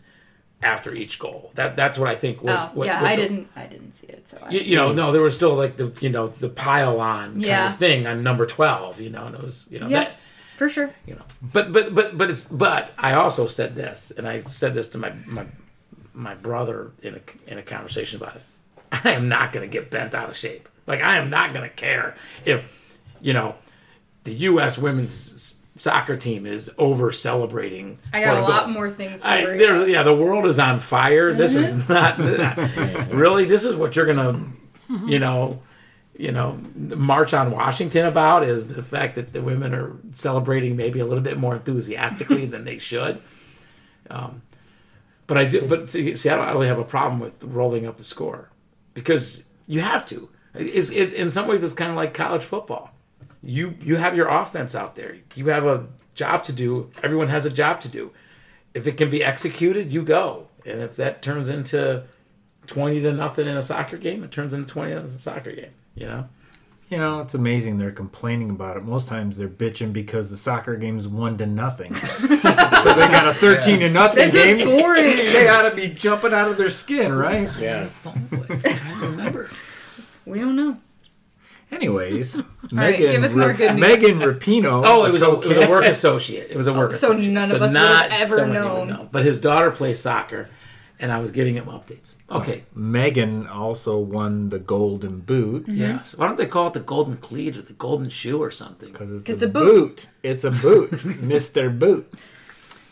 [0.63, 1.51] after each goal.
[1.55, 2.57] That that's what I think was.
[2.57, 3.47] Oh what- yeah, what I the- didn't.
[3.55, 4.27] I didn't see it.
[4.27, 6.99] So I, You, you know, no, there was still like the you know the pile
[6.99, 7.71] on kind Yeah.
[7.73, 8.99] of thing on number twelve.
[8.99, 10.05] You know, and it was you know Yeah.
[10.05, 10.15] that
[10.57, 10.91] for sure.
[11.05, 11.23] you know.
[11.41, 14.97] But but but but it's but I also said this, and I said this to
[14.97, 15.45] my my
[16.13, 18.41] my brother in a in a conversation about it.
[19.03, 20.67] I am not going to get bent out of shape.
[20.87, 22.15] Like I am not going to care
[22.45, 22.63] if
[23.21, 23.55] you know
[24.23, 24.77] the U.S.
[24.77, 27.99] women's soccer team is over celebrating.
[28.13, 28.49] I got a goal.
[28.49, 29.89] lot more things to I, worry there's about.
[29.89, 31.33] yeah, the world is on fire.
[31.33, 32.17] This is not
[33.11, 33.45] really.
[33.45, 34.41] This is what you're gonna,
[35.05, 35.61] you know,
[36.17, 40.99] you know, march on Washington about is the fact that the women are celebrating maybe
[40.99, 43.21] a little bit more enthusiastically than they should.
[44.09, 44.41] Um,
[45.27, 45.61] but I do.
[45.67, 48.49] But see, see, I don't really have a problem with rolling up the score
[48.93, 50.29] because you have to.
[50.53, 52.91] It's, it's, in some ways, it's kind of like college football.
[53.45, 55.17] You you have your offense out there.
[55.35, 56.89] You have a job to do.
[57.03, 58.11] Everyone has a job to do.
[58.73, 60.47] If it can be executed, you go.
[60.65, 62.03] And if that turns into
[62.67, 65.71] twenty to nothing in a soccer game, it turns into twenty in a soccer game.
[65.93, 66.29] You know.
[66.87, 68.83] You know, it's amazing they're complaining about it.
[68.83, 71.95] Most times they're bitching because the soccer game's one to nothing.
[71.95, 74.57] so they got a thirteen to nothing This game.
[74.59, 75.17] is boring.
[75.17, 77.49] They ought to be jumping out of their skin, right?
[77.59, 77.89] Yeah.
[79.01, 79.49] remember.
[80.25, 80.77] we don't know.
[81.71, 82.37] Anyways,
[82.71, 83.81] right, Megan, give us more good news.
[83.81, 84.83] Megan Rapinoe.
[84.87, 86.51] Oh, it was a, it was a work associate.
[86.51, 87.25] It was a work so associate.
[87.25, 88.87] So none of us would have ever someone would known.
[88.87, 89.09] know.
[89.11, 90.47] But his daughter plays soccer,
[90.99, 92.13] and I was giving him updates.
[92.29, 92.63] Uh, okay.
[92.73, 95.75] Megan also won the Golden Boot mm-hmm.
[95.77, 96.15] Yes.
[96.15, 98.91] Why don't they call it the golden cleat or the golden shoe or something?
[98.91, 99.95] because it's, It's a a boot.
[99.95, 100.07] boot.
[100.23, 102.11] It's a boot, Mister Boot.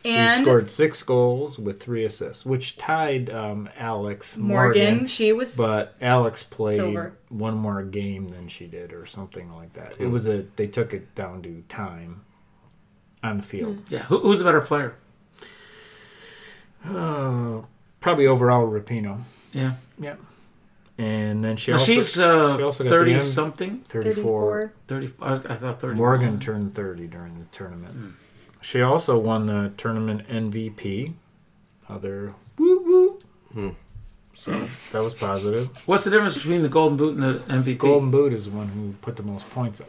[0.04, 5.08] She scored six goals with three assists, which tied um, Alex Morgan, Morgan.
[5.08, 7.16] she was But Alex played Silver.
[7.30, 9.94] one more game than she did, or something like that.
[10.00, 12.26] It was a they took it down to time
[13.24, 13.78] on the field.
[13.88, 13.94] Hmm.
[13.94, 14.04] Yeah.
[14.04, 14.96] Who, who's a better player?
[16.84, 19.22] Probably overall Rapinoe.
[19.54, 19.74] Yeah.
[19.98, 20.16] yeah.
[20.98, 23.80] And then she Now, also she's uh, she also got the 30 M- something.
[23.88, 24.74] 34.
[24.88, 25.08] 34.
[25.10, 25.96] 30, I, was- I thought 30.
[25.96, 28.14] Morgan turned 30 during the tournament.
[28.64, 31.14] She also won the tournament MVP.
[31.90, 33.20] Other woo
[33.54, 33.76] woo.
[34.34, 34.52] So
[34.92, 35.70] that was positive.
[35.86, 37.78] What's the difference between the golden boot and the MVP?
[37.78, 39.88] Golden Boot is the one who put the most points up.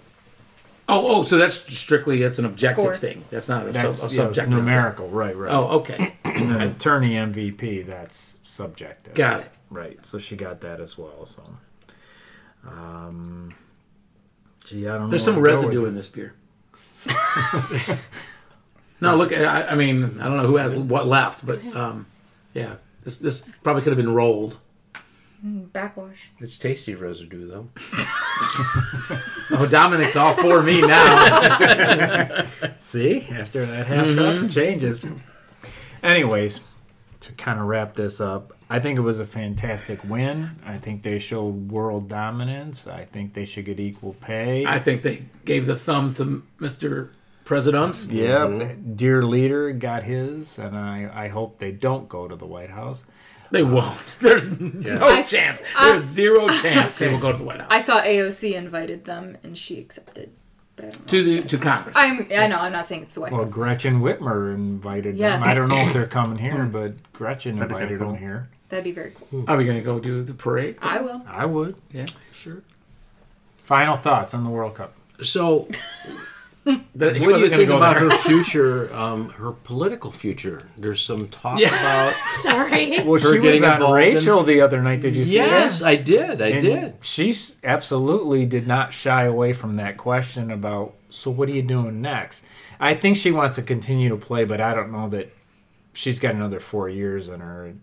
[0.87, 2.95] Oh, oh, so that's strictly that's an objective Score.
[2.95, 3.25] thing.
[3.31, 4.55] That's not a, That's sub, a yeah, it's subjective.
[4.55, 4.65] thing.
[4.67, 5.35] numerical, right?
[5.35, 5.51] Right.
[5.51, 6.15] Oh, okay.
[6.25, 9.15] and then attorney MVP, that's subjective.
[9.15, 9.51] Got it.
[9.71, 10.05] Right.
[10.05, 11.25] So she got that as well.
[11.25, 11.43] So,
[12.67, 13.55] um,
[14.67, 15.09] gee, I don't know.
[15.09, 16.35] There's some where to go residue in this beer.
[19.01, 19.33] no, look.
[19.33, 22.07] I, I mean, I don't know who has what left, but um,
[22.55, 24.59] yeah, this this probably could have been rolled.
[25.43, 26.31] backwash.
[26.41, 27.69] It's tasty residue, though.
[29.51, 32.47] Oh, Dominic's all for me now.
[32.81, 34.41] See, after that half Mm-hmm.
[34.47, 35.05] cup, changes.
[36.03, 36.61] Anyways,
[37.21, 40.51] to kind of wrap this up, I think it was a fantastic win.
[40.67, 42.87] I think they showed world dominance.
[42.87, 44.67] I think they should get equal pay.
[44.67, 47.11] I think they gave the thumb to Mr.
[47.45, 48.07] Presidents.
[48.07, 48.95] Yep, mm-hmm.
[48.95, 53.05] dear leader got his, and I, I hope they don't go to the White House.
[53.51, 54.19] They um, won't.
[54.21, 55.63] There's no I- chance.
[55.77, 57.69] I- There's zero chance they will go to the White House.
[57.71, 60.31] I saw AOC invited them, and she accepted.
[60.77, 61.07] But I don't know.
[61.07, 61.97] to the to Congress.
[61.97, 62.27] I'm.
[62.37, 62.59] I know.
[62.59, 63.55] I'm not saying it's the White Well, House.
[63.55, 65.43] Gretchen Whitmer invited Yes.
[65.43, 65.51] them.
[65.51, 66.73] I don't know if they're coming here, hmm.
[66.73, 68.49] but Gretchen That'd be invited kinda them here.
[68.71, 69.45] That'd be very cool.
[69.47, 70.77] Are we going to go do the parade?
[70.83, 71.23] I will.
[71.29, 71.77] I would.
[71.93, 72.07] Yeah.
[72.33, 72.63] Sure.
[73.59, 74.95] Final thoughts on the World Cup.
[75.23, 75.69] So,
[76.65, 78.11] The- he what do you wasn't gonna think go about there.
[78.11, 80.67] her future, um, her political future?
[80.79, 81.69] There's some talk Yeah.
[81.69, 82.15] about.
[82.43, 83.03] Sorry.
[83.03, 85.01] Well, Her she was getting on involved in- Rachel the other night.
[85.03, 85.61] Did you see Yes, that?
[85.61, 86.43] Yes, I did.
[86.43, 86.97] I And did.
[87.05, 90.95] She absolutely did not shy away from that question about.
[91.11, 92.45] So what are you doing next?
[92.81, 95.33] I think she wants to continue to play, but I don't know that
[95.93, 97.75] she's got another four years in her.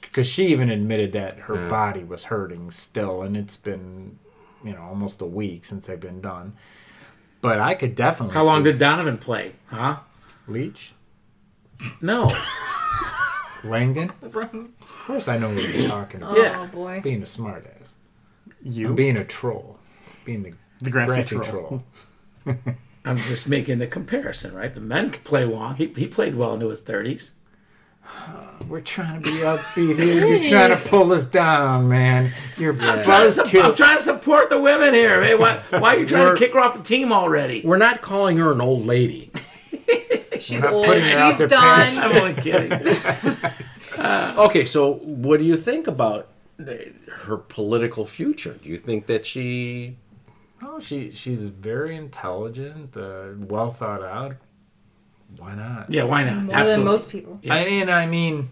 [0.00, 1.68] Because she even admitted that her Yeah.
[1.68, 4.18] body was hurting still, and it's been,
[4.64, 6.54] you know, almost a week since they've been done.
[7.44, 8.32] But I could definitely.
[8.32, 9.52] How long see did Donovan play?
[9.66, 9.98] Huh?
[10.48, 10.94] Leach?
[12.00, 12.26] No.
[13.64, 14.12] Landon?
[14.22, 14.32] Of
[15.06, 16.38] course, I know what you're talking about.
[16.38, 17.02] Oh boy.
[17.02, 17.92] Being a smartass.
[18.62, 19.78] You I'm being a troll.
[20.24, 21.84] Being the, the grassy grassy troll.
[22.46, 22.56] troll.
[23.04, 24.72] I'm just making the comparison, right?
[24.72, 25.74] The men can play long.
[25.74, 27.32] He, he played well into his 30s.
[28.68, 30.26] We're trying to be upbeat here.
[30.26, 32.32] You're trying to pull us down, man.
[32.56, 35.22] You're I'm, trying to, su- I'm trying to support the women here.
[35.22, 37.60] Hey, why, why are you trying We're- to kick her off the team already?
[37.64, 39.30] We're not calling her an old lady.
[40.40, 40.86] She's not old.
[40.86, 41.98] putting it out She's there, done.
[41.98, 42.96] I'm only kidding.
[43.96, 46.28] Okay, so what do you think about
[46.60, 46.64] uh,
[47.22, 48.58] her political future?
[48.62, 49.96] Do you think that she
[50.62, 54.36] Oh, she she's very intelligent, uh, well thought out.
[55.38, 55.90] Why not?
[55.90, 56.44] Yeah, why not?
[56.44, 57.40] More than most people.
[57.42, 57.54] Yeah.
[57.54, 58.50] I, and I mean,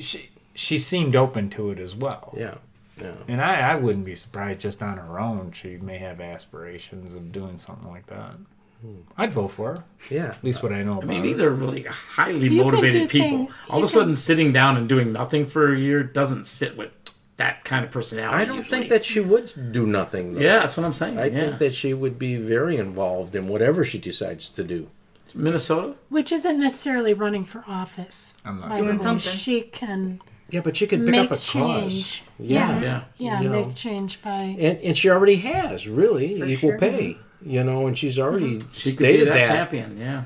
[0.00, 2.34] she she seemed open to it as well.
[2.36, 2.54] Yeah.
[3.00, 3.12] Yeah.
[3.28, 7.30] And I, I wouldn't be surprised just on her own she may have aspirations of
[7.30, 8.36] doing something like that.
[8.80, 9.00] Hmm.
[9.18, 9.84] I'd vote for her.
[10.10, 10.28] Yeah.
[10.28, 11.22] At least what I know about I mean, her.
[11.26, 13.28] these are really highly You motivated people.
[13.28, 16.46] thing- All of you a sudden, sitting down and doing nothing for a year doesn't
[16.46, 16.90] sit with
[17.36, 18.34] that kind of personality.
[18.38, 18.78] I don't usually.
[18.78, 20.40] think that she would do nothing though.
[20.40, 21.18] Yeah, that's what I'm saying.
[21.18, 21.40] I yeah.
[21.40, 24.88] think that she would be very involved in whatever she decides to do.
[25.36, 25.94] Minnesota.
[26.08, 28.34] Which isn't necessarily running for office.
[28.44, 28.98] I'm not by Doing the way.
[28.98, 29.32] something.
[29.32, 31.44] She can Yeah, but she could pick make up a cause.
[31.46, 32.24] change.
[32.38, 32.80] Yeah.
[32.80, 33.04] Yeah.
[33.18, 33.72] Yeah, You make know.
[33.74, 34.54] change by.
[34.58, 36.78] And and she already has, really, equal sure.
[36.78, 37.18] pay.
[37.44, 38.72] You know, and she's already mhm.
[38.72, 39.46] She could be stated that, that.
[39.48, 39.98] champion.
[39.98, 40.24] Yeah.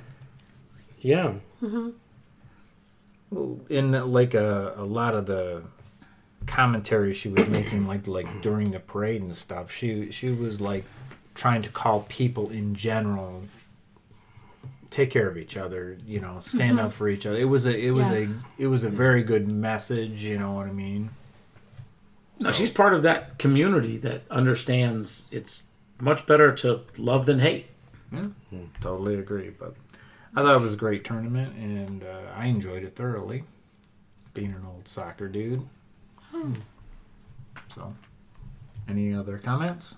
[1.01, 1.35] Yeah.
[1.62, 1.91] Mm-hmm.
[3.69, 5.62] in like a, a lot of the
[6.47, 10.85] commentary she was making like like during the parade and stuff she she was like
[11.35, 13.43] trying to call people in general
[14.91, 17.79] take care of each other you know stand up for each other it was a
[17.87, 18.45] it was Yes.
[18.59, 21.11] a it was a very good message you know what i mean
[22.41, 25.62] No, she's part of that community that understands it's
[26.01, 27.67] much better to love than hate.
[28.12, 28.29] Yeah,
[28.81, 29.75] totally agree but
[30.35, 33.45] i thought it was a great tournament and uh, i enjoyed it thoroughly
[34.35, 35.67] being an old soccer dude
[36.33, 36.55] Hmm.
[37.75, 37.95] so
[38.89, 39.95] any other comments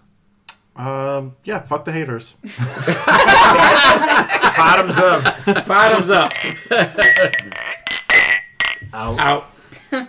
[0.74, 2.34] Um, yeah, fuck the haters.
[4.56, 6.32] bottoms up Bottoms up.
[8.92, 9.44] out Out.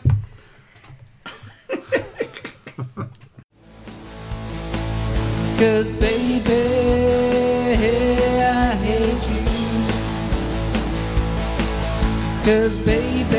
[5.58, 6.54] Cause baby,
[8.42, 9.44] I hate you.
[12.44, 13.38] Cause baby,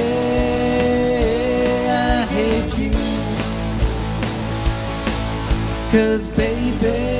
[1.90, 2.90] I hate you.
[5.90, 7.13] Cause baby,